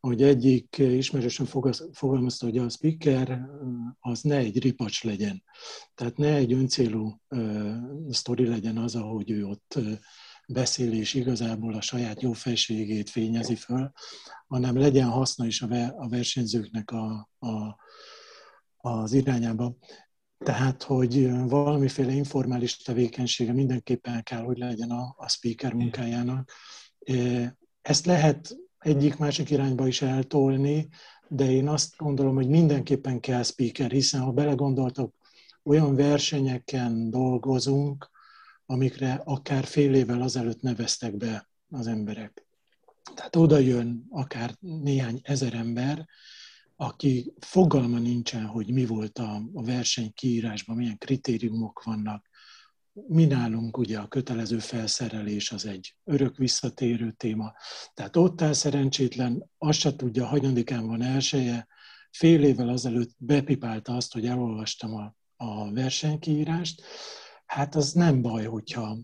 hogy 0.00 0.22
egyik 0.22 0.78
ismerősen 0.78 1.46
fogalmazta, 1.92 2.46
hogy 2.46 2.58
a 2.58 2.68
speaker 2.68 3.40
az 4.00 4.22
ne 4.22 4.36
egy 4.36 4.62
ripacs 4.62 5.04
legyen. 5.04 5.42
Tehát 5.94 6.16
ne 6.16 6.34
egy 6.34 6.52
öncélú 6.52 7.20
sztori 8.08 8.46
legyen 8.46 8.76
az, 8.76 8.94
ahogy 8.94 9.30
ő 9.30 9.46
ott 9.46 9.78
uh, 10.50 10.54
beszél, 10.54 10.92
és 10.92 11.14
igazából 11.14 11.74
a 11.74 11.80
saját 11.80 12.22
jófejségét 12.22 13.10
fényezi 13.10 13.54
föl, 13.54 13.92
hanem 14.46 14.78
legyen 14.78 15.08
haszna 15.08 15.46
is 15.46 15.62
a, 15.62 15.66
ver, 15.66 15.94
a 15.96 16.08
versenyzőknek 16.08 16.90
a, 16.90 17.30
a, 17.38 17.76
az 18.76 19.12
irányába. 19.12 19.76
Tehát, 20.44 20.82
hogy 20.82 21.30
valamiféle 21.30 22.12
informális 22.12 22.76
tevékenysége 22.76 23.52
mindenképpen 23.52 24.22
kell, 24.22 24.42
hogy 24.42 24.58
legyen 24.58 24.90
a, 24.90 25.14
a 25.16 25.28
speaker 25.28 25.72
munkájának. 25.72 26.50
Ezt 27.82 28.06
lehet 28.06 28.56
egyik-másik 28.78 29.50
irányba 29.50 29.86
is 29.86 30.02
eltolni, 30.02 30.88
de 31.28 31.50
én 31.50 31.68
azt 31.68 31.96
gondolom, 31.96 32.34
hogy 32.34 32.48
mindenképpen 32.48 33.20
kell 33.20 33.42
speaker, 33.42 33.90
hiszen 33.90 34.20
ha 34.20 34.30
belegondoltok, 34.30 35.14
olyan 35.62 35.94
versenyeken 35.94 37.10
dolgozunk, 37.10 38.10
amikre 38.70 39.22
akár 39.24 39.64
fél 39.64 39.94
évvel 39.94 40.22
azelőtt 40.22 40.60
neveztek 40.60 41.16
be 41.16 41.48
az 41.70 41.86
emberek. 41.86 42.46
Tehát 43.14 43.36
oda 43.36 43.58
jön 43.58 44.06
akár 44.10 44.54
néhány 44.60 45.20
ezer 45.22 45.54
ember, 45.54 46.06
aki 46.76 47.32
fogalma 47.38 47.98
nincsen, 47.98 48.46
hogy 48.46 48.72
mi 48.72 48.86
volt 48.86 49.18
a, 49.18 49.42
a 49.54 49.62
verseny 49.62 50.12
kiírásban, 50.14 50.76
milyen 50.76 50.98
kritériumok 50.98 51.82
vannak. 51.82 52.28
Mi 52.92 53.24
nálunk 53.24 53.76
ugye 53.76 53.98
a 53.98 54.08
kötelező 54.08 54.58
felszerelés 54.58 55.52
az 55.52 55.66
egy 55.66 55.94
örök 56.04 56.36
visszatérő 56.36 57.10
téma. 57.10 57.52
Tehát 57.94 58.16
ott 58.16 58.42
áll 58.42 58.52
szerencsétlen, 58.52 59.50
azt 59.58 59.78
se 59.78 59.96
tudja, 59.96 60.26
hanyadikán 60.26 60.86
van 60.86 61.02
elsője, 61.02 61.66
fél 62.10 62.44
évvel 62.44 62.68
azelőtt 62.68 63.14
bepipálta 63.16 63.96
azt, 63.96 64.12
hogy 64.12 64.26
elolvastam 64.26 64.94
a, 64.94 65.14
a 65.36 65.72
versenykiírást, 65.72 66.82
hát 67.50 67.74
az 67.74 67.92
nem 67.92 68.22
baj, 68.22 68.44
hogyha, 68.44 68.98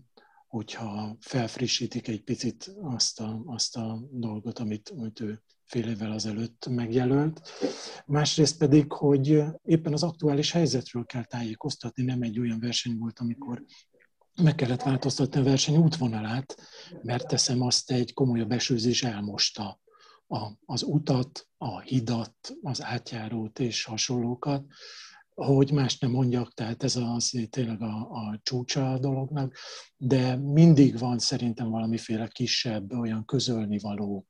hogyha 0.47 1.17
felfrissítik 1.19 2.07
egy 2.07 2.23
picit 2.23 2.75
azt 2.81 3.19
a, 3.19 3.41
azt 3.45 3.77
a 3.77 3.99
dolgot, 4.11 4.59
amit, 4.59 4.89
amit 4.89 5.19
ő 5.19 5.41
fél 5.63 5.87
évvel 5.87 6.11
azelőtt 6.11 6.67
megjelölt. 6.69 7.41
Másrészt 8.05 8.57
pedig, 8.57 8.91
hogy 8.91 9.43
éppen 9.63 9.93
az 9.93 10.03
aktuális 10.03 10.51
helyzetről 10.51 11.05
kell 11.05 11.23
tájékoztatni, 11.23 12.03
nem 12.03 12.21
egy 12.21 12.39
olyan 12.39 12.59
verseny 12.59 12.97
volt, 12.97 13.19
amikor 13.19 13.63
meg 14.41 14.55
kellett 14.55 14.83
változtatni 14.83 15.39
a 15.39 15.43
verseny 15.43 15.77
útvonalát, 15.77 16.55
mert 17.01 17.27
teszem 17.27 17.61
azt 17.61 17.91
egy 17.91 18.13
komolyabb 18.13 18.51
esőzés 18.51 19.03
elmosta 19.03 19.79
a, 20.27 20.47
az 20.65 20.83
utat, 20.83 21.47
a 21.57 21.79
hidat, 21.79 22.55
az 22.61 22.83
átjárót 22.83 23.59
és 23.59 23.83
hasonlókat 23.83 24.65
hogy 25.45 25.71
más 25.71 25.97
nem 25.97 26.11
mondjak, 26.11 26.53
tehát 26.53 26.83
ez 26.83 26.95
az 26.95 27.33
tényleg 27.49 27.81
a, 27.81 28.11
a 28.11 28.39
csúcsa 28.43 28.91
a 28.91 28.99
dolognak, 28.99 29.55
de 29.97 30.35
mindig 30.35 30.99
van 30.99 31.19
szerintem 31.19 31.69
valamiféle 31.69 32.27
kisebb, 32.27 32.91
olyan 32.91 33.25
közölni 33.25 33.79
való, 33.79 34.25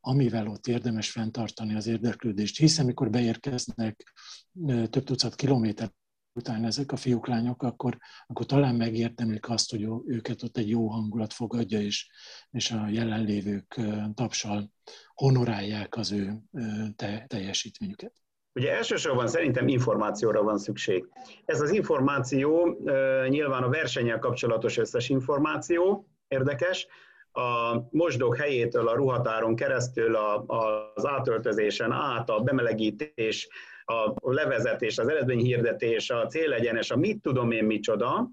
amivel 0.00 0.48
ott 0.48 0.66
érdemes 0.66 1.10
fenntartani 1.10 1.74
az 1.74 1.86
érdeklődést, 1.86 2.58
hiszen 2.58 2.86
mikor 2.86 3.10
beérkeznek 3.10 4.12
több 4.90 5.04
tucat 5.04 5.34
kilométer 5.34 5.92
után 6.32 6.64
ezek 6.64 6.92
a 6.92 6.96
fiúk, 6.96 7.26
lányok, 7.26 7.62
akkor, 7.62 7.98
akkor 8.26 8.46
talán 8.46 8.74
megérdemlik 8.74 9.48
azt, 9.48 9.70
hogy 9.70 9.88
őket 10.06 10.42
ott 10.42 10.56
egy 10.56 10.68
jó 10.68 10.88
hangulat 10.88 11.32
fogadja, 11.32 11.80
és, 11.80 12.10
és 12.50 12.70
a 12.70 12.88
jelenlévők 12.88 13.80
tapsal 14.14 14.70
honorálják 15.14 15.96
az 15.96 16.12
ő 16.12 16.42
te, 16.96 17.24
teljesítményüket. 17.26 18.23
Ugye 18.54 18.76
elsősorban 18.76 19.26
szerintem 19.26 19.68
információra 19.68 20.42
van 20.42 20.58
szükség. 20.58 21.08
Ez 21.44 21.60
az 21.60 21.70
információ 21.70 22.78
nyilván 23.28 23.62
a 23.62 23.68
versennyel 23.68 24.18
kapcsolatos 24.18 24.78
összes 24.78 25.08
információ, 25.08 26.06
érdekes, 26.28 26.86
a 27.32 27.78
mosdók 27.90 28.36
helyétől 28.36 28.88
a 28.88 28.94
ruhatáron 28.94 29.56
keresztül 29.56 30.16
a, 30.16 30.44
az 30.94 31.06
átöltözésen 31.06 31.92
át, 31.92 32.30
a 32.30 32.40
bemelegítés, 32.40 33.48
a 33.84 34.32
levezetés, 34.32 34.98
az 34.98 35.08
eredményhirdetés, 35.08 36.10
a 36.10 36.26
célegyenes, 36.26 36.90
a 36.90 36.96
mit 36.96 37.22
tudom 37.22 37.50
én 37.50 37.64
micsoda, 37.64 38.30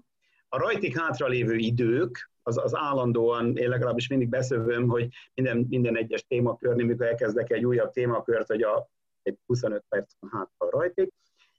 a 0.48 0.58
rajtik 0.58 0.98
hátralévő 0.98 1.54
idők, 1.54 2.30
az, 2.42 2.58
az 2.58 2.76
állandóan, 2.76 3.56
én 3.56 3.68
legalábbis 3.68 4.08
mindig 4.08 4.28
beszélvőm, 4.28 4.88
hogy 4.88 5.08
minden, 5.34 5.66
minden 5.68 5.96
egyes 5.96 6.24
témakörnél, 6.26 6.86
mikor 6.86 7.06
elkezdek 7.06 7.50
egy 7.50 7.64
újabb 7.64 7.90
témakört, 7.90 8.46
hogy 8.46 8.62
a 8.62 8.88
egy 9.22 9.38
25 9.46 9.84
perc 9.88 10.12
hátra 10.30 10.70
rajtik. 10.70 11.12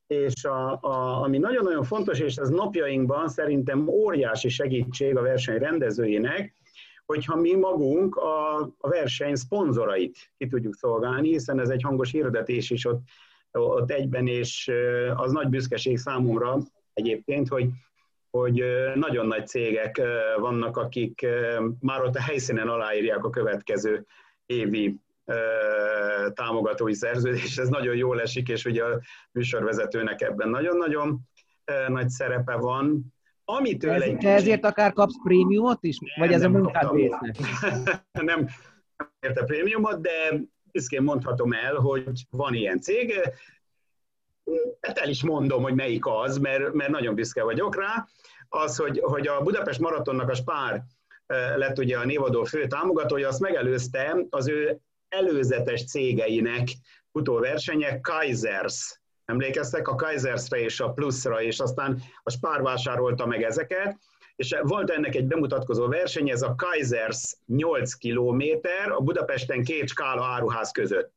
És 0.08 0.44
a, 0.44 0.80
a, 0.82 1.22
ami 1.22 1.38
nagyon-nagyon 1.38 1.84
fontos, 1.84 2.20
és 2.20 2.36
ez 2.36 2.50
napjainkban 2.50 3.28
szerintem 3.28 3.88
óriási 3.88 4.50
segítség 4.50 5.18
a 5.18 5.22
verseny 5.22 5.58
rendezőjének, 5.58 6.56
hogyha 7.06 7.36
mi 7.36 7.56
magunk 7.56 8.16
a, 8.16 8.60
a 8.78 8.90
verseny 8.90 9.36
szponzorait 9.36 10.18
ki 10.38 10.48
tudjuk 10.48 10.76
szolgálni, 10.76 11.30
hiszen 11.30 11.60
ez 11.60 11.70
egy 11.70 11.82
hangos 11.82 12.12
hirdetés 12.12 12.70
is 12.70 12.86
ott, 12.86 13.02
ott 13.52 13.92
egyben, 13.92 14.28
és 14.28 14.72
az 15.16 15.32
nagy 15.32 15.48
büszkeség 15.48 15.98
számomra 15.98 16.58
egyébként, 16.94 17.48
hogy, 17.48 17.70
hogy 18.30 18.64
nagyon 18.96 19.28
nagy 19.28 19.48
cégek 19.48 20.02
vannak, 20.40 20.78
akik 20.78 21.28
már 21.80 22.02
ott 22.02 22.16
a 22.16 22.22
helyszínen 22.22 22.68
aláírják 22.68 23.26
a 23.26 23.30
következő 23.30 24.06
évi 24.46 25.00
támogatói 26.34 26.94
szerződés, 26.94 27.58
ez 27.58 27.68
nagyon 27.68 27.96
jól 27.96 28.22
esik, 28.22 28.48
és 28.50 28.66
ugye 28.66 28.84
a 28.84 29.02
műsorvezetőnek 29.32 30.22
ebben 30.22 30.50
nagyon-nagyon 30.50 31.20
nagy 31.88 32.10
szerepe 32.10 32.56
van. 32.56 33.14
Amitől 33.46 33.92
ez, 33.92 34.02
egy... 34.02 34.18
Te 34.18 34.34
ezért 34.34 34.66
akár 34.66 34.94
kapsz 34.94 35.24
prémiumot 35.24 35.84
is? 35.84 35.98
Nem, 36.00 36.10
vagy 36.18 36.34
ez 36.34 36.42
nem 36.42 36.56
a 36.56 36.58
munkád 36.58 36.94
része? 36.94 37.36
nem, 38.12 38.22
nem 38.22 38.48
érte 39.20 39.44
prémiumot, 39.44 40.02
de 40.02 40.12
büszkén 40.72 41.02
mondhatom 41.02 41.54
el, 41.54 41.76
hogy 41.76 42.26
van 42.30 42.54
ilyen 42.54 42.80
cég. 42.80 43.14
Hát 44.82 44.98
el 44.98 45.10
is 45.10 45.24
mondom, 45.24 45.64
hogy 45.64 45.76
melyik 45.76 46.06
az, 46.06 46.38
mert, 46.38 46.74
mert 46.74 46.92
nagyon 46.92 47.16
büszke 47.16 47.44
vagyok 47.44 47.76
rá. 47.76 48.08
Az, 48.50 48.78
hogy, 48.78 49.00
hogy 49.04 49.28
a 49.28 49.42
Budapest 49.42 49.80
Maratonnak 49.80 50.30
a 50.30 50.36
Spár 50.36 50.84
lett 51.56 51.78
ugye 51.78 51.98
a 51.98 52.06
névadó 52.06 52.44
fő 52.44 52.68
támogatója, 52.68 53.28
azt 53.28 53.40
megelőzte 53.40 54.26
az 54.30 54.48
ő 54.48 54.80
előzetes 55.18 55.86
cégeinek 55.86 56.68
futóversenye 57.12 58.00
Kaisers. 58.00 59.02
Emlékeztek 59.26 59.88
a 59.88 59.96
Kaisersre 59.96 60.60
és 60.60 60.80
a 60.80 60.92
Plusra, 60.92 61.42
és 61.42 61.60
aztán 61.60 62.02
a 62.24 62.32
Spár 62.32 62.62
vásárolta 62.62 63.26
meg 63.26 63.44
ezeket, 63.44 63.98
és 64.36 64.56
volt 64.62 64.90
ennek 64.90 65.16
egy 65.16 65.26
bemutatkozó 65.26 65.88
verseny, 65.88 66.30
ez 66.30 66.42
a 66.42 66.56
Kaisers 66.56 67.36
8 67.46 67.94
kilométer 67.94 68.92
a 68.92 69.00
Budapesten 69.00 69.64
két 69.64 69.88
skála 69.88 70.26
áruház 70.26 70.72
között. 70.72 71.12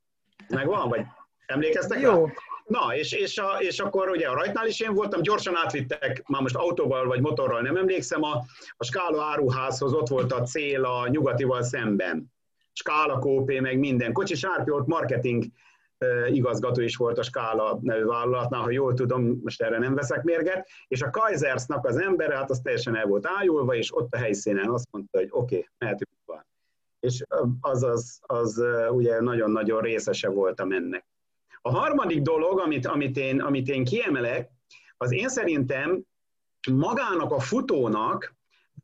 Megvan, 0.49 0.89
vagy 0.89 1.01
emlékeztek? 1.47 2.01
Jó. 2.01 2.25
Rá? 2.25 2.33
Na, 2.67 2.97
és, 2.97 3.13
és, 3.13 3.39
a, 3.39 3.57
és 3.59 3.79
akkor 3.79 4.09
ugye 4.09 4.29
a 4.29 4.35
rajtnál 4.35 4.67
is 4.67 4.81
én 4.81 4.95
voltam, 4.95 5.23
gyorsan 5.23 5.57
átvittek, 5.57 6.23
már 6.29 6.43
most 6.43 6.57
autóval 6.57 7.07
vagy 7.07 7.21
motorral 7.21 7.61
nem 7.61 7.77
emlékszem, 7.77 8.23
a, 8.23 8.45
a 8.77 8.85
Skála 8.85 9.25
áruházhoz 9.25 9.93
ott 9.93 10.09
volt 10.09 10.33
a 10.33 10.43
cél 10.43 10.85
a 10.85 11.09
nyugatival 11.09 11.63
szemben. 11.63 12.35
Skála 12.79 13.19
Kópé, 13.19 13.61
meg 13.61 13.79
minden. 13.79 14.13
Kocsi 14.13 14.35
Sárpi 14.35 14.71
ott 14.71 14.87
marketing 14.87 15.45
igazgató 16.31 16.81
is 16.81 16.97
volt 16.97 17.19
a 17.19 17.23
Skála 17.23 17.79
nevű 17.83 18.05
vállalatnál, 18.05 18.61
ha 18.61 18.71
jól 18.71 18.95
tudom, 18.95 19.41
most 19.43 19.63
erre 19.63 19.79
nem 19.79 19.95
veszek 19.95 20.23
mérget, 20.23 20.69
és 20.89 21.03
a 21.03 21.11
Kaisersnak 21.11 21.87
az 21.87 21.97
embere, 21.97 22.37
hát 22.37 22.51
az 22.51 22.61
teljesen 22.61 22.97
el 22.97 23.07
volt 23.07 23.27
ájulva, 23.27 23.75
és 23.75 23.97
ott 23.97 24.15
a 24.15 24.19
helyszínen 24.19 24.69
azt 24.69 24.87
mondta, 24.91 25.19
hogy 25.19 25.29
oké, 25.31 25.55
okay, 25.55 25.69
mehetünk 25.79 26.11
van. 26.25 26.47
És 27.01 27.23
az, 27.61 27.83
az, 27.83 28.19
az 28.21 28.63
ugye 28.91 29.21
nagyon-nagyon 29.21 29.81
részese 29.81 30.29
voltam 30.29 30.73
ennek. 30.73 31.07
A 31.61 31.71
harmadik 31.71 32.23
dolog, 32.23 32.59
amit, 32.59 32.87
amit, 32.87 33.17
én, 33.17 33.41
amit 33.41 33.69
én 33.69 33.85
kiemelek, 33.85 34.51
az 34.97 35.13
én 35.13 35.29
szerintem 35.29 36.03
magának 36.73 37.33
a 37.33 37.41
futónak, 37.41 38.35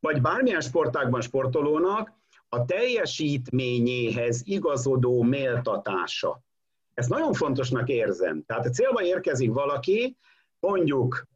vagy 0.01 0.21
bármilyen 0.21 0.61
sportágban 0.61 1.21
sportolónak 1.21 2.11
a 2.53 2.65
teljesítményéhez 2.65 4.41
igazodó 4.45 5.21
méltatása. 5.21 6.41
Ezt 6.93 7.09
nagyon 7.09 7.33
fontosnak 7.33 7.89
érzem. 7.89 8.43
Tehát 8.45 8.65
a 8.65 8.69
célba 8.69 9.03
érkezik 9.03 9.51
valaki, 9.51 10.17
mondjuk 10.59 11.27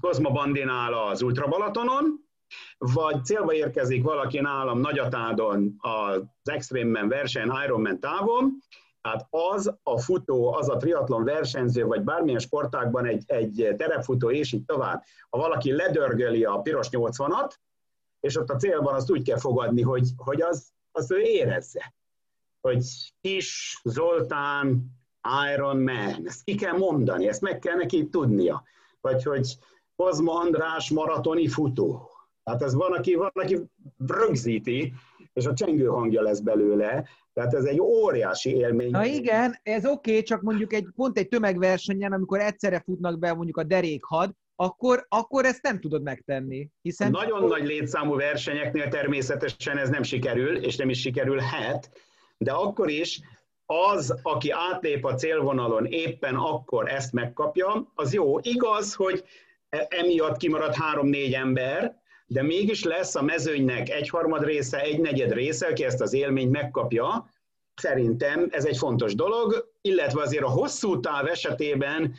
Kozma 0.00 0.30
Bandinál 0.30 0.92
az 0.92 1.22
Ultra 1.22 1.46
Balatonon, 1.46 2.24
vagy 2.78 3.24
célba 3.24 3.54
érkezik 3.54 4.02
valaki 4.02 4.40
nálam 4.40 4.80
Nagyatádon 4.80 5.74
az 5.78 6.22
Extreme 6.42 7.06
verseny 7.06 7.50
Ironman 7.64 8.00
távon, 8.00 8.58
tehát 9.00 9.26
az 9.30 9.74
a 9.82 9.98
futó, 9.98 10.52
az 10.52 10.68
a 10.68 10.76
triatlon 10.76 11.24
versenyző, 11.24 11.84
vagy 11.84 12.02
bármilyen 12.02 12.38
sportákban 12.38 13.06
egy, 13.06 13.22
egy 13.26 13.74
terepfutó, 13.76 14.30
és 14.30 14.52
így 14.52 14.64
tovább, 14.64 15.02
ha 15.30 15.38
valaki 15.38 15.72
ledörgöli 15.72 16.44
a 16.44 16.56
piros 16.56 16.88
80-at, 16.90 17.52
és 18.24 18.36
ott 18.36 18.50
a 18.50 18.56
célban 18.56 18.94
azt 18.94 19.10
úgy 19.10 19.22
kell 19.22 19.38
fogadni, 19.38 19.82
hogy, 19.82 20.08
hogy 20.16 20.40
az, 20.42 20.66
az 20.92 21.10
ő 21.10 21.18
érezze. 21.18 21.94
hogy 22.60 22.84
Kis 23.20 23.80
Zoltán 23.84 24.84
Iron 25.52 25.78
Man, 25.78 26.22
ezt 26.24 26.44
ki 26.44 26.54
kell 26.54 26.76
mondani, 26.76 27.28
ezt 27.28 27.40
meg 27.40 27.58
kell 27.58 27.76
neki 27.76 28.08
tudnia. 28.08 28.62
Vagy 29.00 29.22
hogy 29.22 29.56
Kozma 29.96 30.32
András 30.32 30.90
maratoni 30.90 31.48
futó. 31.48 32.10
Tehát 32.42 32.62
ez 32.62 32.74
van, 32.74 32.92
aki, 32.92 33.14
van, 33.14 33.30
aki 33.32 33.60
rögzíti, 34.06 34.92
és 35.32 35.46
a 35.46 35.54
csengő 35.54 35.86
hangja 35.86 36.22
lesz 36.22 36.40
belőle, 36.40 37.08
tehát 37.32 37.54
ez 37.54 37.64
egy 37.64 37.80
óriási 37.80 38.56
élmény. 38.56 38.90
Na 38.90 39.04
igen, 39.04 39.58
ez 39.62 39.86
oké, 39.86 40.10
okay, 40.10 40.22
csak 40.22 40.42
mondjuk 40.42 40.72
egy, 40.72 40.88
pont 40.94 41.18
egy 41.18 41.28
tömegversenyen, 41.28 42.12
amikor 42.12 42.40
egyszerre 42.40 42.80
futnak 42.80 43.18
be 43.18 43.34
mondjuk 43.34 43.56
a 43.56 43.62
derékhad, 43.62 44.30
akkor, 44.56 45.06
akkor 45.08 45.44
ezt 45.44 45.62
nem 45.62 45.80
tudod 45.80 46.02
megtenni. 46.02 46.68
Hiszen 46.82 47.10
Nagyon 47.10 47.38
akkor... 47.38 47.58
nagy 47.58 47.66
létszámú 47.66 48.16
versenyeknél 48.16 48.88
természetesen 48.88 49.78
ez 49.78 49.88
nem 49.88 50.02
sikerül, 50.02 50.56
és 50.56 50.76
nem 50.76 50.88
is 50.88 51.00
sikerülhet, 51.00 51.90
de 52.36 52.52
akkor 52.52 52.90
is 52.90 53.20
az, 53.66 54.18
aki 54.22 54.50
átlép 54.50 55.04
a 55.04 55.14
célvonalon 55.14 55.86
éppen 55.86 56.34
akkor 56.34 56.90
ezt 56.90 57.12
megkapja, 57.12 57.92
az 57.94 58.12
jó. 58.12 58.38
Igaz, 58.38 58.94
hogy 58.94 59.24
e- 59.68 59.86
emiatt 59.90 60.36
kimarad 60.36 60.74
három-négy 60.74 61.32
ember, 61.32 62.02
de 62.26 62.42
mégis 62.42 62.84
lesz 62.84 63.14
a 63.14 63.22
mezőnynek 63.22 63.88
egyharmad 63.90 64.44
része, 64.44 64.80
egy 64.80 65.00
negyed 65.00 65.32
része, 65.32 65.66
aki 65.66 65.84
ezt 65.84 66.00
az 66.00 66.12
élményt 66.12 66.50
megkapja. 66.50 67.30
Szerintem 67.74 68.48
ez 68.50 68.64
egy 68.64 68.76
fontos 68.76 69.14
dolog, 69.14 69.72
illetve 69.80 70.22
azért 70.22 70.44
a 70.44 70.48
hosszú 70.48 71.00
táv 71.00 71.26
esetében, 71.26 72.14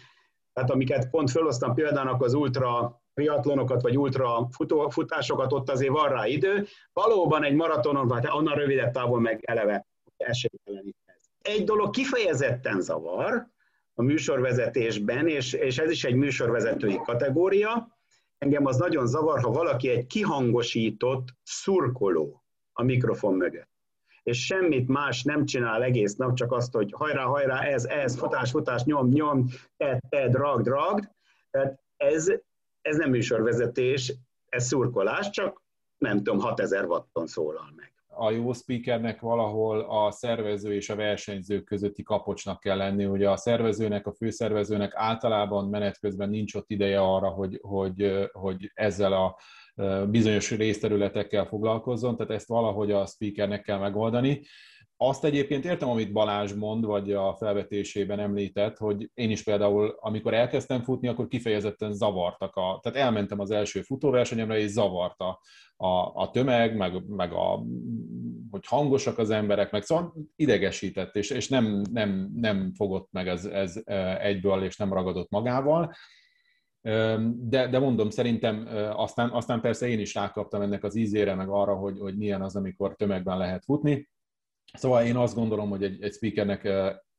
tehát 0.55 0.71
amiket 0.71 1.09
pont 1.09 1.31
felosztam 1.31 1.73
példának 1.73 2.21
az 2.21 2.33
ultra 2.33 3.01
triatlonokat, 3.13 3.81
vagy 3.81 3.97
ultra 3.97 4.47
futó, 4.51 4.89
futásokat, 4.89 5.53
ott 5.53 5.69
azért 5.69 5.91
van 5.91 6.09
rá 6.09 6.27
idő. 6.27 6.65
Valóban 6.93 7.43
egy 7.43 7.53
maratonon, 7.53 8.07
vagy 8.07 8.25
annál 8.25 8.55
rövidebb 8.55 8.91
távon 8.91 9.21
meg 9.21 9.43
eleve 9.43 9.85
esélytelen 10.17 10.95
Egy 11.41 11.63
dolog 11.63 11.89
kifejezetten 11.89 12.81
zavar 12.81 13.47
a 13.93 14.01
műsorvezetésben, 14.01 15.27
és, 15.27 15.53
és 15.53 15.77
ez 15.77 15.91
is 15.91 16.03
egy 16.03 16.15
műsorvezetői 16.15 16.99
kategória, 17.05 17.93
Engem 18.37 18.65
az 18.65 18.77
nagyon 18.77 19.07
zavar, 19.07 19.41
ha 19.41 19.51
valaki 19.51 19.89
egy 19.89 20.05
kihangosított 20.05 21.27
szurkoló 21.43 22.43
a 22.73 22.83
mikrofon 22.83 23.33
mögött 23.33 23.74
és 24.25 24.45
semmit 24.45 24.87
más 24.87 25.23
nem 25.23 25.45
csinál 25.45 25.83
egész 25.83 26.15
nap, 26.15 26.33
csak 26.33 26.51
azt, 26.51 26.73
hogy 26.73 26.93
hajrá, 26.97 27.23
hajrá, 27.23 27.61
ez, 27.61 27.85
ez, 27.85 28.17
futás, 28.17 28.51
futás, 28.51 28.83
nyom, 28.83 29.07
nyom, 29.07 29.45
ted, 29.77 29.99
ted, 30.09 30.33
ragd, 30.33 30.67
ragd. 30.67 31.09
Tehát 31.49 31.79
ez, 31.97 32.31
ez 32.81 32.97
nem 32.97 33.09
műsorvezetés, 33.09 34.13
ez 34.49 34.65
szurkolás, 34.65 35.29
csak 35.29 35.61
nem 35.97 36.17
tudom, 36.17 36.39
6000 36.39 36.85
watton 36.85 37.27
szólal 37.27 37.73
meg 37.75 37.93
a 38.17 38.31
jó 38.31 38.53
speakernek 38.53 39.19
valahol 39.19 39.79
a 39.79 40.11
szervező 40.11 40.73
és 40.73 40.89
a 40.89 40.95
versenyző 40.95 41.61
közötti 41.61 42.03
kapocsnak 42.03 42.59
kell 42.59 42.77
lenni. 42.77 43.05
Ugye 43.05 43.29
a 43.29 43.37
szervezőnek, 43.37 44.07
a 44.07 44.13
főszervezőnek 44.13 44.91
általában 44.95 45.69
menet 45.69 45.99
közben 45.99 46.29
nincs 46.29 46.55
ott 46.55 46.69
ideje 46.69 47.01
arra, 47.01 47.29
hogy, 47.29 47.59
hogy, 47.61 48.29
hogy 48.31 48.71
ezzel 48.73 49.13
a 49.13 49.37
bizonyos 50.09 50.51
részterületekkel 50.51 51.45
foglalkozzon, 51.45 52.15
tehát 52.15 52.31
ezt 52.31 52.47
valahogy 52.47 52.91
a 52.91 53.05
speakernek 53.05 53.61
kell 53.61 53.79
megoldani. 53.79 54.41
Azt 54.97 55.23
egyébként 55.23 55.65
értem, 55.65 55.89
amit 55.89 56.11
Balázs 56.11 56.53
mond, 56.53 56.85
vagy 56.85 57.13
a 57.13 57.35
felvetésében 57.35 58.19
említett, 58.19 58.77
hogy 58.77 59.09
én 59.13 59.29
is 59.29 59.43
például, 59.43 59.95
amikor 59.99 60.33
elkezdtem 60.33 60.83
futni, 60.83 61.07
akkor 61.07 61.27
kifejezetten 61.27 61.93
zavartak. 61.93 62.55
A, 62.55 62.79
tehát 62.81 62.97
elmentem 62.97 63.39
az 63.39 63.51
első 63.51 63.81
futóversenyemre, 63.81 64.59
és 64.59 64.69
zavarta 64.69 65.39
a, 65.75 65.87
a 66.21 66.29
tömeg, 66.31 66.77
meg, 66.77 67.07
meg 67.07 67.33
a, 67.33 67.63
hogy 68.51 68.65
hangosak 68.67 69.17
az 69.17 69.29
emberek, 69.29 69.71
meg 69.71 69.83
szóval 69.83 70.13
idegesített, 70.35 71.15
és, 71.15 71.29
és 71.29 71.49
nem, 71.49 71.81
nem, 71.91 72.29
nem 72.35 72.73
fogott 72.73 73.07
meg 73.11 73.27
ez, 73.27 73.45
ez 73.45 73.81
egyből, 74.19 74.63
és 74.63 74.77
nem 74.77 74.93
ragadott 74.93 75.29
magával. 75.29 75.93
De, 77.25 77.67
de 77.67 77.79
mondom, 77.79 78.09
szerintem 78.09 78.67
aztán, 78.95 79.29
aztán 79.29 79.61
persze 79.61 79.87
én 79.87 79.99
is 79.99 80.13
rákaptam 80.13 80.61
ennek 80.61 80.83
az 80.83 80.95
ízére, 80.95 81.35
meg 81.35 81.49
arra, 81.49 81.75
hogy, 81.75 81.99
hogy 81.99 82.17
milyen 82.17 82.41
az, 82.41 82.55
amikor 82.55 82.95
tömegben 82.95 83.37
lehet 83.37 83.63
futni. 83.63 84.09
Szóval 84.73 85.03
én 85.03 85.15
azt 85.15 85.35
gondolom, 85.35 85.69
hogy 85.69 85.83
egy, 85.83 86.03
egy 86.03 86.13
speakernek 86.13 86.69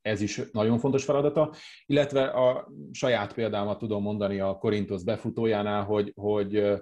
ez 0.03 0.21
is 0.21 0.41
nagyon 0.53 0.79
fontos 0.79 1.05
feladata, 1.05 1.53
illetve 1.87 2.25
a 2.25 2.69
saját 2.93 3.35
példámat 3.35 3.79
tudom 3.79 4.03
mondani 4.03 4.41
a 4.41 4.59
Korintos 4.59 5.05
befutójánál, 5.05 5.85
hogy, 5.85 6.13
hogy 6.17 6.73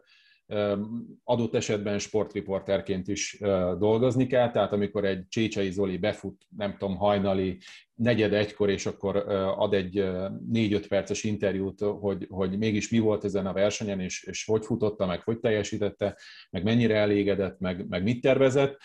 adott 1.25 1.55
esetben 1.55 1.99
sportriporterként 1.99 3.09
is 3.09 3.39
dolgozni 3.79 4.27
kell, 4.27 4.51
tehát 4.51 4.73
amikor 4.73 5.05
egy 5.05 5.29
Csécsei 5.29 5.71
Zoli 5.71 5.97
befut, 5.97 6.47
nem 6.57 6.77
tudom, 6.79 6.97
hajnali 6.97 7.59
negyed 7.95 8.33
egykor, 8.33 8.71
és 8.71 8.87
akkor 8.87 9.17
ad 9.57 9.75
egy 9.75 10.05
négy-öt 10.49 10.87
perces 10.87 11.25
interjút, 11.25 11.81
hogy, 11.81 12.27
hogy 12.31 12.59
mégis 12.59 12.91
mi 12.91 12.99
volt 12.99 13.25
ezen 13.25 13.47
a 13.47 13.53
versenyen, 13.53 14.01
és, 14.01 14.23
és 14.23 14.45
hogy 14.45 14.65
futotta, 14.65 15.07
meg 15.07 15.23
hogy 15.23 15.39
teljesítette, 15.39 16.19
meg 16.51 16.63
mennyire 16.63 16.97
elégedett, 16.97 17.59
meg, 17.59 17.89
meg 17.89 18.03
mit 18.03 18.21
tervezett, 18.21 18.79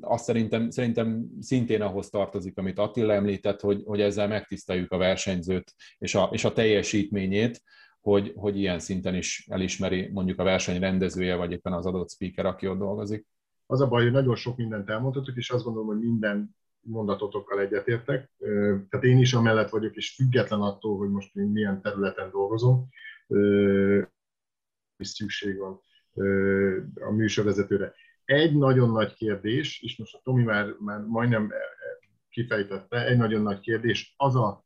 azt 0.00 0.24
szerintem, 0.24 0.70
szerintem 0.70 1.26
szintén 1.40 1.82
ahhoz 1.82 2.08
tartozik, 2.08 2.58
amit 2.58 2.78
Attila 2.78 3.12
említett, 3.12 3.60
hogy, 3.60 3.82
hogy 3.84 4.00
ezzel 4.00 4.28
megtiszteljük 4.28 4.92
a 4.92 4.96
versenyzőt 4.96 5.74
és 5.98 6.14
a, 6.14 6.28
és 6.32 6.44
a 6.44 6.52
teljesítményét, 6.52 7.62
hogy, 8.02 8.32
hogy 8.36 8.58
ilyen 8.58 8.78
szinten 8.78 9.14
is 9.14 9.46
elismeri 9.50 10.10
mondjuk 10.12 10.38
a 10.38 10.44
verseny 10.44 10.80
rendezője, 10.80 11.34
vagy 11.34 11.52
éppen 11.52 11.72
az 11.72 11.86
adott 11.86 12.10
speaker, 12.10 12.46
aki 12.46 12.68
ott 12.68 12.78
dolgozik. 12.78 13.26
Az 13.66 13.80
a 13.80 13.88
baj, 13.88 14.02
hogy 14.02 14.12
nagyon 14.12 14.34
sok 14.34 14.56
mindent 14.56 14.90
elmondhatok, 14.90 15.36
és 15.36 15.50
azt 15.50 15.64
gondolom, 15.64 15.88
hogy 15.88 15.98
minden 15.98 16.56
mondatotokkal 16.80 17.60
egyetértek. 17.60 18.30
Tehát 18.88 19.04
én 19.04 19.18
is 19.18 19.32
amellett 19.32 19.70
vagyok, 19.70 19.96
és 19.96 20.14
független 20.14 20.60
attól, 20.60 20.98
hogy 20.98 21.10
most 21.10 21.36
én 21.36 21.46
milyen 21.46 21.82
területen 21.82 22.30
dolgozom, 22.30 22.88
is 24.96 25.08
szükség 25.08 25.58
van 25.58 25.80
a 26.94 27.10
műsorvezetőre. 27.10 27.94
Egy 28.24 28.56
nagyon 28.56 28.90
nagy 28.90 29.14
kérdés, 29.14 29.82
és 29.82 29.96
most 29.96 30.14
a 30.14 30.20
Tomi 30.22 30.42
már, 30.42 30.74
már 30.78 31.00
majdnem 31.00 31.52
kifejtette, 32.30 33.06
egy 33.06 33.16
nagyon 33.16 33.42
nagy 33.42 33.60
kérdés, 33.60 34.14
az 34.16 34.36
a 34.36 34.64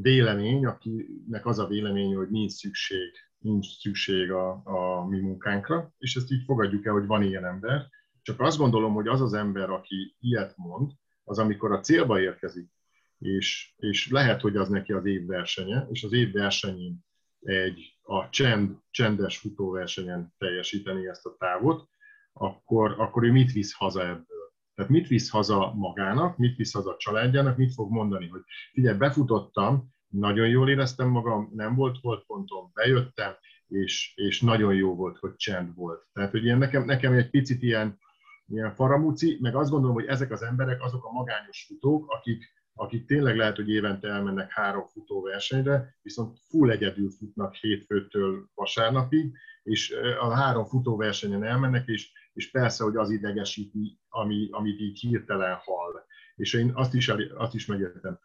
vélemény, 0.00 0.66
akinek 0.66 1.46
az 1.46 1.58
a 1.58 1.66
vélemény, 1.66 2.14
hogy 2.14 2.28
nincs 2.28 2.52
szükség, 2.52 3.10
nincs 3.38 3.78
szükség 3.78 4.30
a, 4.30 4.62
a 4.64 5.06
mi 5.08 5.20
munkánkra, 5.20 5.94
és 5.98 6.16
ezt 6.16 6.30
így 6.30 6.44
fogadjuk 6.44 6.86
el, 6.86 6.92
hogy 6.92 7.06
van 7.06 7.22
ilyen 7.22 7.44
ember. 7.44 7.88
Csak 8.22 8.40
azt 8.40 8.58
gondolom, 8.58 8.94
hogy 8.94 9.08
az 9.08 9.20
az 9.20 9.32
ember, 9.32 9.70
aki 9.70 10.16
ilyet 10.20 10.56
mond, 10.56 10.90
az 11.24 11.38
amikor 11.38 11.72
a 11.72 11.80
célba 11.80 12.20
érkezik, 12.20 12.70
és, 13.18 13.74
és 13.76 14.10
lehet, 14.10 14.40
hogy 14.40 14.56
az 14.56 14.68
neki 14.68 14.92
az 14.92 15.06
év 15.06 15.26
versenye, 15.26 15.86
és 15.90 16.02
az 16.02 16.12
év 16.12 16.32
versenyén 16.32 17.04
egy 17.40 17.98
a 18.02 18.28
csend, 18.28 18.76
csendes 18.90 19.38
futóversenyen 19.38 20.34
teljesíteni 20.38 21.08
ezt 21.08 21.26
a 21.26 21.36
távot, 21.38 21.88
akkor, 22.32 22.94
akkor 22.98 23.24
ő 23.24 23.32
mit 23.32 23.52
visz 23.52 23.72
haza 23.72 24.06
ebből? 24.06 24.35
Tehát 24.76 24.90
mit 24.90 25.06
visz 25.06 25.30
haza 25.30 25.72
magának, 25.74 26.36
mit 26.36 26.56
visz 26.56 26.72
haza 26.72 26.90
a 26.90 26.96
családjának, 26.96 27.56
mit 27.56 27.74
fog 27.74 27.90
mondani, 27.90 28.28
hogy 28.28 28.40
figyelj, 28.72 28.96
befutottam, 28.96 29.94
nagyon 30.08 30.48
jól 30.48 30.70
éreztem 30.70 31.08
magam, 31.08 31.50
nem 31.54 31.74
volt 31.74 31.98
volt 32.00 32.26
pontom, 32.26 32.70
bejöttem, 32.74 33.32
és, 33.68 34.12
és 34.16 34.40
nagyon 34.40 34.74
jó 34.74 34.94
volt, 34.94 35.18
hogy 35.18 35.36
csend 35.36 35.74
volt. 35.74 36.06
Tehát, 36.12 36.30
hogy 36.30 36.44
ilyen 36.44 36.58
nekem, 36.58 36.84
nekem 36.84 37.12
egy 37.12 37.30
picit 37.30 37.62
ilyen, 37.62 37.98
ilyen 38.46 38.74
faramúci, 38.74 39.38
meg 39.40 39.54
azt 39.54 39.70
gondolom, 39.70 39.94
hogy 39.94 40.06
ezek 40.06 40.30
az 40.30 40.42
emberek 40.42 40.82
azok 40.82 41.04
a 41.04 41.12
magányos 41.12 41.64
futók, 41.68 42.10
akik, 42.10 42.44
akik 42.74 43.06
tényleg 43.06 43.36
lehet, 43.36 43.56
hogy 43.56 43.70
évente 43.70 44.08
elmennek 44.08 44.50
három 44.50 44.86
futóversenyre, 44.86 45.96
viszont 46.02 46.38
full 46.48 46.70
egyedül 46.70 47.10
futnak 47.10 47.54
hétfőtől 47.54 48.48
vasárnapig, 48.54 49.32
és 49.62 49.94
a 50.20 50.30
három 50.30 50.64
futóversenyen 50.64 51.44
elmennek, 51.44 51.86
és 51.86 52.12
és 52.36 52.50
persze, 52.50 52.84
hogy 52.84 52.96
az 52.96 53.10
idegesíti, 53.10 53.98
ami, 54.08 54.48
amit 54.50 54.80
így 54.80 54.98
hirtelen 54.98 55.58
hall. 55.64 56.04
És 56.34 56.54
én 56.54 56.70
azt 56.74 56.94
is, 56.94 57.08
azt 57.34 57.54
is 57.54 57.66
megértem. 57.66 58.18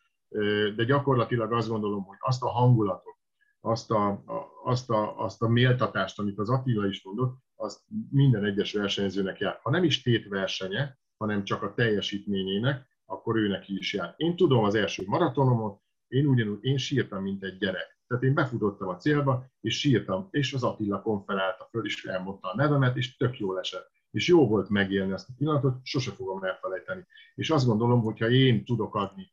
De 0.76 0.84
gyakorlatilag 0.84 1.54
azt 1.54 1.70
gondolom, 1.70 2.04
hogy 2.04 2.18
azt 2.20 2.44
a 2.44 2.50
hangulatot, 2.50 3.18
azt 3.60 3.92
a, 3.92 4.24
azt, 4.64 4.90
a, 4.90 5.18
azt 5.24 5.42
a 5.42 5.48
méltatást, 5.48 6.20
amit 6.20 6.40
az 6.40 6.50
Attila 6.50 6.88
is 6.88 7.04
mondott, 7.04 7.38
azt 7.56 7.82
minden 8.10 8.46
egyes 8.46 8.74
versenyzőnek 8.74 9.40
jár. 9.40 9.60
Ha 9.62 9.70
nem 9.70 9.84
is 9.84 10.02
tét 10.02 10.28
versenye, 10.28 10.98
hanem 11.18 11.44
csak 11.44 11.64
a 11.64 11.74
teljesítményének, 11.74 12.88
akkor 13.06 13.36
őnek 13.36 13.70
is 13.70 13.94
jár. 13.94 14.14
Én 14.18 14.36
tudom 14.36 14.64
az 14.64 14.76
első 14.76 15.04
maratonomot, 15.06 15.82
én 16.08 16.26
ugyanúgy, 16.26 16.64
én 16.64 16.78
sírtam, 16.78 17.22
mint 17.22 17.44
egy 17.44 17.58
gyerek. 17.58 18.00
Tehát 18.08 18.24
én 18.24 18.34
befutottam 18.34 18.88
a 18.88 18.96
célba, 18.96 19.46
és 19.62 19.80
sírtam, 19.80 20.28
és 20.32 20.54
az 20.54 20.64
Attila 20.64 21.02
konferálta 21.02 21.68
föl, 21.72 21.86
és 21.86 22.06
elmondta 22.06 22.52
a 22.52 22.56
nevemet, 22.56 22.98
és 22.98 23.18
tök 23.18 23.40
jól 23.40 23.60
esett 23.60 23.92
és 24.12 24.28
jó 24.28 24.48
volt 24.48 24.70
megélni 24.70 25.12
ezt 25.12 25.30
a 25.30 25.34
pillanatot, 25.38 25.80
sose 25.84 26.12
fogom 26.12 26.44
elfelejteni. 26.44 27.06
És 27.36 27.50
azt 27.50 27.66
gondolom, 27.66 28.02
hogyha 28.02 28.30
én 28.30 28.66
tudok 28.66 28.96
adni 28.96 29.32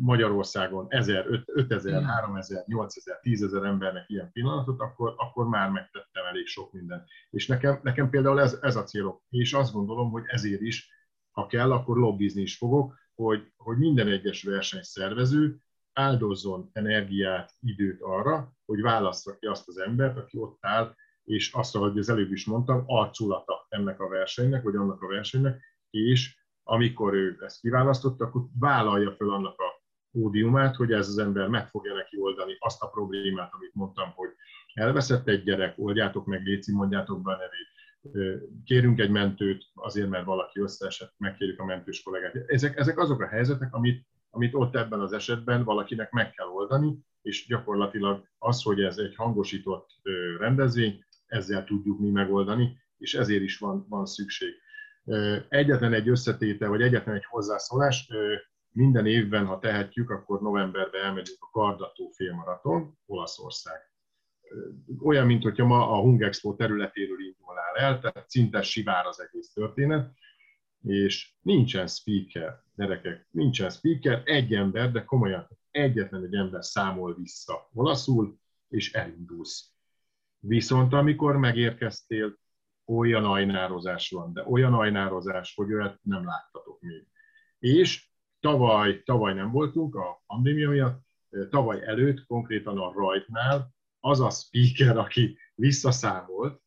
Magyarországon 0.00 0.86
1000, 0.88 1.42
5000, 1.46 2.02
3000, 2.02 2.64
8000, 2.66 3.20
10000 3.20 3.64
embernek 3.64 4.08
ilyen 4.08 4.32
pillanatot, 4.32 4.80
akkor, 4.80 5.14
akkor 5.16 5.48
már 5.48 5.70
megtettem 5.70 6.24
elég 6.24 6.46
sok 6.46 6.72
mindent. 6.72 7.08
És 7.30 7.46
nekem, 7.46 7.80
nekem 7.82 8.10
például 8.10 8.40
ez, 8.40 8.58
ez 8.60 8.76
a 8.76 8.84
célom. 8.84 9.20
És 9.28 9.52
azt 9.52 9.72
gondolom, 9.72 10.10
hogy 10.10 10.22
ezért 10.26 10.60
is, 10.60 10.90
ha 11.30 11.46
kell, 11.46 11.72
akkor 11.72 11.96
lobbizni 11.96 12.42
is 12.42 12.56
fogok, 12.56 12.94
hogy, 13.14 13.52
hogy 13.56 13.78
minden 13.78 14.08
egyes 14.08 14.42
versenyszervező 14.42 15.56
áldozzon 15.92 16.70
energiát, 16.72 17.52
időt 17.60 18.00
arra, 18.00 18.52
hogy 18.64 18.80
válassza 18.80 19.36
ki 19.38 19.46
azt 19.46 19.68
az 19.68 19.78
embert, 19.78 20.16
aki 20.16 20.38
ott 20.38 20.58
áll, 20.60 20.94
és 21.24 21.52
azt, 21.52 21.76
ahogy 21.76 21.98
az 21.98 22.08
előbb 22.08 22.32
is 22.32 22.44
mondtam, 22.44 22.82
arculata 22.86 23.66
ennek 23.68 24.00
a 24.00 24.08
versenynek, 24.08 24.62
vagy 24.62 24.76
annak 24.76 25.02
a 25.02 25.06
versenynek, 25.06 25.62
és 25.90 26.40
amikor 26.62 27.14
ő 27.14 27.36
ezt 27.40 27.60
kiválasztotta, 27.60 28.24
akkor 28.24 28.42
vállalja 28.58 29.12
fel 29.12 29.28
annak 29.28 29.58
a 29.58 29.82
pódiumát, 30.12 30.76
hogy 30.76 30.92
ez 30.92 31.08
az 31.08 31.18
ember 31.18 31.48
meg 31.48 31.68
fogja 31.68 31.94
neki 31.94 32.18
oldani 32.20 32.56
azt 32.58 32.82
a 32.82 32.88
problémát, 32.88 33.52
amit 33.52 33.74
mondtam, 33.74 34.12
hogy 34.14 34.28
elveszett 34.74 35.28
egy 35.28 35.42
gyerek, 35.42 35.74
oldjátok 35.78 36.26
meg, 36.26 36.44
Léci, 36.44 36.72
mondjátok 36.72 37.22
be 37.22 37.32
a 37.32 37.36
nevét, 37.36 37.70
kérünk 38.64 39.00
egy 39.00 39.10
mentőt, 39.10 39.64
azért, 39.74 40.08
mert 40.08 40.24
valaki 40.24 40.60
összeesett, 40.60 41.14
megkérjük 41.18 41.60
a 41.60 41.64
mentős 41.64 42.02
kollégát. 42.02 42.34
Ezek, 42.46 42.78
ezek 42.78 42.98
azok 42.98 43.20
a 43.20 43.26
helyzetek, 43.26 43.74
amit, 43.74 44.06
amit 44.30 44.54
ott 44.54 44.76
ebben 44.76 45.00
az 45.00 45.12
esetben 45.12 45.64
valakinek 45.64 46.10
meg 46.10 46.30
kell 46.30 46.46
oldani, 46.46 46.98
és 47.22 47.46
gyakorlatilag 47.46 48.28
az, 48.38 48.62
hogy 48.62 48.80
ez 48.80 48.96
egy 48.96 49.14
hangosított 49.14 49.90
rendezvény, 50.38 51.04
ezzel 51.32 51.64
tudjuk 51.64 51.98
mi 51.98 52.10
megoldani, 52.10 52.80
és 52.98 53.14
ezért 53.14 53.42
is 53.42 53.58
van, 53.58 53.86
van 53.88 54.06
szükség. 54.06 54.54
Egyetlen 55.48 55.92
egy 55.92 56.08
összetétel, 56.08 56.68
vagy 56.68 56.82
egyetlen 56.82 57.14
egy 57.14 57.24
hozzászólás, 57.24 58.08
minden 58.72 59.06
évben, 59.06 59.46
ha 59.46 59.58
tehetjük, 59.58 60.10
akkor 60.10 60.40
novemberben 60.40 61.02
elmegyünk 61.02 61.38
a 61.40 61.50
Kardató 61.50 62.08
félmaraton, 62.08 62.98
Olaszország. 63.06 63.80
Olyan, 65.02 65.26
mint 65.26 65.42
hogyha 65.42 65.66
ma 65.66 65.90
a 65.90 66.00
Hungexpo 66.00 66.54
területéről 66.54 67.20
indulnál 67.20 67.74
el, 67.74 68.00
tehát 68.00 68.30
szinte 68.30 68.62
sivár 68.62 69.06
az 69.06 69.20
egész 69.20 69.52
történet, 69.52 70.12
és 70.82 71.34
nincsen 71.40 71.86
speaker, 71.86 72.62
gyerekek, 72.76 73.26
nincsen 73.30 73.70
speaker, 73.70 74.22
egy 74.24 74.54
ember, 74.54 74.92
de 74.92 75.04
komolyan 75.04 75.48
egyetlen 75.70 76.24
egy 76.24 76.34
ember 76.34 76.64
számol 76.64 77.14
vissza 77.14 77.70
olaszul, 77.72 78.38
és 78.68 78.92
elindulsz. 78.92 79.71
Viszont 80.44 80.92
amikor 80.92 81.36
megérkeztél, 81.36 82.38
olyan 82.84 83.24
ajnározás 83.24 84.10
van, 84.10 84.32
de 84.32 84.44
olyan 84.46 84.74
ajnározás, 84.74 85.54
hogy 85.54 85.72
olyat 85.72 85.98
nem 86.02 86.24
láttatok 86.24 86.80
még. 86.80 87.06
És 87.58 88.10
tavaly, 88.40 89.02
tavaly 89.02 89.34
nem 89.34 89.50
voltunk 89.50 89.94
a 89.94 90.22
pandémia 90.26 90.70
miatt, 90.70 91.02
tavaly 91.50 91.86
előtt, 91.86 92.26
konkrétan 92.26 92.78
a 92.78 92.92
rajtnál, 92.92 93.74
az 94.00 94.20
a 94.20 94.30
speaker, 94.30 94.96
aki 94.96 95.38
visszaszámolt, 95.54 96.62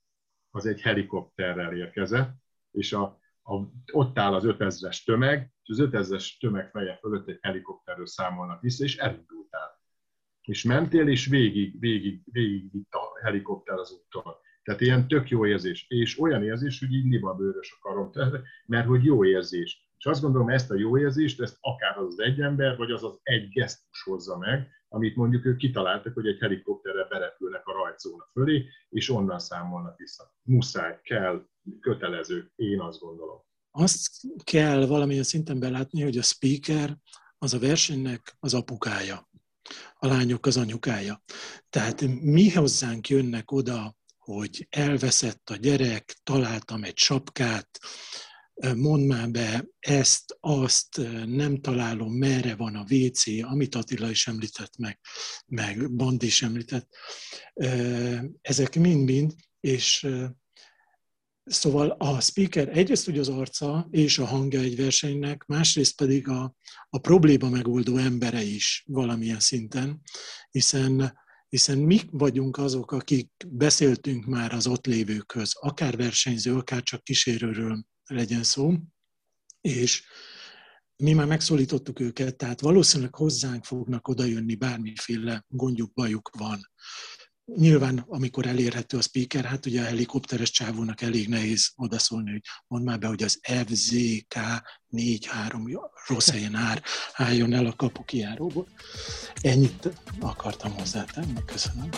az 0.49 0.65
egy 0.65 0.81
helikopterrel 0.81 1.75
érkezett, 1.75 2.33
és 2.71 2.93
a, 2.93 3.19
a, 3.43 3.55
ott 3.91 4.17
áll 4.19 4.33
az 4.33 4.43
5000-es 4.47 5.03
tömeg, 5.03 5.53
és 5.63 5.69
az 5.69 5.89
5000-es 5.91 6.39
tömeg 6.39 6.69
feje 6.69 6.97
fölött 7.01 7.27
egy 7.27 7.39
helikopterről 7.41 8.07
számolnak 8.07 8.61
vissza, 8.61 8.83
és 8.83 8.97
elindultál. 8.97 9.79
És 10.41 10.63
mentél, 10.63 11.07
és 11.07 11.25
végig, 11.25 11.79
végig, 11.79 12.21
végig 12.31 12.71
vitt 12.71 12.93
a 12.93 13.14
helikopter 13.25 13.77
az 13.77 13.91
úton. 13.91 14.33
Tehát 14.63 14.81
ilyen 14.81 15.07
tök 15.07 15.29
jó 15.29 15.45
érzés. 15.45 15.85
És 15.89 16.19
olyan 16.19 16.43
érzés, 16.43 16.79
hogy 16.79 16.93
így 16.93 17.11
libabőrös 17.11 17.77
a 17.79 17.87
karom, 17.87 18.11
mert 18.65 18.87
hogy 18.87 19.03
jó 19.03 19.25
érzés. 19.25 19.89
És 19.97 20.05
azt 20.05 20.21
gondolom, 20.21 20.49
ezt 20.49 20.71
a 20.71 20.75
jó 20.75 20.97
érzést, 20.97 21.41
ezt 21.41 21.57
akár 21.61 21.97
az, 21.97 22.05
az 22.05 22.19
egy 22.19 22.41
ember, 22.41 22.77
vagy 22.77 22.91
az 22.91 23.03
az 23.03 23.19
egy 23.23 23.49
gesztus 23.49 24.01
hozza 24.03 24.37
meg, 24.37 24.69
amit 24.87 25.15
mondjuk 25.15 25.45
ők 25.45 25.57
kitaláltak, 25.57 26.13
hogy 26.13 26.27
egy 26.27 26.39
helikopterre 26.39 27.07
berepülnek 27.09 27.67
a 27.67 27.73
rajtzóna 27.73 28.29
fölé, 28.31 28.65
és 28.89 29.09
onnan 29.09 29.39
számolnak 29.39 29.97
vissza. 29.97 30.33
Muszáj, 30.41 30.99
kell, 31.03 31.45
kötelező, 31.79 32.51
én 32.55 32.79
azt 32.79 32.99
gondolom. 32.99 33.43
Azt 33.71 34.09
kell 34.43 34.85
valamilyen 34.85 35.23
szinten 35.23 35.59
belátni, 35.59 36.01
hogy 36.01 36.17
a 36.17 36.21
speaker 36.21 36.97
az 37.37 37.53
a 37.53 37.59
versenynek 37.59 38.35
az 38.39 38.53
apukája, 38.53 39.29
a 39.93 40.07
lányok 40.07 40.45
az 40.45 40.57
anyukája. 40.57 41.23
Tehát 41.69 42.01
mi 42.21 42.49
hozzánk 42.49 43.09
jönnek 43.09 43.51
oda, 43.51 43.95
hogy 44.17 44.67
elveszett 44.69 45.49
a 45.49 45.55
gyerek, 45.55 46.15
találtam 46.23 46.83
egy 46.83 46.97
sapkát, 46.97 47.79
mondd 48.75 49.07
már 49.07 49.31
be 49.31 49.65
ezt, 49.79 50.37
azt, 50.39 51.01
nem 51.25 51.61
találom, 51.61 52.13
merre 52.13 52.55
van 52.55 52.75
a 52.75 52.85
WC, 52.89 53.23
amit 53.41 53.75
Attila 53.75 54.09
is 54.09 54.27
említett 54.27 54.77
meg, 54.77 54.99
meg 55.45 55.95
Bandi 55.95 56.25
is 56.25 56.41
említett. 56.41 56.89
Ezek 58.41 58.75
mind-mind, 58.75 59.33
és 59.59 60.07
Szóval 61.45 61.89
a 61.89 62.21
speaker 62.21 62.77
egyrészt 62.77 63.07
ugye 63.07 63.19
az 63.19 63.29
arca 63.29 63.87
és 63.91 64.19
a 64.19 64.25
hangja 64.25 64.59
egy 64.59 64.75
versenynek, 64.75 65.45
másrészt 65.45 65.95
pedig 65.95 66.27
a, 66.27 66.55
a 66.89 66.97
probléma 66.97 67.49
megoldó 67.49 67.97
embere 67.97 68.41
is 68.41 68.83
valamilyen 68.87 69.39
szinten, 69.39 70.01
hiszen, 70.49 71.19
hiszen 71.49 71.77
mi 71.77 72.01
vagyunk 72.11 72.57
azok, 72.57 72.91
akik 72.91 73.31
beszéltünk 73.47 74.25
már 74.25 74.53
az 74.53 74.67
ott 74.67 74.85
lévőkhöz, 74.85 75.55
akár 75.59 75.97
versenyző, 75.97 76.55
akár 76.55 76.83
csak 76.83 77.03
kísérőről 77.03 77.85
legyen 78.05 78.43
szó, 78.43 78.73
és 79.61 80.03
mi 80.97 81.13
már 81.13 81.27
megszólítottuk 81.27 81.99
őket, 81.99 82.35
tehát 82.35 82.61
valószínűleg 82.61 83.15
hozzánk 83.15 83.65
fognak 83.65 84.07
odajönni, 84.07 84.55
bármiféle 84.55 85.45
gondjuk, 85.47 85.93
bajuk 85.93 86.29
van. 86.37 86.59
Nyilván, 87.45 88.05
amikor 88.07 88.45
elérhető 88.45 88.97
a 88.97 89.01
speaker, 89.01 89.45
hát 89.45 89.65
ugye 89.65 89.81
a 89.81 89.85
helikopteres 89.85 90.51
csávónak 90.51 91.01
elég 91.01 91.27
nehéz 91.27 91.71
odaszólni, 91.75 92.31
hogy 92.31 92.41
mondd 92.67 92.85
már 92.85 92.99
be, 92.99 93.07
hogy 93.07 93.23
az 93.23 93.39
FZK 93.41 94.35
43 94.87 95.63
rossz 96.07 96.29
helyen 96.29 96.55
ár, 96.55 96.83
álljon 97.13 97.53
el 97.53 97.65
a 97.65 97.73
kapu. 97.75 98.03
Ennyit 99.41 99.89
akartam 100.19 100.71
hozzátenni, 100.71 101.43
köszönöm. 101.45 101.89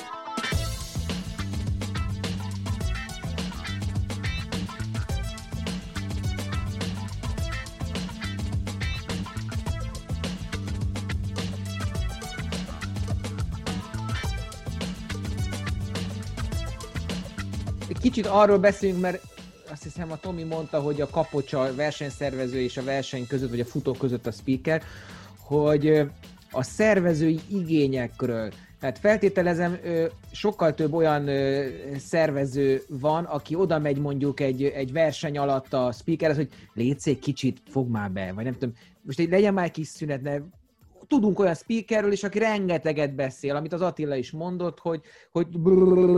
Kicsit 18.17 18.31
arról 18.31 18.57
beszélünk, 18.57 19.01
mert 19.01 19.23
azt 19.71 19.83
hiszem 19.83 20.11
a 20.11 20.17
Tomi 20.17 20.43
mondta, 20.43 20.79
hogy 20.79 21.01
a 21.01 21.09
kapocs 21.09 21.53
a 21.53 21.75
versenyszervező 21.75 22.59
és 22.59 22.77
a 22.77 22.83
verseny 22.83 23.27
között, 23.27 23.49
vagy 23.49 23.59
a 23.59 23.65
futó 23.65 23.91
között 23.91 24.27
a 24.27 24.31
speaker, 24.31 24.83
hogy 25.39 25.87
a 26.51 26.63
szervezői 26.63 27.39
igényekről, 27.47 28.51
tehát 28.79 28.99
feltételezem, 28.99 29.77
sokkal 30.31 30.73
több 30.73 30.93
olyan 30.93 31.29
szervező 31.97 32.83
van, 32.89 33.23
aki 33.23 33.55
oda 33.55 33.79
megy 33.79 33.97
mondjuk 33.97 34.39
egy, 34.39 34.63
egy 34.63 34.91
verseny 34.91 35.37
alatt 35.37 35.73
a 35.73 35.91
speakerhez, 35.91 36.37
hogy 36.37 36.49
egy 37.03 37.19
kicsit, 37.19 37.61
fog 37.69 37.89
már 37.89 38.11
be, 38.11 38.31
vagy 38.35 38.43
nem 38.43 38.53
tudom, 38.53 38.73
most 39.01 39.19
egy 39.19 39.29
legyen 39.29 39.53
már 39.53 39.71
kis 39.71 39.87
szünet, 39.87 40.21
ne, 40.21 40.37
tudunk 41.07 41.39
olyan 41.39 41.55
speakerről 41.55 42.11
is, 42.11 42.23
aki 42.23 42.39
rengeteget 42.39 43.15
beszél, 43.15 43.55
amit 43.55 43.73
az 43.73 43.81
Attila 43.81 44.15
is 44.15 44.31
mondott, 44.31 44.79
hogy, 44.79 45.01
hogy 45.31 45.47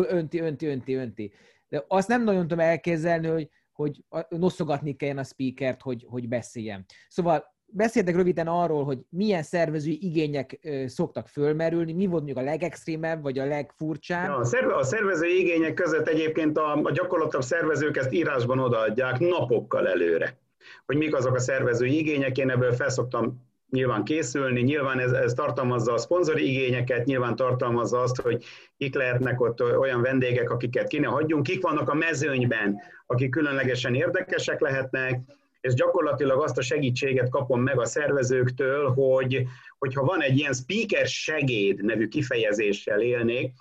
önti, 0.07 0.39
önti, 0.39 0.65
önti, 0.65 0.93
önti 0.93 1.31
de 1.69 1.83
azt 1.87 2.07
nem 2.07 2.23
nagyon 2.23 2.41
tudom 2.41 2.59
elképzelni, 2.59 3.27
hogy, 3.27 3.49
hogy 3.71 4.03
noszogatni 4.29 4.95
kelljen 4.95 5.17
a 5.17 5.23
speakert, 5.23 5.81
hogy, 5.81 6.05
hogy 6.09 6.27
beszéljen. 6.27 6.85
Szóval 7.07 7.57
beszéltek 7.65 8.15
röviden 8.15 8.47
arról, 8.47 8.83
hogy 8.83 8.99
milyen 9.09 9.43
szervezői 9.43 10.05
igények 10.05 10.59
szoktak 10.85 11.27
fölmerülni, 11.27 11.93
mi 11.93 12.05
volt 12.05 12.23
mondjuk 12.23 12.37
a 12.37 12.49
legextrémebb, 12.49 13.21
vagy 13.21 13.39
a 13.39 13.45
legfurcsább? 13.45 14.27
Ja, 14.27 14.35
a, 14.35 14.43
szerve, 14.43 14.75
a 14.75 14.83
szervezői 14.83 15.39
igények 15.39 15.73
között 15.73 16.07
egyébként 16.07 16.57
a, 16.57 16.73
a 16.83 16.91
gyakorlatilag 16.91 17.45
szervezők 17.45 17.97
ezt 17.97 18.11
írásban 18.11 18.59
odaadják 18.59 19.19
napokkal 19.19 19.87
előre 19.87 20.37
hogy 20.85 20.97
mik 20.97 21.15
azok 21.15 21.35
a 21.35 21.39
szervezői 21.39 21.97
igények, 21.97 22.37
én 22.37 22.49
ebből 22.49 22.73
felszoktam 22.73 23.48
nyilván 23.69 24.03
készülni, 24.03 24.61
nyilván 24.61 24.99
ez, 24.99 25.11
ez 25.11 25.33
tartalmazza 25.33 25.93
a 25.93 25.97
szponzori 25.97 26.49
igényeket, 26.49 27.05
nyilván 27.05 27.35
tartalmazza 27.35 28.01
azt, 28.01 28.21
hogy 28.21 28.43
kik 28.77 28.95
lehetnek 28.95 29.41
ott 29.41 29.61
olyan 29.61 30.01
vendégek, 30.01 30.49
akiket 30.49 30.87
ki 30.87 30.99
ne 30.99 31.07
hagyjunk, 31.07 31.43
kik 31.43 31.61
vannak 31.61 31.89
a 31.89 31.93
mezőnyben, 31.93 32.75
akik 33.05 33.29
különlegesen 33.29 33.95
érdekesek 33.95 34.59
lehetnek, 34.59 35.19
és 35.61 35.73
gyakorlatilag 35.73 36.41
azt 36.41 36.57
a 36.57 36.61
segítséget 36.61 37.29
kapom 37.29 37.61
meg 37.61 37.79
a 37.79 37.85
szervezőktől, 37.85 38.89
hogy 38.89 39.43
hogyha 39.79 40.03
van 40.03 40.21
egy 40.21 40.37
ilyen 40.37 40.53
speaker 40.53 41.07
segéd 41.07 41.83
nevű 41.83 42.07
kifejezéssel 42.07 43.01
élnék, 43.01 43.53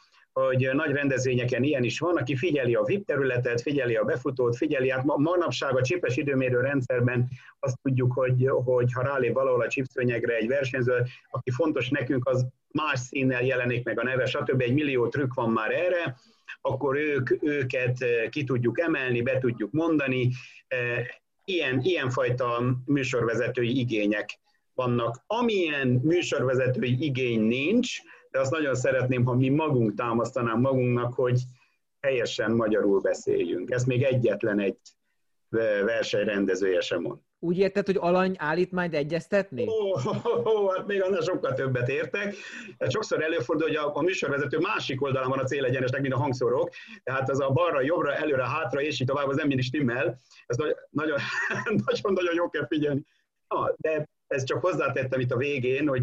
hogy 0.46 0.68
nagy 0.72 0.90
rendezvényeken 0.90 1.62
ilyen 1.62 1.84
is 1.84 1.98
van, 1.98 2.16
aki 2.16 2.36
figyeli 2.36 2.74
a 2.74 2.82
VIP 2.82 3.06
területet, 3.06 3.60
figyeli 3.60 3.96
a 3.96 4.04
befutót, 4.04 4.56
figyeli, 4.56 4.90
hát 4.90 5.04
manapság 5.04 5.76
a 5.76 5.82
csipes 5.82 6.16
időmérő 6.16 6.60
rendszerben 6.60 7.28
azt 7.58 7.78
tudjuk, 7.82 8.12
hogy, 8.12 8.48
hogy 8.64 8.92
ha 8.92 9.02
rálép 9.02 9.32
valahol 9.32 9.62
a 9.62 9.68
csipszőnyegre 9.68 10.34
egy 10.34 10.48
versenyző, 10.48 11.04
aki 11.30 11.50
fontos 11.50 11.88
nekünk, 11.88 12.28
az 12.28 12.46
más 12.72 13.00
színnel 13.00 13.42
jelenik 13.42 13.84
meg 13.84 14.00
a 14.00 14.02
neve, 14.02 14.26
stb. 14.26 14.60
Egy 14.60 14.74
millió 14.74 15.08
trükk 15.08 15.34
van 15.34 15.50
már 15.50 15.70
erre, 15.70 16.16
akkor 16.60 16.96
ők, 16.96 17.42
őket 17.42 18.04
ki 18.30 18.44
tudjuk 18.44 18.80
emelni, 18.80 19.22
be 19.22 19.38
tudjuk 19.38 19.72
mondani. 19.72 20.30
Ilyen, 21.44 21.80
ilyenfajta 21.82 22.76
műsorvezetői 22.84 23.78
igények 23.78 24.38
vannak. 24.74 25.16
Amilyen 25.26 25.88
műsorvezetői 25.88 27.04
igény 27.04 27.40
nincs, 27.40 27.98
de 28.30 28.40
azt 28.40 28.50
nagyon 28.50 28.74
szeretném, 28.74 29.24
ha 29.24 29.34
mi 29.34 29.48
magunk 29.48 29.94
támasztanánk 29.94 30.60
magunknak, 30.60 31.14
hogy 31.14 31.40
helyesen 32.00 32.52
magyarul 32.52 33.00
beszéljünk. 33.00 33.70
Ezt 33.70 33.86
még 33.86 34.02
egyetlen 34.02 34.60
egy 34.60 34.78
versenyrendezője 35.84 36.80
sem 36.80 37.00
mond. 37.00 37.18
Úgy 37.40 37.58
érted, 37.58 37.86
hogy 37.86 37.96
alany 38.00 38.34
állít 38.38 38.72
majd 38.72 38.94
egyeztetni? 38.94 39.68
Ó, 39.68 39.72
oh, 39.72 40.06
oh, 40.06 40.46
oh, 40.46 40.76
hát 40.76 40.86
még 40.86 41.02
annál 41.02 41.20
sokkal 41.20 41.54
többet 41.54 41.88
értek. 41.88 42.34
Hát 42.78 42.90
sokszor 42.90 43.22
előfordul, 43.22 43.66
hogy 43.66 43.76
a, 43.76 43.96
a 43.96 44.02
műsorvezető 44.02 44.58
másik 44.58 45.02
oldalán 45.02 45.28
van 45.28 45.38
a 45.38 45.44
célegyenesnek, 45.44 46.00
mint 46.00 46.14
a 46.14 46.18
hangszorok, 46.18 46.70
tehát 47.02 47.30
az 47.30 47.40
a 47.40 47.50
balra, 47.50 47.80
jobbra, 47.80 48.14
előre, 48.14 48.48
hátra, 48.48 48.80
és 48.80 49.00
így 49.00 49.06
tovább, 49.06 49.28
az 49.28 49.36
nem 49.36 49.46
mindig 49.46 49.64
stimmel. 49.64 50.18
Ez 50.46 50.56
nagyon-nagyon 50.90 52.34
jó 52.34 52.48
kell 52.48 52.66
figyelni. 52.66 53.04
Na, 53.48 53.74
de 53.76 54.08
ez 54.26 54.44
csak 54.44 54.60
hozzátettem 54.60 55.20
itt 55.20 55.32
a 55.32 55.36
végén, 55.36 55.88
hogy 55.88 56.02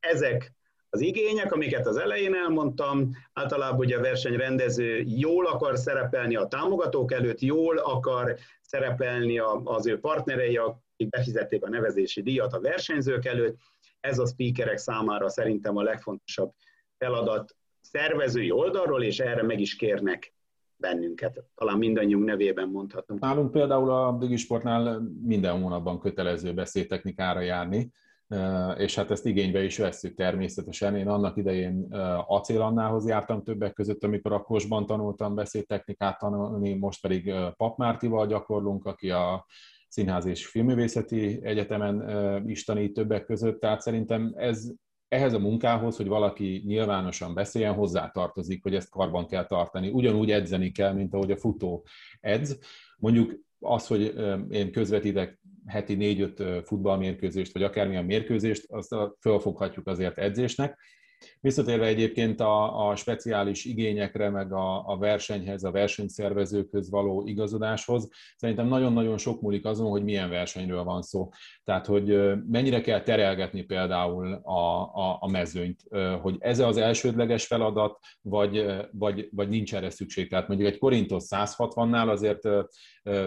ezek 0.00 0.52
az 0.94 1.00
igények, 1.00 1.52
amiket 1.52 1.86
az 1.86 1.96
elején 1.96 2.34
elmondtam, 2.34 3.10
általában 3.32 3.78
ugye 3.78 3.96
a 3.96 4.00
versenyrendező 4.00 5.04
jól 5.06 5.46
akar 5.46 5.78
szerepelni 5.78 6.36
a 6.36 6.46
támogatók 6.46 7.12
előtt, 7.12 7.40
jól 7.40 7.78
akar 7.78 8.36
szerepelni 8.62 9.38
az 9.64 9.86
ő 9.86 9.98
partnerei, 9.98 10.56
akik 10.56 11.08
befizették 11.08 11.64
a 11.64 11.68
nevezési 11.68 12.22
díjat 12.22 12.52
a 12.52 12.60
versenyzők 12.60 13.24
előtt. 13.24 13.56
Ez 14.00 14.18
a 14.18 14.26
speakerek 14.26 14.76
számára 14.76 15.28
szerintem 15.28 15.76
a 15.76 15.82
legfontosabb 15.82 16.52
feladat 16.98 17.56
szervezői 17.80 18.50
oldalról, 18.50 19.02
és 19.02 19.20
erre 19.20 19.42
meg 19.42 19.60
is 19.60 19.76
kérnek 19.76 20.34
bennünket. 20.76 21.44
Talán 21.54 21.78
mindannyiunk 21.78 22.24
nevében 22.24 22.68
mondhatom. 22.68 23.16
Nálunk 23.20 23.50
például 23.50 23.90
a 23.90 24.16
Digisportnál 24.18 25.00
minden 25.22 25.60
hónapban 25.60 26.00
kötelező 26.00 26.54
beszédtechnikára 26.54 27.40
járni, 27.40 27.92
és 28.76 28.94
hát 28.94 29.10
ezt 29.10 29.26
igénybe 29.26 29.64
is 29.64 29.78
vesszük 29.78 30.14
természetesen. 30.14 30.96
Én 30.96 31.08
annak 31.08 31.36
idején 31.36 31.86
acélannához 32.26 33.08
jártam 33.08 33.42
többek 33.42 33.72
között, 33.72 34.04
amikor 34.04 34.32
a 34.32 34.42
Kosban 34.42 34.86
tanultam 34.86 35.34
beszédtechnikát 35.34 36.18
tanulni, 36.18 36.74
most 36.74 37.00
pedig 37.00 37.32
Pap 37.56 37.78
Mártival 37.78 38.26
gyakorlunk, 38.26 38.84
aki 38.84 39.10
a 39.10 39.46
Színház 39.88 40.26
és 40.26 40.46
Filmművészeti 40.46 41.40
Egyetemen 41.42 42.48
is 42.48 42.64
tanít 42.64 42.92
többek 42.92 43.24
között, 43.24 43.60
tehát 43.60 43.80
szerintem 43.80 44.32
ez 44.36 44.70
ehhez 45.08 45.32
a 45.32 45.38
munkához, 45.38 45.96
hogy 45.96 46.08
valaki 46.08 46.62
nyilvánosan 46.66 47.34
beszéljen, 47.34 47.74
hozzátartozik, 47.74 48.62
hogy 48.62 48.74
ezt 48.74 48.90
karban 48.90 49.26
kell 49.26 49.46
tartani. 49.46 49.90
Ugyanúgy 49.90 50.30
edzeni 50.30 50.70
kell, 50.70 50.92
mint 50.92 51.14
ahogy 51.14 51.30
a 51.30 51.36
futó 51.36 51.84
edz. 52.20 52.58
Mondjuk 52.96 53.34
az, 53.58 53.86
hogy 53.86 54.14
én 54.50 54.72
közvetítek 54.72 55.40
heti 55.66 55.94
négy-öt 55.94 56.66
futballmérkőzést, 56.66 57.52
vagy 57.52 57.62
akármilyen 57.62 58.04
mérkőzést, 58.04 58.64
azt 58.68 58.96
fölfoghatjuk 59.20 59.86
azért 59.86 60.18
edzésnek. 60.18 60.78
Visszatérve 61.40 61.86
egyébként 61.86 62.40
a, 62.40 62.88
a 62.88 62.96
speciális 62.96 63.64
igényekre, 63.64 64.30
meg 64.30 64.52
a, 64.52 64.88
a 64.88 64.96
versenyhez, 64.96 65.64
a 65.64 65.70
versenyszervezőkhöz 65.70 66.90
való 66.90 67.26
igazodáshoz, 67.26 68.08
szerintem 68.36 68.66
nagyon-nagyon 68.66 69.18
sok 69.18 69.40
múlik 69.40 69.64
azon, 69.64 69.90
hogy 69.90 70.04
milyen 70.04 70.30
versenyről 70.30 70.84
van 70.84 71.02
szó. 71.02 71.28
Tehát, 71.64 71.86
hogy 71.86 72.32
mennyire 72.48 72.80
kell 72.80 73.02
terelgetni 73.02 73.62
például 73.62 74.32
a, 74.32 74.82
a, 74.82 75.16
a 75.20 75.30
mezőnyt, 75.30 75.80
hogy 76.20 76.36
ez 76.38 76.58
az 76.58 76.76
elsődleges 76.76 77.46
feladat, 77.46 77.98
vagy, 78.20 78.66
vagy, 78.92 79.28
vagy 79.32 79.48
nincs 79.48 79.74
erre 79.74 79.90
szükség. 79.90 80.28
Tehát 80.28 80.48
mondjuk 80.48 80.70
egy 80.70 80.78
Korintos 80.78 81.24
160-nál 81.28 82.08
azért 82.08 82.48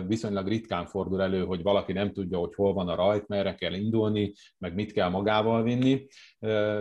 viszonylag 0.07 0.47
ritkán 0.47 0.85
fordul 0.85 1.21
elő, 1.21 1.45
hogy 1.45 1.61
valaki 1.61 1.93
nem 1.93 2.11
tudja, 2.11 2.37
hogy 2.37 2.55
hol 2.55 2.73
van 2.73 2.89
a 2.89 2.95
rajt, 2.95 3.27
merre 3.27 3.55
kell 3.55 3.73
indulni, 3.73 4.33
meg 4.57 4.73
mit 4.73 4.91
kell 4.91 5.09
magával 5.09 5.63
vinni, 5.63 6.05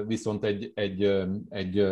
viszont 0.07 0.45
egy, 0.45 0.71
egy, 0.75 1.03
egy 1.49 1.87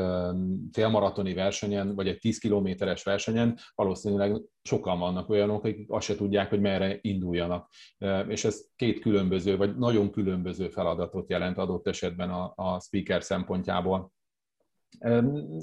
félmaratoni 0.73 1.35
versenyen, 1.35 1.95
vagy 1.95 2.09
egy 2.09 2.19
10 2.19 2.39
kilométeres 2.39 3.03
versenyen 3.03 3.57
valószínűleg 3.75 4.41
sokan 4.63 4.99
vannak 4.99 5.29
olyanok, 5.29 5.65
akik 5.65 5.91
azt 5.91 6.07
se 6.07 6.15
tudják, 6.15 6.49
hogy 6.49 6.61
merre 6.61 6.99
induljanak. 7.01 7.71
És 8.29 8.45
ez 8.45 8.65
két 8.77 9.01
különböző, 9.01 9.57
vagy 9.57 9.77
nagyon 9.77 10.11
különböző 10.11 10.69
feladatot 10.69 11.31
jelent 11.31 11.59
adott 11.59 11.87
esetben 11.87 12.31
a, 12.31 12.53
a 12.57 12.81
speaker 12.81 13.23
szempontjából. 13.23 14.13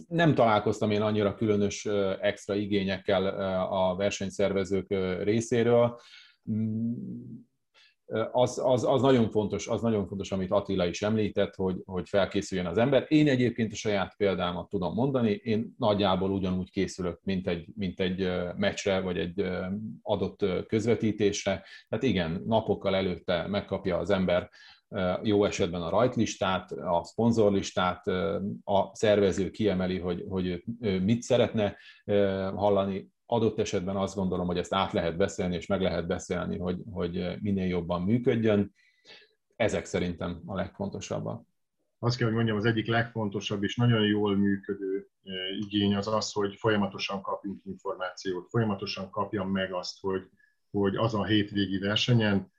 Nem 0.08 0.34
találkoztam 0.36 0.92
én 0.92 1.02
annyira 1.02 1.36
különös 1.36 1.86
extra 2.22 2.56
igényekkel 2.56 3.26
a 3.72 3.96
versenyszervezők 3.96 4.88
részéről. 5.24 6.00
Az, 8.32 8.62
az, 8.64 8.84
az, 8.84 9.02
nagyon 9.02 9.30
fontos, 9.30 9.68
az 9.68 9.82
nagyon 9.82 10.08
fontos, 10.08 10.32
amit 10.32 10.52
Attila 10.52 10.86
is 10.86 11.02
említett, 11.02 11.56
hogy, 11.56 11.82
hogy 11.86 12.10
felkészüljön 12.10 12.68
az 12.68 12.78
ember. 12.78 13.06
Én 13.08 13.28
egyébként 13.28 13.72
a 13.72 13.76
saját 13.76 14.16
példámat 14.18 14.70
tudom 14.70 14.94
mondani, 14.94 15.32
én 15.32 15.76
nagyjából 15.78 16.32
ugyanúgy 16.32 16.72
készülök, 16.72 17.20
mint 17.24 17.48
egy, 17.48 17.68
mint 17.76 18.00
egy 18.00 18.30
meccsre, 18.58 19.00
vagy 19.00 19.18
egy 19.18 19.46
adott 20.02 20.46
közvetítésre. 20.68 21.64
Tehát 21.90 22.06
igen, 22.06 22.44
napokkal 22.46 22.96
előtte 22.96 23.48
megkapja 23.48 23.98
az 23.98 24.10
ember 24.10 24.50
jó 25.24 25.46
esetben 25.46 25.82
a 25.82 25.90
rajtlistát, 25.90 26.72
a 26.72 27.04
szponzorlistát, 27.04 28.08
a 28.64 28.90
szervező 28.96 29.50
kiemeli, 29.50 30.00
hogy, 30.00 30.26
hogy 30.30 30.64
mit 30.80 31.22
szeretne 31.22 31.76
hallani, 32.56 33.12
adott 33.32 33.60
esetben 33.60 33.96
azt 33.96 34.16
gondolom, 34.16 34.48
hogy 34.48 34.58
ezt 34.58 34.74
át 34.74 34.92
lehet 34.94 35.18
beszélni, 35.18 35.56
és 35.56 35.68
meg 35.68 35.82
lehet 35.82 36.08
beszélni, 36.08 36.58
hogy, 36.58 36.82
hogy 36.92 37.42
minél 37.42 37.68
jobban 37.68 38.02
működjön. 38.02 38.74
Ezek 39.56 39.86
szerintem 39.86 40.42
a 40.46 40.56
legfontosabbak. 40.56 41.48
Azt 42.00 42.18
kell, 42.18 42.28
hogy 42.28 42.36
mondjam, 42.36 42.58
az 42.58 42.66
egyik 42.66 42.88
legfontosabb 42.88 43.64
és 43.64 43.76
nagyon 43.76 44.06
jól 44.06 44.38
működő 44.38 45.08
igény 45.60 45.96
az 45.96 46.08
az, 46.08 46.32
hogy 46.32 46.56
folyamatosan 46.56 47.22
kapjunk 47.22 47.62
információt, 47.66 48.50
folyamatosan 48.50 49.10
kapjam 49.10 49.52
meg 49.52 49.74
azt, 49.74 50.00
hogy, 50.02 50.30
hogy 50.72 50.96
az 50.96 51.14
a 51.14 51.26
hétvégi 51.26 51.78
versenyen 51.78 52.52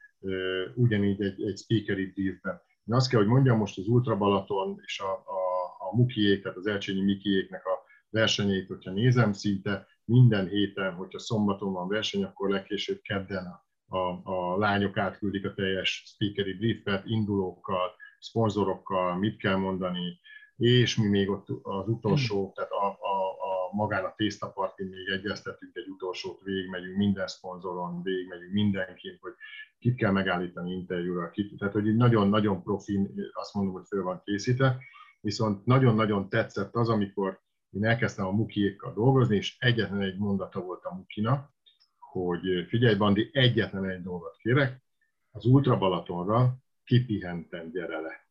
ugyanígy 0.75 1.23
egy, 1.23 1.43
egy 1.43 1.59
speakeri 1.59 2.07
briefben. 2.07 2.61
Én 2.85 2.95
azt 2.95 3.09
kell, 3.11 3.19
hogy 3.19 3.29
mondjam, 3.29 3.59
most 3.59 3.79
az 3.79 3.89
Ultra 3.89 4.17
Balaton 4.17 4.81
és 4.85 5.01
a, 5.01 5.13
a, 5.13 5.89
a 5.89 5.97
Mukiék, 5.97 6.43
tehát 6.43 6.59
az 6.59 6.67
Elcsényi 6.67 7.03
Mikiéknek 7.03 7.67
a 7.67 7.85
versenyét, 8.11 8.67
hogyha 8.67 8.91
nézem, 8.91 9.33
szinte 9.33 9.87
minden 10.11 10.49
héten, 10.49 10.95
hogyha 10.95 11.19
szombaton 11.19 11.73
van 11.73 11.89
verseny, 11.89 12.25
akkor 12.25 12.49
legkésőbb 12.49 13.01
kedden 13.03 13.47
a, 13.89 13.99
a, 14.23 14.59
lányok 14.59 14.97
átküldik 14.97 15.45
a 15.45 15.55
teljes 15.55 16.03
speakeri 16.07 16.53
briefet, 16.53 17.07
indulókkal, 17.07 17.91
szponzorokkal, 18.19 19.19
mit 19.19 19.37
kell 19.37 19.57
mondani, 19.57 20.21
és 20.57 20.97
mi 20.97 21.09
még 21.09 21.31
ott 21.31 21.47
az 21.63 21.89
utolsó, 21.89 22.53
tehát 22.55 22.71
a, 22.71 22.87
a, 22.87 23.31
a 23.31 23.75
magán 23.77 24.05
a 24.05 24.15
tésztapartin 24.17 24.87
még 24.87 25.09
egyeztetünk 25.09 25.77
egy 25.77 25.89
utolsót, 25.89 26.41
végigmegyünk 26.43 26.97
minden 26.97 27.27
szponzoron, 27.27 28.03
végigmegyünk 28.03 28.53
mindenkin, 28.53 29.19
hogy 29.21 29.33
kit 29.79 29.97
kell 29.97 30.11
megállítani 30.11 30.73
interjúra, 30.73 31.31
kit, 31.31 31.59
tehát 31.59 31.75
hogy 31.75 31.97
nagyon-nagyon 31.97 32.63
profin, 32.63 33.31
azt 33.33 33.55
mondom, 33.55 33.73
hogy 33.73 33.87
föl 33.87 34.03
van 34.03 34.23
készítve, 34.25 34.79
viszont 35.21 35.67
nagyon-nagyon 35.67 36.29
tetszett 36.29 36.75
az, 36.75 36.89
amikor 36.89 37.41
én 37.71 37.85
elkezdtem 37.85 38.27
a 38.27 38.31
Mukiékkal 38.31 38.93
dolgozni, 38.93 39.37
és 39.37 39.57
egyetlen 39.59 40.01
egy 40.01 40.19
mondata 40.19 40.61
volt 40.61 40.85
a 40.85 40.95
Mukinak, 40.95 41.51
hogy 41.99 42.67
figyelj 42.69 42.95
Bandi, 42.95 43.31
egyetlen 43.33 43.85
egy 43.85 44.03
dolgot 44.03 44.37
kérek, 44.37 44.83
az 45.31 45.45
Ultra 45.45 45.79
Balatonra 45.79 46.57
kipihenten 46.85 47.71
gyere 47.71 48.01
le. 48.01 48.29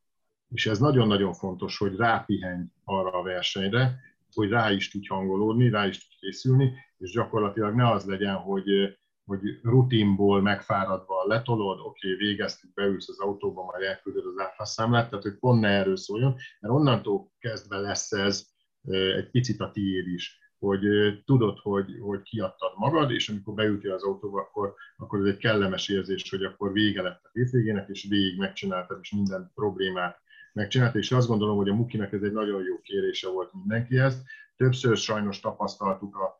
És 0.49 0.67
ez 0.67 0.79
nagyon-nagyon 0.79 1.33
fontos, 1.33 1.77
hogy 1.77 1.95
rápihenj 1.95 2.65
arra 2.83 3.11
a 3.11 3.23
versenyre, 3.23 3.99
hogy 4.33 4.49
rá 4.49 4.71
is 4.71 4.89
tudj 4.89 5.07
hangolódni, 5.07 5.69
rá 5.69 5.87
is 5.87 5.97
tudj 5.97 6.15
készülni, 6.19 6.73
és 6.97 7.11
gyakorlatilag 7.11 7.75
ne 7.75 7.89
az 7.89 8.05
legyen, 8.05 8.35
hogy 8.35 8.97
hogy 9.29 9.59
rutinból 9.61 10.41
megfáradva 10.41 11.27
letolod, 11.27 11.79
oké, 11.79 12.13
okay, 12.13 12.27
végeztük, 12.27 12.73
beülsz 12.73 13.09
az 13.09 13.19
autóba, 13.19 13.63
majd 13.63 13.83
elküldöd 13.83 14.25
az 14.25 14.39
áfasszámlát, 14.39 15.09
tehát 15.09 15.23
hogy 15.23 15.37
pont 15.39 15.61
ne 15.61 15.67
erről 15.67 15.97
szóljon, 15.97 16.35
mert 16.59 16.73
onnantól 16.73 17.31
kezdve 17.39 17.77
lesz 17.77 18.11
ez 18.11 18.47
egy 18.87 19.29
picit 19.29 19.59
a 19.59 19.71
tiéd 19.71 20.07
is, 20.07 20.39
hogy 20.59 20.81
tudod, 21.25 21.59
hogy, 21.59 21.97
hogy 21.99 22.21
kiadtad 22.21 22.71
magad, 22.75 23.11
és 23.11 23.29
amikor 23.29 23.53
beültél 23.53 23.91
az 23.91 24.03
autóba, 24.03 24.39
akkor, 24.39 24.73
akkor 24.97 25.19
ez 25.19 25.25
egy 25.25 25.37
kellemes 25.37 25.89
érzés, 25.89 26.29
hogy 26.29 26.43
akkor 26.43 26.71
vége 26.71 27.01
lett 27.01 27.23
a 27.23 27.29
hétvégének, 27.33 27.89
és 27.89 28.05
végig 28.09 28.37
megcsináltad, 28.37 28.99
és 29.01 29.11
minden 29.11 29.51
problémát 29.55 30.21
megcsináltad, 30.59 31.01
és 31.01 31.11
azt 31.11 31.27
gondolom, 31.27 31.57
hogy 31.57 31.69
a 31.69 31.75
Mukinek 31.75 32.13
ez 32.13 32.21
egy 32.21 32.31
nagyon 32.31 32.63
jó 32.63 32.79
kérése 32.81 33.29
volt 33.29 33.53
mindenkihez. 33.53 34.23
Többször 34.55 34.97
sajnos 34.97 35.39
tapasztaltuk 35.39 36.15
a 36.15 36.35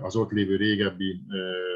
az 0.00 0.16
ott 0.16 0.30
lévő 0.30 0.56
régebbi 0.56 1.22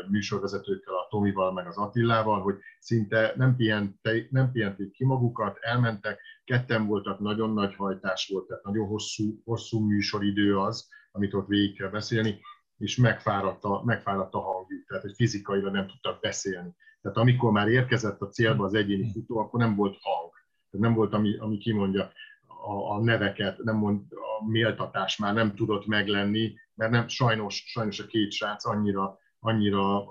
műsorvezetőkkel, 0.09 0.95
a 0.95 1.07
Tomival, 1.11 1.53
meg 1.53 1.67
az 1.67 1.77
Attillával, 1.77 2.41
hogy 2.41 2.59
szinte 2.79 3.33
nem, 3.37 3.57
pihente, 3.57 4.27
nem 4.31 4.53
pihenték 4.53 4.91
ki 4.91 5.05
magukat, 5.05 5.59
elmentek, 5.61 6.21
ketten 6.45 6.87
voltak, 6.87 7.19
nagyon 7.19 7.53
nagy 7.53 7.75
hajtás 7.75 8.29
volt, 8.33 8.47
tehát 8.47 8.65
nagyon 8.65 8.87
hosszú, 8.87 9.41
hosszú 9.45 9.81
műsoridő 9.81 10.59
az, 10.59 10.89
amit 11.13 11.35
ott 11.35 11.47
végig 11.47 11.77
kell 11.77 11.91
beszélni, 11.91 12.41
és 12.77 12.97
megfáradt 12.97 13.65
a, 13.65 13.83
megfáradt 13.85 14.35
a 14.35 14.41
hangjuk, 14.41 14.87
tehát 14.87 15.03
hogy 15.03 15.15
fizikailag 15.15 15.73
nem 15.73 15.87
tudtak 15.87 16.21
beszélni. 16.21 16.75
Tehát 17.01 17.19
amikor 17.19 17.53
már 17.53 17.69
érkezett 17.69 18.21
a 18.21 18.29
célba 18.29 18.65
az 18.65 18.75
egyéni 18.75 19.11
futó, 19.13 19.39
akkor 19.39 19.61
nem 19.61 19.77
volt 19.77 19.97
hang 20.01 20.40
nem 20.71 20.95
volt, 20.95 21.13
ami, 21.13 21.37
ami 21.37 21.59
kimondja 21.59 22.13
a, 22.47 22.95
a 22.95 23.01
neveket, 23.03 23.59
nem 23.59 23.77
mond, 23.77 24.03
a 24.11 24.49
méltatás 24.49 25.17
már 25.17 25.35
nem 25.35 25.55
tudott 25.55 25.87
meglenni, 25.87 26.55
mert 26.75 26.91
nem, 26.91 27.09
sajnos, 27.09 27.65
sajnos 27.67 28.01
a 28.01 28.07
két 28.07 28.33
srác 28.33 28.65
annyira, 28.65 29.19
annyira, 29.41 30.05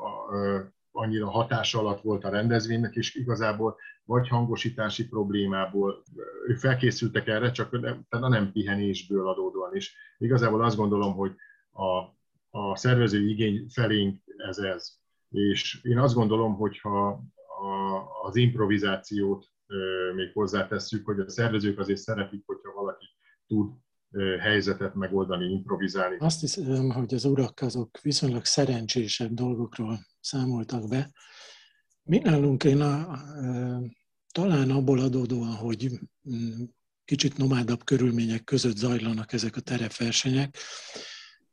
annyira 0.91 1.30
hatása 1.30 1.80
alatt 1.80 2.01
volt 2.01 2.24
a 2.24 2.30
rendezvénynek, 2.30 2.95
és 2.95 3.16
igazából 3.16 3.78
vagy 4.05 4.28
hangosítási 4.28 5.07
problémából, 5.07 6.03
ők 6.47 6.57
felkészültek 6.57 7.28
erre, 7.28 7.51
csak 7.51 7.80
nem, 7.82 8.05
a 8.10 8.28
nem 8.28 8.51
pihenésből 8.51 9.28
adódóan 9.28 9.76
is. 9.76 9.95
Igazából 10.18 10.64
azt 10.64 10.76
gondolom, 10.76 11.16
hogy 11.16 11.36
a, 11.72 12.18
a 12.60 12.76
szervező 12.76 13.30
igény 13.30 13.66
felénk 13.70 14.22
ez 14.38 14.57
ez. 14.57 14.97
És 15.30 15.80
én 15.84 15.97
azt 15.97 16.16
gondolom, 16.16 16.55
hogyha 16.55 17.07
a, 17.62 18.03
az 18.24 18.36
improvizációt 18.36 19.49
még 20.15 20.32
hozzátesszük, 20.34 21.05
hogy 21.05 21.20
a 21.20 21.30
szervezők 21.30 21.80
azért 21.80 21.99
szeretik, 21.99 22.43
hogyha 22.45 22.74
valaki 22.74 23.05
tud 23.47 23.72
helyzetet 24.39 24.93
megoldani, 24.93 25.45
improvizálni. 25.45 26.17
Azt 26.20 26.39
hiszem, 26.39 26.89
hogy 26.89 27.13
az 27.13 27.26
urak 27.26 27.61
azok 27.61 28.01
viszonylag 28.01 28.45
szerencsésebb 28.45 29.34
dolgokról 29.34 29.99
számoltak 30.20 30.89
be. 30.89 31.11
Mi 32.03 32.17
nálunk 32.17 32.63
én 32.63 32.82
a, 32.82 33.22
talán 34.32 34.70
abból 34.70 34.99
adódóan, 34.99 35.55
hogy 35.55 35.91
mm, 36.30 36.63
kicsit 37.05 37.38
nomádabb 37.38 37.84
körülmények 37.84 38.43
között 38.43 38.76
zajlanak 38.76 39.34
ezek 39.34 39.55
a 39.55 39.61
terepversenyek, 39.61 40.57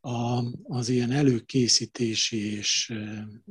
a, 0.01 0.43
az 0.63 0.89
ilyen 0.89 1.11
előkészítési 1.11 2.57
és, 2.57 2.95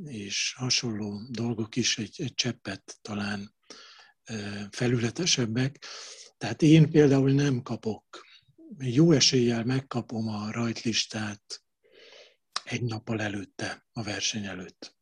és 0.04 0.54
hasonló 0.56 1.20
dolgok 1.30 1.76
is 1.76 1.98
egy, 1.98 2.14
egy 2.16 2.34
cseppet 2.34 2.98
talán 3.02 3.55
felületesebbek. 4.70 5.84
Tehát 6.38 6.62
én 6.62 6.90
például 6.90 7.32
nem 7.32 7.62
kapok, 7.62 8.26
jó 8.78 9.12
eséllyel 9.12 9.64
megkapom 9.64 10.28
a 10.28 10.50
rajtlistát 10.50 11.62
egy 12.64 12.82
nappal 12.82 13.20
előtte, 13.20 13.86
a 13.92 14.02
verseny 14.02 14.44
előtt. 14.44 14.96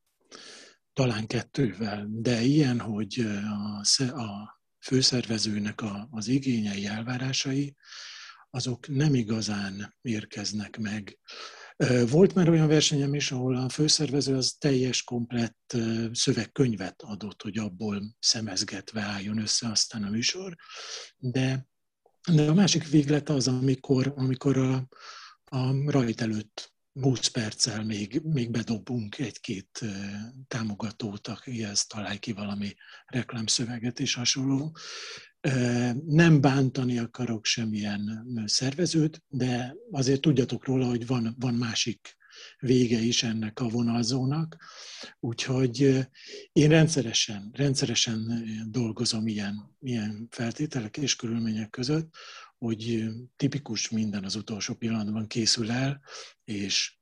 Talán 0.93 1.27
kettővel, 1.27 2.07
de 2.11 2.41
ilyen, 2.41 2.81
hogy 2.81 3.27
a, 4.13 4.59
főszervezőnek 4.85 5.81
a, 5.81 6.09
az 6.11 6.29
igényei, 6.29 6.87
elvárásai, 6.87 7.77
azok 8.51 8.89
nem 8.89 9.15
igazán 9.15 9.95
érkeznek 10.03 10.79
meg. 10.79 11.19
Volt 12.11 12.35
már 12.35 12.49
olyan 12.49 12.69
versenyem 12.69 13.15
is, 13.15 13.33
ahol 13.33 13.57
a 13.57 13.69
főszervező 13.69 14.37
az 14.37 14.57
teljes, 14.59 15.03
komplett 15.03 15.77
szövegkönyvet 16.13 17.03
adott, 17.03 17.43
hogy 17.43 17.59
abból 17.59 18.03
szemezgetve 18.19 19.01
álljon 19.01 19.39
össze 19.39 19.69
aztán 19.69 20.03
a 20.03 20.11
műsor, 20.11 20.57
de, 21.17 21.69
de 22.33 22.49
a 22.49 22.55
másik 22.55 22.89
véglet 22.89 23.29
az, 23.29 23.49
amikor, 23.49 24.13
amikor 24.17 24.57
a, 24.57 24.89
a 25.45 25.91
rajt 25.91 26.21
előtt 26.21 26.73
20 27.01 27.27
perccel 27.27 27.85
még, 27.85 28.21
még 28.23 28.51
bedobunk 28.51 29.19
egy-két 29.19 29.81
támogatót, 30.49 31.29
akihez 31.29 31.87
találj 31.87 32.19
ki 32.19 32.33
valami 32.33 32.75
reklámszöveget 33.07 34.01
és 34.01 34.15
hasonló. 34.15 34.77
Nem 36.07 36.41
bántani 36.41 36.99
akarok 36.99 37.45
semmilyen 37.45 38.27
szervezőt, 38.47 39.23
de 39.29 39.75
azért 39.91 40.21
tudjatok 40.21 40.65
róla, 40.65 40.87
hogy 40.87 41.07
van, 41.07 41.37
van 41.39 41.55
másik 41.55 42.17
vége 42.59 42.99
is 42.99 43.23
ennek 43.23 43.61
a 43.61 43.69
vonalzónak. 43.69 44.57
Úgyhogy 45.21 46.07
én 46.53 46.69
rendszeresen, 46.69 47.51
rendszeresen 47.53 48.45
dolgozom 48.71 49.27
ilyen, 49.27 49.77
ilyen 49.81 50.29
feltételek 50.31 50.97
és 50.97 51.17
körülmények 51.17 51.71
között, 51.71 52.15
hogy 52.59 53.05
tipikus 53.37 53.89
minden 53.89 54.25
az 54.25 54.35
utolsó 54.35 54.75
pillanatban 54.75 55.27
készül 55.27 55.71
el, 55.71 56.01
és, 56.45 56.97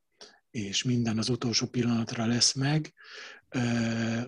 és 0.51 0.83
minden 0.83 1.19
az 1.19 1.29
utolsó 1.29 1.67
pillanatra 1.67 2.27
lesz 2.27 2.53
meg. 2.53 2.95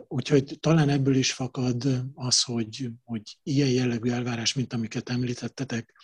Úgyhogy 0.08 0.56
talán 0.60 0.88
ebből 0.88 1.16
is 1.16 1.32
fakad 1.32 2.04
az, 2.14 2.42
hogy, 2.42 2.88
hogy 3.04 3.38
ilyen 3.42 3.70
jellegű 3.70 4.10
elvárás, 4.10 4.54
mint 4.54 4.72
amiket 4.72 5.08
említettetek, 5.08 5.94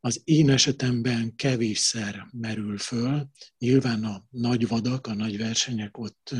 az 0.00 0.20
én 0.24 0.50
esetemben 0.50 1.34
kevésszer 1.36 2.26
merül 2.32 2.78
föl. 2.78 3.28
Nyilván 3.58 4.04
a 4.04 4.24
nagy 4.30 4.68
vadak, 4.68 5.06
a 5.06 5.14
nagy 5.14 5.38
versenyek 5.38 5.98
ott 5.98 6.34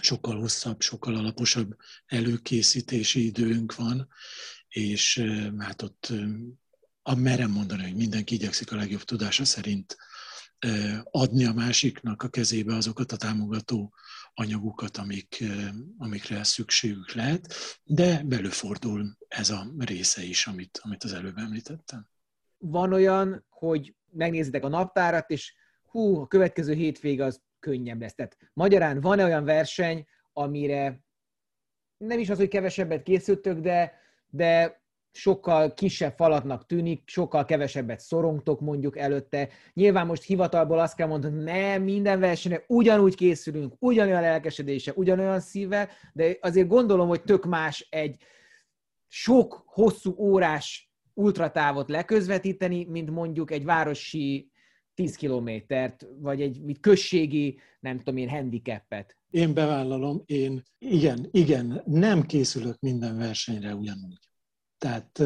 sokkal 0.00 0.38
hosszabb, 0.38 0.80
sokkal 0.80 1.16
alaposabb 1.16 1.76
előkészítési 2.06 3.24
időnk 3.24 3.74
van, 3.74 4.08
és 4.68 5.24
hát 5.58 5.82
ott 5.82 6.12
a 7.02 7.14
merem 7.14 7.50
mondani, 7.50 7.82
hogy 7.82 7.96
mindenki 7.96 8.34
igyekszik 8.34 8.72
a 8.72 8.76
legjobb 8.76 9.02
tudása 9.02 9.44
szerint 9.44 9.96
adni 11.02 11.44
a 11.44 11.52
másiknak 11.52 12.22
a 12.22 12.28
kezébe 12.28 12.74
azokat 12.74 13.12
a 13.12 13.16
támogató 13.16 13.94
anyagokat, 14.34 14.96
amik, 14.96 15.44
amikre 15.98 16.44
szükségük 16.44 17.12
lehet, 17.12 17.54
de 17.84 18.22
belőfordul 18.24 19.16
ez 19.28 19.50
a 19.50 19.66
része 19.78 20.22
is, 20.22 20.46
amit, 20.46 20.80
amit 20.82 21.04
az 21.04 21.12
előbb 21.12 21.36
említettem. 21.36 22.08
Van 22.58 22.92
olyan, 22.92 23.44
hogy 23.48 23.94
megnézitek 24.10 24.64
a 24.64 24.68
naptárat, 24.68 25.30
és 25.30 25.54
hú, 25.82 26.20
a 26.20 26.26
következő 26.26 26.72
hétvég 26.72 27.20
az 27.20 27.42
könnyebb 27.58 28.00
lesz. 28.00 28.14
Tehát 28.14 28.36
magyarán 28.52 29.00
van 29.00 29.20
olyan 29.20 29.44
verseny, 29.44 30.06
amire 30.32 31.00
nem 31.96 32.18
is 32.18 32.30
az, 32.30 32.38
hogy 32.38 32.48
kevesebbet 32.48 33.02
készültök, 33.02 33.58
de, 33.58 33.92
de 34.28 34.82
sokkal 35.12 35.74
kisebb 35.74 36.14
falatnak 36.16 36.66
tűnik, 36.66 37.02
sokkal 37.06 37.44
kevesebbet 37.44 38.00
szorongtok 38.00 38.60
mondjuk 38.60 38.98
előtte. 38.98 39.48
Nyilván 39.72 40.06
most 40.06 40.22
hivatalból 40.22 40.78
azt 40.78 40.96
kell 40.96 41.06
mondani, 41.06 41.34
hogy 41.34 41.44
nem, 41.44 41.82
minden 41.82 42.20
versenyre 42.20 42.64
ugyanúgy 42.66 43.14
készülünk, 43.14 43.74
ugyanolyan 43.78 44.20
lelkesedése, 44.20 44.92
ugyanolyan 44.94 45.40
szívvel, 45.40 45.88
de 46.12 46.36
azért 46.40 46.68
gondolom, 46.68 47.08
hogy 47.08 47.22
tök 47.22 47.44
más 47.44 47.86
egy 47.90 48.16
sok 49.08 49.62
hosszú 49.66 50.14
órás 50.18 50.92
ultratávot 51.14 51.88
leközvetíteni, 51.88 52.84
mint 52.84 53.10
mondjuk 53.10 53.50
egy 53.50 53.64
városi 53.64 54.50
10 54.94 55.16
kilométert, 55.16 56.06
vagy 56.18 56.42
egy 56.42 56.76
községi, 56.80 57.58
nem 57.80 57.98
tudom 57.98 58.16
én, 58.16 58.28
handicapet. 58.28 59.16
Én 59.30 59.54
bevállalom, 59.54 60.22
én 60.26 60.62
igen, 60.78 61.28
igen, 61.30 61.82
nem 61.86 62.22
készülök 62.22 62.80
minden 62.80 63.16
versenyre 63.16 63.74
ugyanúgy. 63.74 64.29
Tehát 64.80 65.22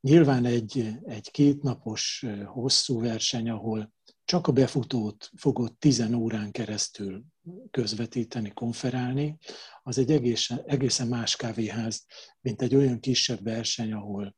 nyilván 0.00 0.44
egy, 0.44 0.98
egy 1.02 1.30
kétnapos 1.30 2.26
hosszú 2.44 3.00
verseny, 3.00 3.50
ahol 3.50 3.92
csak 4.24 4.46
a 4.46 4.52
befutót 4.52 5.30
fogod 5.36 5.76
10 5.78 6.12
órán 6.14 6.50
keresztül 6.50 7.24
közvetíteni, 7.70 8.50
konferálni, 8.50 9.38
az 9.82 9.98
egy 9.98 10.10
egészen, 10.10 10.62
egészen 10.66 11.08
más 11.08 11.36
kávéház, 11.36 12.06
mint 12.40 12.62
egy 12.62 12.74
olyan 12.74 13.00
kisebb 13.00 13.42
verseny, 13.42 13.92
ahol 13.92 14.36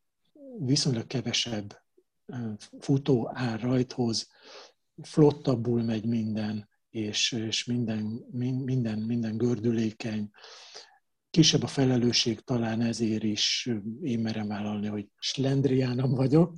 viszonylag 0.58 1.06
kevesebb 1.06 1.82
futó 2.78 3.30
áll 3.34 3.56
rajthoz, 3.56 4.28
flottabbul 5.02 5.82
megy 5.82 6.06
minden, 6.06 6.68
és, 6.90 7.32
és 7.32 7.64
minden, 7.64 8.26
minden, 8.64 8.98
minden 8.98 9.36
gördülékeny, 9.36 10.30
kisebb 11.34 11.62
a 11.62 11.66
felelősség, 11.66 12.40
talán 12.40 12.80
ezért 12.80 13.22
is 13.22 13.70
én 14.02 14.18
merem 14.18 14.48
vállalni, 14.48 14.86
hogy 14.86 15.08
slendriánom 15.18 16.14
vagyok 16.14 16.56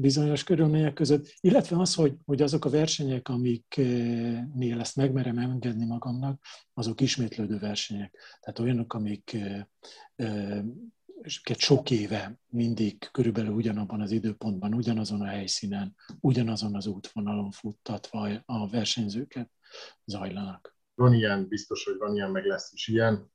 bizonyos 0.00 0.44
körülmények 0.44 0.92
között, 0.92 1.34
illetve 1.40 1.78
az, 1.80 1.94
hogy, 1.94 2.14
hogy 2.24 2.42
azok 2.42 2.64
a 2.64 2.70
versenyek, 2.70 3.28
amiknél 3.28 4.80
ezt 4.80 4.96
megmerem 4.96 5.38
engedni 5.38 5.84
magamnak, 5.86 6.44
azok 6.72 7.00
ismétlődő 7.00 7.58
versenyek. 7.58 8.18
Tehát 8.40 8.58
olyanok, 8.58 8.94
amik 8.94 9.36
sok 11.56 11.90
éve 11.90 12.38
mindig 12.48 13.08
körülbelül 13.12 13.52
ugyanabban 13.52 14.00
az 14.00 14.10
időpontban, 14.10 14.74
ugyanazon 14.74 15.20
a 15.20 15.26
helyszínen, 15.26 15.94
ugyanazon 16.20 16.74
az 16.74 16.86
útvonalon 16.86 17.50
futtatva 17.50 18.42
a 18.44 18.68
versenyzőket 18.68 19.50
zajlanak. 20.04 20.76
Van 20.94 21.14
ilyen, 21.14 21.48
biztos, 21.48 21.84
hogy 21.84 21.96
van 21.98 22.14
ilyen, 22.14 22.30
meg 22.30 22.44
lesz 22.44 22.72
is 22.72 22.88
ilyen 22.88 23.32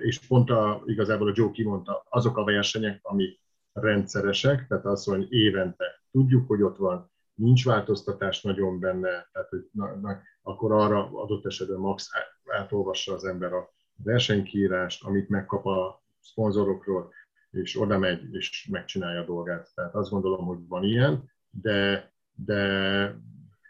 és 0.00 0.18
pont 0.28 0.50
a, 0.50 0.82
igazából 0.86 1.28
a 1.28 1.32
Joe 1.34 1.50
kimondta, 1.50 2.06
azok 2.08 2.36
a 2.36 2.44
versenyek, 2.44 3.00
amik 3.02 3.40
rendszeresek, 3.72 4.66
tehát 4.66 4.84
az, 4.84 5.04
hogy 5.04 5.32
évente 5.32 5.84
tudjuk, 6.10 6.48
hogy 6.48 6.62
ott 6.62 6.76
van, 6.76 7.10
nincs 7.34 7.64
változtatás 7.64 8.42
nagyon 8.42 8.80
benne, 8.80 9.28
tehát 9.32 9.48
hogy 9.48 9.68
na, 9.72 9.94
na, 9.94 10.20
akkor 10.42 10.72
arra 10.72 11.10
adott 11.12 11.46
esetben 11.46 11.78
max 11.78 12.10
átolvassa 12.44 13.14
az 13.14 13.24
ember 13.24 13.52
a 13.52 13.72
versenykírást, 13.96 15.04
amit 15.04 15.28
megkap 15.28 15.66
a 15.66 16.02
szponzorokról, 16.20 17.12
és 17.50 17.80
oda 17.80 17.98
megy, 17.98 18.34
és 18.34 18.68
megcsinálja 18.70 19.20
a 19.20 19.24
dolgát. 19.24 19.70
Tehát 19.74 19.94
azt 19.94 20.10
gondolom, 20.10 20.46
hogy 20.46 20.58
van 20.68 20.84
ilyen, 20.84 21.30
de, 21.50 22.12
de 22.34 22.60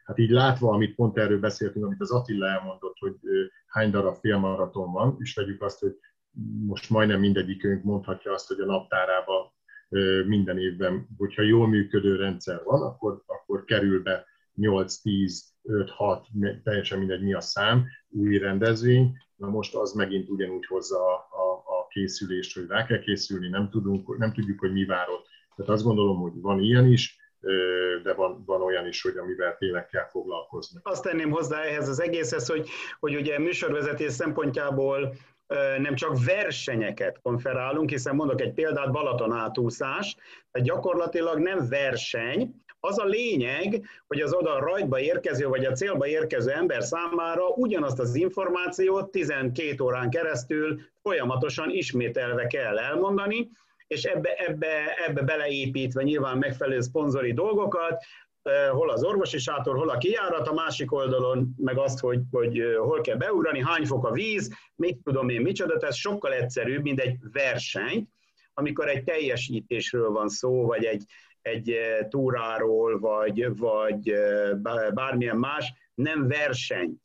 hát 0.05 0.19
így 0.19 0.31
látva, 0.31 0.73
amit 0.73 0.95
pont 0.95 1.19
erről 1.19 1.41
beszéltünk, 1.41 1.85
amit 1.85 2.01
az 2.01 2.11
Attila 2.11 2.47
elmondott, 2.47 2.97
hogy 2.99 3.17
hány 3.69 3.91
darab 3.91 4.17
félmaraton 4.17 4.93
van, 4.93 5.17
és 5.19 5.35
vegyük 5.35 5.63
azt, 5.63 5.81
hogy 5.81 5.99
most 6.67 6.91
majdnem 6.91 7.21
mindegyikünk 7.21 7.85
mondhatja 7.85 8.33
azt, 8.33 8.49
hogy 8.49 8.61
a 8.61 8.67
naptárába 8.67 9.57
minden 10.27 10.59
évben, 10.59 11.09
hogyha 11.17 11.43
jól 11.43 11.69
működő 11.69 12.17
rendszer 12.17 12.63
van, 12.65 12.83
akkor, 12.83 13.23
akkor 13.27 13.65
kerül 13.65 14.03
be 14.03 14.27
8, 14.55 14.97
10, 14.97 15.53
5, 15.63 15.91
6, 15.91 16.27
teljesen 16.63 16.99
mindegy 16.99 17.23
mi 17.23 17.33
a 17.35 17.41
szám, 17.41 17.87
új 18.09 18.39
rendezvény. 18.39 19.17
Na 19.37 19.49
most 19.49 19.75
az 19.75 19.93
megint 19.93 20.29
ugyanúgy 20.29 20.67
hozza 20.67 20.99
a, 20.99 21.29
a, 21.31 21.53
a 21.53 21.87
készülést, 21.89 22.55
hogy 22.55 22.67
rá 22.67 22.87
kell 22.87 22.99
készülni, 22.99 23.49
nem, 23.49 23.71
tudunk, 23.71 24.19
nem 24.19 24.33
tudjuk, 24.33 24.59
hogy 24.59 24.73
mi 24.73 24.85
vár 24.85 25.09
ott. 25.09 25.27
Tehát 25.57 25.73
azt 25.73 25.85
gondolom, 25.85 26.21
hogy 26.21 26.41
van 26.41 26.61
ilyen 26.61 26.87
is, 26.87 27.17
de 28.03 28.15
van, 28.15 28.43
van 28.47 28.63
olyan 28.63 28.87
is, 28.87 29.03
hogy 29.03 29.17
amivel 29.17 29.57
tényleg 29.57 29.87
kell 29.87 30.07
foglalkozni. 30.07 30.81
Azt 30.83 31.03
tenném 31.03 31.31
hozzá 31.31 31.61
ehhez 31.61 31.89
az 31.89 32.01
egészhez, 32.01 32.49
hogy, 32.49 32.69
hogy 33.01 33.17
ugye 33.17 33.39
műsorvezetés 33.39 34.13
szempontjából 34.13 35.15
nem 35.79 35.95
csak 35.95 36.25
versenyeket 36.25 37.21
konferálunk, 37.23 37.91
hiszen 37.91 38.15
mondok 38.15 38.41
egy 38.41 38.53
példát, 38.53 38.93
Balaton 38.93 39.33
átúszás, 39.33 40.17
tehát 40.51 40.69
gyakorlatilag 40.69 41.39
nem 41.39 41.69
verseny, 41.69 42.55
az 42.81 42.99
a 42.99 43.05
lényeg, 43.05 43.85
hogy 44.07 44.21
az 44.21 44.35
oda 44.35 44.59
rajtba 44.59 45.01
érkező, 45.01 45.47
vagy 45.47 45.65
a 45.65 45.73
célba 45.73 46.07
érkező 46.07 46.51
ember 46.51 46.83
számára 46.83 47.49
ugyanazt 47.49 47.99
az 47.99 48.15
információt 48.15 49.11
12 49.11 49.85
órán 49.85 50.11
keresztül 50.11 50.81
folyamatosan 51.03 51.71
ismételve 51.71 52.47
kell 52.47 52.79
elmondani, 52.79 53.51
és 53.89 54.05
ebbe, 54.05 54.35
ebbe, 54.35 54.95
ebbe 55.07 55.23
beleépítve 55.23 56.03
nyilván 56.03 56.39
megfelelő 56.39 56.81
szponzori 56.81 57.33
dolgokat, 57.33 58.05
hol 58.71 58.91
az 58.91 59.05
orvosi 59.05 59.39
sátor, 59.39 59.77
hol 59.77 59.89
a 59.89 59.99
kijárat, 59.99 60.49
a 60.49 60.53
másik 60.53 60.93
oldalon 60.93 61.55
meg 61.57 61.79
azt, 61.79 62.01
hogy, 62.01 62.21
hogy 62.31 62.63
hol 62.77 63.01
kell 63.01 63.17
beugrani, 63.17 63.63
hány 63.63 63.87
fok 63.87 64.07
a 64.07 64.13
víz, 64.13 64.51
mit 64.75 64.99
tudom 65.03 65.29
én, 65.29 65.41
micsoda, 65.41 65.87
ez 65.87 65.97
sokkal 65.97 66.33
egyszerűbb, 66.33 66.83
mint 66.83 67.01
egy 67.01 67.17
verseny, 67.33 68.09
amikor 68.55 68.89
egy 68.89 69.05
teljesítésről 69.05 70.11
van 70.11 70.29
szó, 70.29 70.67
vagy 70.67 70.85
egy, 70.85 71.05
egy 71.43 71.79
túráról, 72.09 72.99
vagy, 72.99 73.57
vagy 73.57 74.13
bármilyen 74.95 75.37
más, 75.37 75.73
nem 75.95 76.29
verseny 76.29 76.97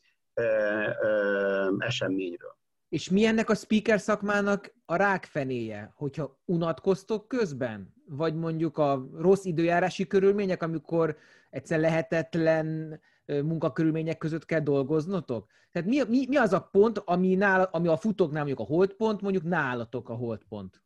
eseményről. 1.77 2.57
És 2.93 3.09
mi 3.09 3.25
ennek 3.25 3.49
a 3.49 3.55
speaker 3.55 3.99
szakmának 3.99 4.73
a 4.85 4.95
rákfenéje, 4.95 5.93
hogyha 5.95 6.39
unatkoztok 6.45 7.27
közben? 7.27 7.93
Vagy 8.05 8.35
mondjuk 8.35 8.77
a 8.77 9.07
rossz 9.17 9.45
időjárási 9.45 10.07
körülmények, 10.07 10.63
amikor 10.63 11.17
egyszer 11.49 11.79
lehetetlen 11.79 12.99
munkakörülmények 13.25 14.17
között 14.17 14.45
kell 14.45 14.59
dolgoznotok? 14.59 15.51
Tehát 15.71 15.87
mi, 15.87 16.01
mi, 16.07 16.25
mi 16.27 16.35
az 16.35 16.53
a 16.53 16.69
pont, 16.71 16.97
ami, 17.05 17.35
nála, 17.35 17.63
ami 17.63 17.87
a 17.87 17.97
futóknál 17.97 18.43
mondjuk 18.43 18.69
a 18.69 18.73
holdpont, 18.73 19.21
mondjuk 19.21 19.43
nálatok 19.43 20.09
a 20.09 20.13
holdpont? 20.13 20.81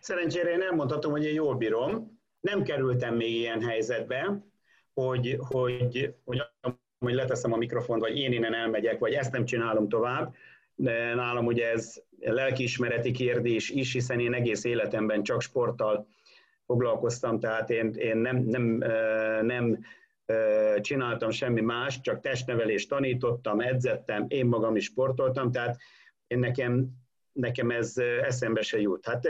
Szerencsére 0.00 0.50
én 0.50 0.62
elmondhatom, 0.62 1.10
hogy 1.10 1.24
én 1.24 1.34
jól 1.34 1.54
bírom. 1.54 2.20
Nem 2.40 2.62
kerültem 2.62 3.14
még 3.14 3.34
ilyen 3.34 3.62
helyzetbe, 3.62 4.44
hogy, 4.92 5.38
hogy, 5.48 6.14
hogy, 6.24 6.42
hogy 6.98 7.14
leteszem 7.14 7.52
a 7.52 7.56
mikrofont, 7.56 8.00
vagy 8.00 8.18
én 8.18 8.32
innen 8.32 8.54
elmegyek, 8.54 8.98
vagy 8.98 9.12
ezt 9.12 9.32
nem 9.32 9.44
csinálom 9.44 9.88
tovább 9.88 10.34
de 10.74 11.14
nálam 11.14 11.46
ugye 11.46 11.70
ez 11.70 12.02
lelkiismereti 12.18 13.10
kérdés 13.10 13.70
is, 13.70 13.92
hiszen 13.92 14.20
én 14.20 14.34
egész 14.34 14.64
életemben 14.64 15.22
csak 15.22 15.42
sporttal 15.42 16.06
foglalkoztam, 16.66 17.40
tehát 17.40 17.70
én, 17.70 17.90
én 17.90 18.16
nem, 18.16 18.36
nem, 18.36 18.64
nem 19.42 19.84
csináltam 20.80 21.30
semmi 21.30 21.60
más, 21.60 22.00
csak 22.00 22.20
testnevelést 22.20 22.88
tanítottam, 22.88 23.60
edzettem, 23.60 24.24
én 24.28 24.46
magam 24.46 24.76
is 24.76 24.84
sportoltam, 24.84 25.50
tehát 25.50 25.76
én 26.26 26.38
nekem, 26.38 26.88
nekem 27.32 27.70
ez 27.70 27.96
eszembe 28.22 28.62
se 28.62 28.80
jut. 28.80 29.06
Hát 29.06 29.28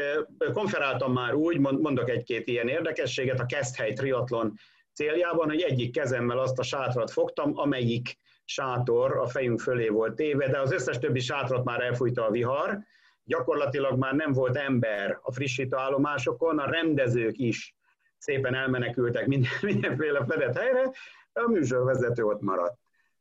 konferáltam 0.52 1.12
már 1.12 1.34
úgy, 1.34 1.58
mondok 1.58 2.10
egy-két 2.10 2.48
ilyen 2.48 2.68
érdekességet, 2.68 3.40
a 3.40 3.46
Keszthely 3.46 3.92
triatlon 3.92 4.54
céljában, 4.92 5.48
hogy 5.48 5.60
egyik 5.60 5.92
kezemmel 5.92 6.38
azt 6.38 6.58
a 6.58 6.62
sátrat 6.62 7.10
fogtam, 7.10 7.58
amelyik 7.58 8.16
sátor 8.44 9.16
a 9.16 9.26
fejünk 9.26 9.60
fölé 9.60 9.88
volt 9.88 10.14
téve, 10.14 10.48
de 10.48 10.60
az 10.60 10.72
összes 10.72 10.98
többi 10.98 11.20
sátrat 11.20 11.64
már 11.64 11.80
elfújta 11.80 12.26
a 12.26 12.30
vihar, 12.30 12.78
gyakorlatilag 13.24 13.98
már 13.98 14.14
nem 14.14 14.32
volt 14.32 14.56
ember 14.56 15.18
a 15.22 15.32
frissítő 15.32 15.76
állomásokon, 15.76 16.58
a 16.58 16.70
rendezők 16.70 17.38
is 17.38 17.74
szépen 18.18 18.54
elmenekültek 18.54 19.26
minden, 19.26 19.50
mindenféle 19.72 20.24
fedett 20.24 20.58
helyre, 20.58 20.90
a 21.32 21.48
műsorvezető 21.48 22.24
ott 22.24 22.40
maradt, 22.40 22.78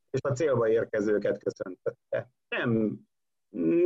és 0.10 0.20
a 0.22 0.32
célba 0.32 0.70
érkezőket 0.70 1.44
köszöntötte. 1.44 2.32
Nem, 2.48 3.00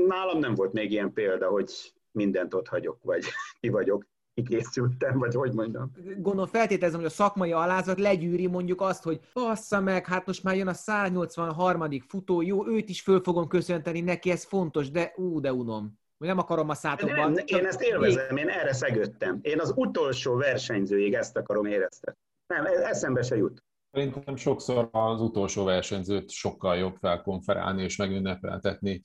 nálam 0.07 0.39
nem 0.39 0.53
volt 0.53 0.73
még 0.73 0.91
ilyen 0.91 1.13
példa, 1.13 1.47
hogy 1.47 1.71
mindent 2.11 2.53
ott 2.53 2.67
hagyok, 2.67 3.03
vagy 3.03 3.25
ki 3.59 3.69
vagyok 3.69 4.05
kikészültem, 4.37 5.17
vagy 5.17 5.35
hogy 5.35 5.53
mondjam. 5.53 5.91
Gondolom 6.17 6.47
feltételezem, 6.47 6.99
hogy 6.99 7.09
a 7.09 7.13
szakmai 7.13 7.51
alázat 7.51 7.99
legyűri 7.99 8.47
mondjuk 8.47 8.81
azt, 8.81 9.03
hogy 9.03 9.19
bassza 9.33 9.81
meg, 9.81 10.05
hát 10.05 10.25
most 10.25 10.43
már 10.43 10.55
jön 10.55 10.67
a 10.67 10.73
183. 10.73 11.89
futó, 12.07 12.41
jó, 12.41 12.67
őt 12.67 12.89
is 12.89 13.01
föl 13.01 13.21
fogom 13.23 13.47
köszönteni, 13.47 14.01
neki 14.01 14.31
ez 14.31 14.43
fontos, 14.43 14.91
de 14.91 15.13
ú, 15.15 15.39
de 15.39 15.53
unom. 15.53 15.99
Hogy 16.17 16.27
nem 16.27 16.37
akarom 16.37 16.69
a 16.69 16.73
szátokban. 16.73 17.31
Nem, 17.31 17.43
én 17.45 17.65
ezt 17.65 17.81
élvezem, 17.81 18.37
én 18.37 18.49
erre 18.49 18.73
szegődtem. 18.73 19.39
Én 19.41 19.59
az 19.59 19.73
utolsó 19.75 20.35
versenyzőig 20.35 21.13
ezt 21.13 21.37
akarom 21.37 21.65
éreztetni. 21.65 22.21
Nem, 22.47 22.65
eszembe 22.65 23.21
se 23.21 23.35
jut. 23.35 23.63
Szerintem 23.91 24.35
sokszor 24.35 24.89
az 24.91 25.21
utolsó 25.21 25.63
versenyzőt 25.63 26.29
sokkal 26.29 26.77
jobb 26.77 26.95
felkonferálni 26.95 27.83
és 27.83 27.95
megünnepeltetni, 27.95 29.01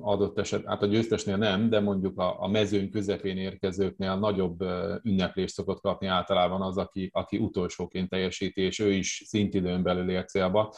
adott 0.00 0.38
eset, 0.38 0.64
hát 0.66 0.82
a 0.82 0.86
győztesnél 0.86 1.36
nem, 1.36 1.68
de 1.68 1.80
mondjuk 1.80 2.18
a, 2.18 2.42
a 2.42 2.48
mezőny 2.48 2.90
közepén 2.90 3.36
érkezőknél 3.36 4.16
nagyobb 4.18 4.60
ünneplést 5.02 5.54
szokott 5.54 5.80
kapni 5.80 6.06
általában 6.06 6.62
az, 6.62 6.76
aki, 6.76 7.10
aki 7.12 7.36
utolsóként 7.36 8.08
teljesíti, 8.08 8.60
és 8.60 8.78
ő 8.78 8.92
is 8.92 9.22
szintidőn 9.26 9.82
belül 9.82 10.10
ér 10.10 10.24
célba. 10.24 10.74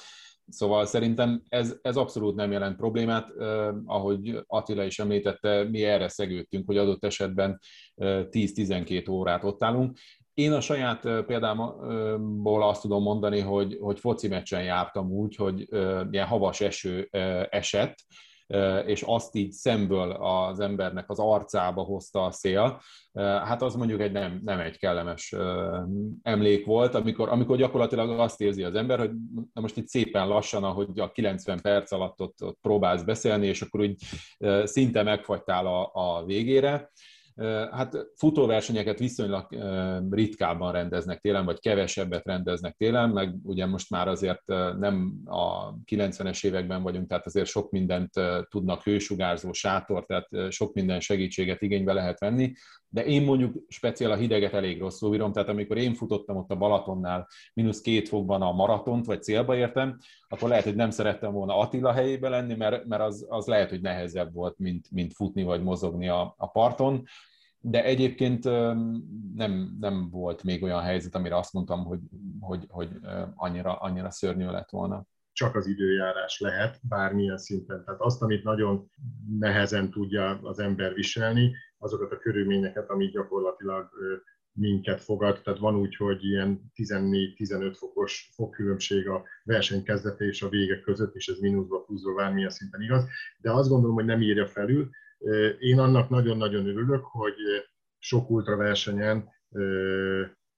Szóval 0.48 0.86
szerintem 0.86 1.42
ez, 1.48 1.76
ez 1.82 1.96
abszolút 1.96 2.34
nem 2.34 2.52
jelent 2.52 2.76
problémát. 2.76 3.30
Eh, 3.38 3.68
ahogy 3.84 4.42
Attila 4.46 4.84
is 4.84 4.98
említette, 4.98 5.64
mi 5.64 5.84
erre 5.84 6.08
szegődtünk, 6.08 6.66
hogy 6.66 6.76
adott 6.76 7.04
esetben 7.04 7.58
10-12 7.96 9.10
órát 9.10 9.44
ott 9.44 9.62
állunk. 9.62 9.98
Én 10.34 10.52
a 10.52 10.60
saját 10.60 11.00
példámból 11.26 12.68
azt 12.68 12.82
tudom 12.82 13.02
mondani, 13.02 13.40
hogy, 13.40 13.76
hogy 13.80 14.00
foci 14.00 14.28
meccsen 14.28 14.62
jártam 14.62 15.10
úgy, 15.10 15.36
hogy 15.36 15.68
ilyen 16.10 16.26
havas 16.26 16.60
eső 16.60 17.08
esett, 17.50 17.94
és 18.86 19.02
azt 19.02 19.34
így 19.34 19.52
szemből 19.52 20.10
az 20.10 20.60
embernek 20.60 21.10
az 21.10 21.18
arcába 21.18 21.82
hozta 21.82 22.24
a 22.24 22.30
szél, 22.30 22.80
hát 23.18 23.62
az 23.62 23.74
mondjuk 23.74 24.00
egy 24.00 24.12
nem, 24.12 24.40
nem 24.44 24.58
egy 24.60 24.78
kellemes 24.78 25.34
emlék 26.22 26.66
volt, 26.66 26.94
amikor, 26.94 27.28
amikor 27.28 27.56
gyakorlatilag 27.56 28.18
azt 28.18 28.40
érzi 28.40 28.62
az 28.62 28.74
ember, 28.74 28.98
hogy 28.98 29.10
na 29.52 29.60
most 29.60 29.76
itt 29.76 29.88
szépen 29.88 30.28
lassan, 30.28 30.64
ahogy 30.64 31.00
a 31.00 31.12
90 31.12 31.60
perc 31.60 31.92
alatt 31.92 32.20
ott, 32.20 32.42
ott 32.42 32.58
próbálsz 32.62 33.02
beszélni, 33.02 33.46
és 33.46 33.62
akkor 33.62 33.80
úgy 33.80 33.96
szinte 34.64 35.02
megfagytál 35.02 35.66
a, 35.66 35.90
a 35.92 36.24
végére, 36.24 36.90
Hát 37.70 37.96
futóversenyeket 38.14 38.98
viszonylag 38.98 39.46
ritkábban 40.10 40.72
rendeznek 40.72 41.20
télen, 41.20 41.44
vagy 41.44 41.60
kevesebbet 41.60 42.26
rendeznek 42.26 42.76
télen, 42.76 43.10
meg 43.10 43.34
ugye 43.42 43.66
most 43.66 43.90
már 43.90 44.08
azért 44.08 44.46
nem 44.78 45.20
a 45.24 45.74
90-es 45.74 46.44
években 46.44 46.82
vagyunk, 46.82 47.08
tehát 47.08 47.26
azért 47.26 47.46
sok 47.46 47.70
mindent 47.70 48.10
tudnak 48.48 48.82
hősugárzó 48.82 49.52
sátor, 49.52 50.06
tehát 50.06 50.52
sok 50.52 50.74
minden 50.74 51.00
segítséget 51.00 51.62
igénybe 51.62 51.92
lehet 51.92 52.18
venni, 52.18 52.52
de 52.88 53.04
én 53.04 53.22
mondjuk 53.22 53.64
speciál 53.68 54.10
a 54.10 54.16
hideget 54.16 54.52
elég 54.52 54.80
rosszul 54.80 55.10
bírom, 55.10 55.32
tehát 55.32 55.48
amikor 55.48 55.76
én 55.76 55.94
futottam 55.94 56.36
ott 56.36 56.50
a 56.50 56.56
Balatonnál 56.56 57.28
mínusz 57.54 57.80
két 57.80 58.08
fokban 58.08 58.42
a 58.42 58.52
maratont, 58.52 59.06
vagy 59.06 59.22
célba 59.22 59.56
értem, 59.56 59.98
akkor 60.28 60.48
lehet, 60.48 60.64
hogy 60.64 60.74
nem 60.74 60.90
szerettem 60.90 61.32
volna 61.32 61.58
Attila 61.58 61.92
helyébe 61.92 62.28
lenni, 62.28 62.54
mert, 62.54 62.84
mert 62.84 63.02
az, 63.02 63.26
az 63.28 63.46
lehet, 63.46 63.70
hogy 63.70 63.80
nehezebb 63.80 64.32
volt, 64.32 64.58
mint, 64.58 64.90
mint 64.90 65.14
futni 65.14 65.42
vagy 65.42 65.62
mozogni 65.62 66.08
a, 66.08 66.34
a 66.36 66.50
parton 66.50 67.04
de 67.60 67.84
egyébként 67.84 68.44
nem, 69.34 69.76
nem 69.80 70.10
volt 70.10 70.42
még 70.42 70.62
olyan 70.62 70.82
helyzet, 70.82 71.14
amire 71.14 71.36
azt 71.36 71.52
mondtam, 71.52 71.84
hogy, 71.84 72.00
hogy, 72.40 72.64
hogy 72.68 72.88
annyira, 73.34 73.76
annyira 73.76 74.10
szörnyű 74.10 74.44
lett 74.44 74.70
volna. 74.70 75.06
Csak 75.32 75.54
az 75.54 75.66
időjárás 75.66 76.40
lehet 76.40 76.78
bármilyen 76.88 77.38
szinten. 77.38 77.84
Tehát 77.84 78.00
azt, 78.00 78.22
amit 78.22 78.44
nagyon 78.44 78.90
nehezen 79.38 79.90
tudja 79.90 80.38
az 80.42 80.58
ember 80.58 80.94
viselni, 80.94 81.54
azokat 81.78 82.12
a 82.12 82.18
körülményeket, 82.18 82.90
amik 82.90 83.12
gyakorlatilag 83.12 83.88
minket 84.52 85.00
fogad. 85.00 85.40
Tehát 85.42 85.60
van 85.60 85.76
úgy, 85.76 85.96
hogy 85.96 86.24
ilyen 86.24 86.72
14-15 86.74 87.74
fokos 87.78 88.30
fokkülönbség 88.34 89.08
a 89.08 89.24
verseny 89.44 89.82
kezdete 89.82 90.24
és 90.24 90.42
a 90.42 90.48
vége 90.48 90.80
között, 90.80 91.14
és 91.14 91.28
ez 91.28 91.38
mínuszba, 91.38 91.82
pluszba, 91.82 92.14
bármilyen 92.14 92.50
szinten 92.50 92.82
igaz. 92.82 93.04
De 93.38 93.52
azt 93.52 93.68
gondolom, 93.68 93.94
hogy 93.94 94.04
nem 94.04 94.22
írja 94.22 94.46
felül, 94.46 94.90
én 95.58 95.78
annak 95.78 96.08
nagyon-nagyon 96.08 96.66
örülök, 96.66 97.04
hogy 97.04 97.34
sok 97.98 98.30
ultraversenyen 98.30 99.28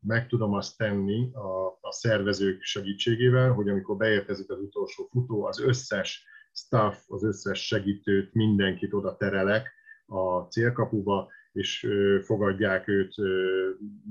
meg 0.00 0.26
tudom 0.28 0.52
azt 0.52 0.76
tenni 0.76 1.32
a, 1.32 1.66
a 1.80 1.92
szervezők 1.92 2.62
segítségével, 2.62 3.52
hogy 3.52 3.68
amikor 3.68 3.96
beérkezik 3.96 4.50
az 4.50 4.58
utolsó 4.60 5.08
futó, 5.10 5.44
az 5.44 5.60
összes 5.60 6.24
staff, 6.52 6.96
az 7.06 7.24
összes 7.24 7.66
segítőt, 7.66 8.34
mindenkit 8.34 8.92
oda 8.92 9.16
terelek, 9.16 9.78
a 10.06 10.40
célkapuba, 10.40 11.28
és 11.52 11.86
fogadják 12.22 12.88
őt 12.88 13.14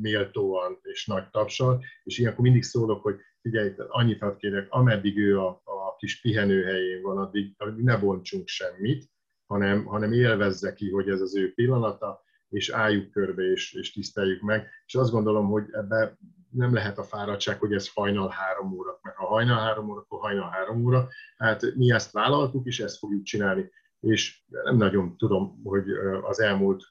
méltóan 0.02 0.80
és 0.82 1.06
nagy 1.06 1.30
tapsal, 1.30 1.84
és 2.04 2.18
ilyenkor 2.18 2.44
mindig 2.44 2.64
szólok, 2.64 3.02
hogy 3.02 3.16
figyelj, 3.42 3.74
annyit 3.88 4.20
hadd 4.20 4.38
kérek, 4.38 4.68
ameddig 4.70 5.18
ő 5.18 5.40
a, 5.40 5.62
a 5.64 5.96
kis 5.98 6.22
pihenőhelyén 6.22 7.02
van, 7.02 7.18
addig, 7.18 7.56
ne 7.76 7.98
bontsunk 7.98 8.48
semmit, 8.48 9.10
hanem, 9.50 9.86
hanem 9.86 10.12
élvezze 10.12 10.74
ki, 10.74 10.90
hogy 10.90 11.10
ez 11.10 11.22
az 11.22 11.36
ő 11.36 11.54
pillanata, 11.54 12.24
és 12.50 12.70
álljuk 12.70 13.12
körbe, 13.12 13.44
és, 13.44 13.74
és 13.74 13.92
tiszteljük 13.92 14.42
meg. 14.42 14.70
És 14.86 14.96
azt 14.96 15.12
gondolom, 15.12 15.48
hogy 15.48 15.66
ebbe 15.72 16.18
nem 16.50 16.74
lehet 16.74 16.98
a 16.98 17.04
fáradtság, 17.04 17.60
hogy 17.60 17.74
ez 17.74 17.94
hajnal 17.94 18.30
három 18.30 18.74
óra, 18.74 19.00
mert 19.02 19.16
ha 19.16 19.26
hajnal 19.26 19.58
három 19.58 19.90
óra, 19.90 20.00
akkor 20.00 20.20
hajnal 20.20 20.50
három 20.50 20.86
óra. 20.86 21.08
Hát 21.38 21.76
mi 21.76 21.92
ezt 21.92 22.12
vállaltuk, 22.12 22.66
és 22.66 22.80
ezt 22.80 22.98
fogjuk 22.98 23.24
csinálni. 23.24 23.72
És 24.00 24.44
nem 24.48 24.78
nagyon 24.78 25.18
tudom, 25.18 25.62
hogy 25.64 25.90
az 26.22 26.40
elmúlt 26.40 26.84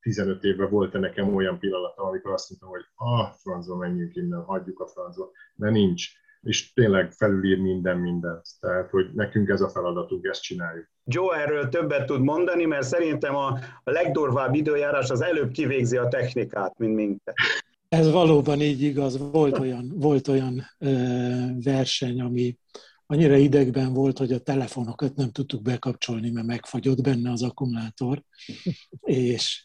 15 0.00 0.44
évben 0.44 0.70
volt-e 0.70 0.98
nekem 0.98 1.34
olyan 1.34 1.58
pillanata, 1.58 2.02
amikor 2.02 2.32
azt 2.32 2.50
mondtam, 2.50 2.70
hogy 2.70 2.84
ah, 2.94 3.32
francba 3.32 3.76
menjünk 3.76 4.16
innen, 4.16 4.42
hagyjuk 4.42 4.80
a 4.80 4.86
francba, 4.86 5.30
de 5.54 5.70
nincs. 5.70 6.08
És 6.42 6.72
tényleg 6.72 7.12
felülír 7.12 7.58
minden 7.58 7.98
mindent. 7.98 8.46
Tehát, 8.60 8.90
hogy 8.90 9.10
nekünk 9.14 9.48
ez 9.48 9.60
a 9.60 9.68
feladatunk, 9.68 10.24
ezt 10.24 10.42
csináljuk. 10.42 10.90
Joe 11.04 11.36
erről 11.36 11.68
többet 11.68 12.06
tud 12.06 12.20
mondani, 12.20 12.64
mert 12.64 12.86
szerintem 12.86 13.36
a, 13.36 13.58
legdurvább 13.84 14.54
időjárás 14.54 15.10
az 15.10 15.22
előbb 15.22 15.50
kivégzi 15.50 15.96
a 15.96 16.08
technikát, 16.08 16.78
mint 16.78 16.94
minket. 16.94 17.34
Ez 17.88 18.10
valóban 18.10 18.60
így 18.60 18.82
igaz. 18.82 19.30
Volt 19.30 19.58
olyan, 19.58 19.92
volt 19.94 20.28
olyan 20.28 20.62
ö, 20.78 20.90
verseny, 21.64 22.20
ami 22.20 22.56
annyira 23.06 23.36
idegben 23.36 23.92
volt, 23.92 24.18
hogy 24.18 24.32
a 24.32 24.38
telefonokat 24.38 25.14
nem 25.14 25.30
tudtuk 25.30 25.62
bekapcsolni, 25.62 26.30
mert 26.30 26.46
megfagyott 26.46 27.00
benne 27.00 27.30
az 27.30 27.42
akkumulátor, 27.42 28.22
és, 29.00 29.64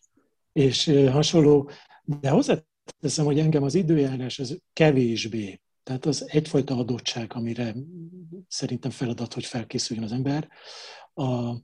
és 0.54 0.92
hasonló. 1.12 1.70
De 2.04 2.30
hozzáteszem, 2.30 3.26
hogy 3.26 3.40
engem 3.40 3.64
az 3.64 3.76
időjárás 3.76 4.40
az 4.40 4.62
kevésbé, 4.74 5.62
tehát 5.88 6.06
az 6.06 6.30
egyfajta 6.30 6.78
adottság, 6.78 7.34
amire 7.34 7.76
szerintem 8.48 8.92
feladat, 8.92 9.34
hogy 9.34 9.46
felkészüljön 9.46 10.06
az 10.06 10.12
ember. 10.12 10.50
A, 11.14 11.56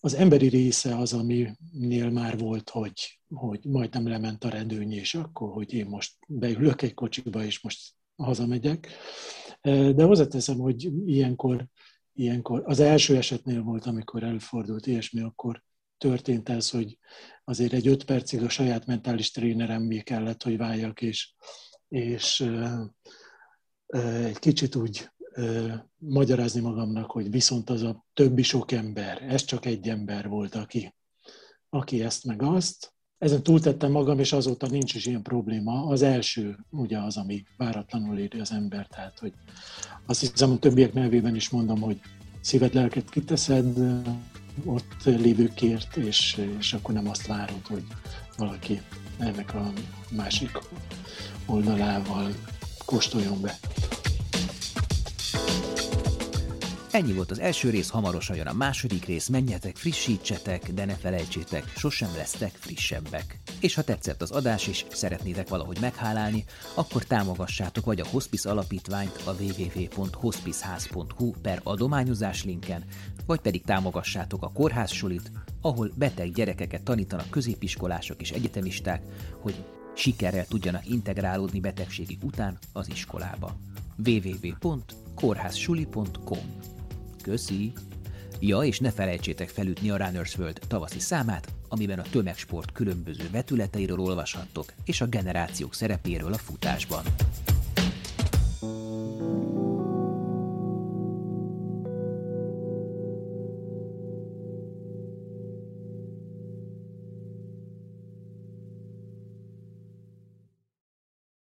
az 0.00 0.14
emberi 0.14 0.48
része 0.48 0.96
az, 0.96 1.12
aminél 1.12 2.10
már 2.10 2.38
volt, 2.38 2.70
hogy, 2.70 3.20
hogy 3.28 3.64
majdnem 3.64 4.08
lement 4.08 4.44
a 4.44 4.48
redőny, 4.48 4.92
és 4.92 5.14
akkor, 5.14 5.52
hogy 5.52 5.72
én 5.72 5.86
most 5.86 6.16
beülök 6.26 6.82
egy 6.82 6.94
kocsiba, 6.94 7.44
és 7.44 7.60
most 7.60 7.94
hazamegyek. 8.16 8.88
De 9.62 10.02
hozzáteszem, 10.02 10.58
hogy 10.58 10.88
ilyenkor, 11.06 11.66
ilyenkor, 12.12 12.62
az 12.66 12.80
első 12.80 13.16
esetnél 13.16 13.62
volt, 13.62 13.86
amikor 13.86 14.22
előfordult 14.22 14.86
ilyesmi, 14.86 15.20
akkor 15.20 15.62
történt 15.98 16.48
ez, 16.48 16.70
hogy 16.70 16.98
azért 17.44 17.72
egy 17.72 17.88
öt 17.88 18.04
percig 18.04 18.42
a 18.42 18.48
saját 18.48 18.86
mentális 18.86 19.30
tréneremmé 19.30 20.00
kellett, 20.00 20.42
hogy 20.42 20.56
váljak, 20.56 21.02
és, 21.02 21.34
és 21.88 22.44
egy 24.24 24.38
kicsit 24.38 24.74
úgy 24.74 25.10
magyarázni 25.96 26.60
magamnak, 26.60 27.10
hogy 27.10 27.30
viszont 27.30 27.70
az 27.70 27.82
a 27.82 28.04
többi 28.14 28.42
sok 28.42 28.72
ember, 28.72 29.22
ez 29.22 29.44
csak 29.44 29.66
egy 29.66 29.88
ember 29.88 30.28
volt, 30.28 30.54
aki, 30.54 30.94
aki 31.68 32.02
ezt 32.02 32.24
meg 32.24 32.42
azt. 32.42 32.92
Ezen 33.18 33.42
túltettem 33.42 33.90
magam, 33.90 34.18
és 34.18 34.32
azóta 34.32 34.66
nincs 34.66 34.94
is 34.94 35.06
ilyen 35.06 35.22
probléma. 35.22 35.86
Az 35.86 36.02
első 36.02 36.58
ugye 36.70 36.98
az, 36.98 37.16
ami 37.16 37.42
váratlanul 37.56 38.18
éri 38.18 38.40
az 38.40 38.52
ember, 38.52 38.86
tehát 38.86 39.18
hogy 39.18 39.32
azt 40.06 40.20
hiszem, 40.20 40.50
a 40.50 40.58
többiek 40.58 40.92
nevében 40.92 41.34
is 41.34 41.48
mondom, 41.48 41.80
hogy 41.80 42.00
szíved, 42.40 42.74
lelket 42.74 43.10
kiteszed 43.10 43.78
ott 44.64 45.04
lévőkért, 45.04 45.96
és, 45.96 46.40
és 46.58 46.72
akkor 46.72 46.94
nem 46.94 47.08
azt 47.08 47.26
várod, 47.26 47.66
hogy 47.66 47.84
valaki 48.36 48.80
ennek 49.18 49.54
a 49.54 49.72
másik 50.10 50.58
oldalával 51.46 52.34
kóstoljon 52.90 53.40
be. 53.40 53.58
Ennyi 56.90 57.12
volt 57.12 57.30
az 57.30 57.38
első 57.38 57.70
rész, 57.70 57.88
hamarosan 57.88 58.36
jön 58.36 58.46
a 58.46 58.52
második 58.52 59.04
rész, 59.04 59.28
menjetek, 59.28 59.76
frissítsetek, 59.76 60.72
de 60.72 60.84
ne 60.84 60.94
felejtsétek, 60.94 61.72
sosem 61.76 62.08
lesztek 62.16 62.52
frissebbek. 62.54 63.38
És 63.60 63.74
ha 63.74 63.82
tetszett 63.82 64.22
az 64.22 64.30
adás 64.30 64.66
és 64.66 64.84
szeretnétek 64.92 65.48
valahogy 65.48 65.78
meghálálni, 65.80 66.44
akkor 66.74 67.04
támogassátok 67.04 67.84
vagy 67.84 68.00
a 68.00 68.06
Hospice 68.06 68.50
alapítványt 68.50 69.22
a 69.24 69.34
www.hospiceház.hu 69.40 71.30
per 71.42 71.60
adományozás 71.62 72.44
linken, 72.44 72.84
vagy 73.26 73.40
pedig 73.40 73.62
támogassátok 73.62 74.42
a 74.42 74.52
kórház 74.54 74.90
sulit, 74.90 75.30
ahol 75.60 75.92
beteg 75.94 76.32
gyerekeket 76.32 76.82
tanítanak 76.82 77.30
középiskolások 77.30 78.20
és 78.20 78.30
egyetemisták, 78.30 79.02
hogy 79.40 79.64
sikerrel 80.00 80.46
tudjanak 80.46 80.86
integrálódni 80.86 81.60
betegségük 81.60 82.24
után 82.24 82.58
az 82.72 82.88
iskolába. 82.88 83.56
www.kórházsuli.com 84.06 86.38
Köszi! 87.22 87.72
Ja, 88.38 88.60
és 88.60 88.78
ne 88.78 88.90
felejtsétek 88.90 89.48
felütni 89.48 89.90
a 89.90 89.96
Runners 89.96 90.38
World 90.38 90.60
tavaszi 90.68 90.98
számát, 90.98 91.52
amiben 91.68 91.98
a 91.98 92.08
tömegsport 92.10 92.72
különböző 92.72 93.28
vetületeiről 93.30 94.00
olvashattok, 94.00 94.72
és 94.84 95.00
a 95.00 95.06
generációk 95.06 95.74
szerepéről 95.74 96.32
a 96.32 96.38
futásban. 96.38 97.04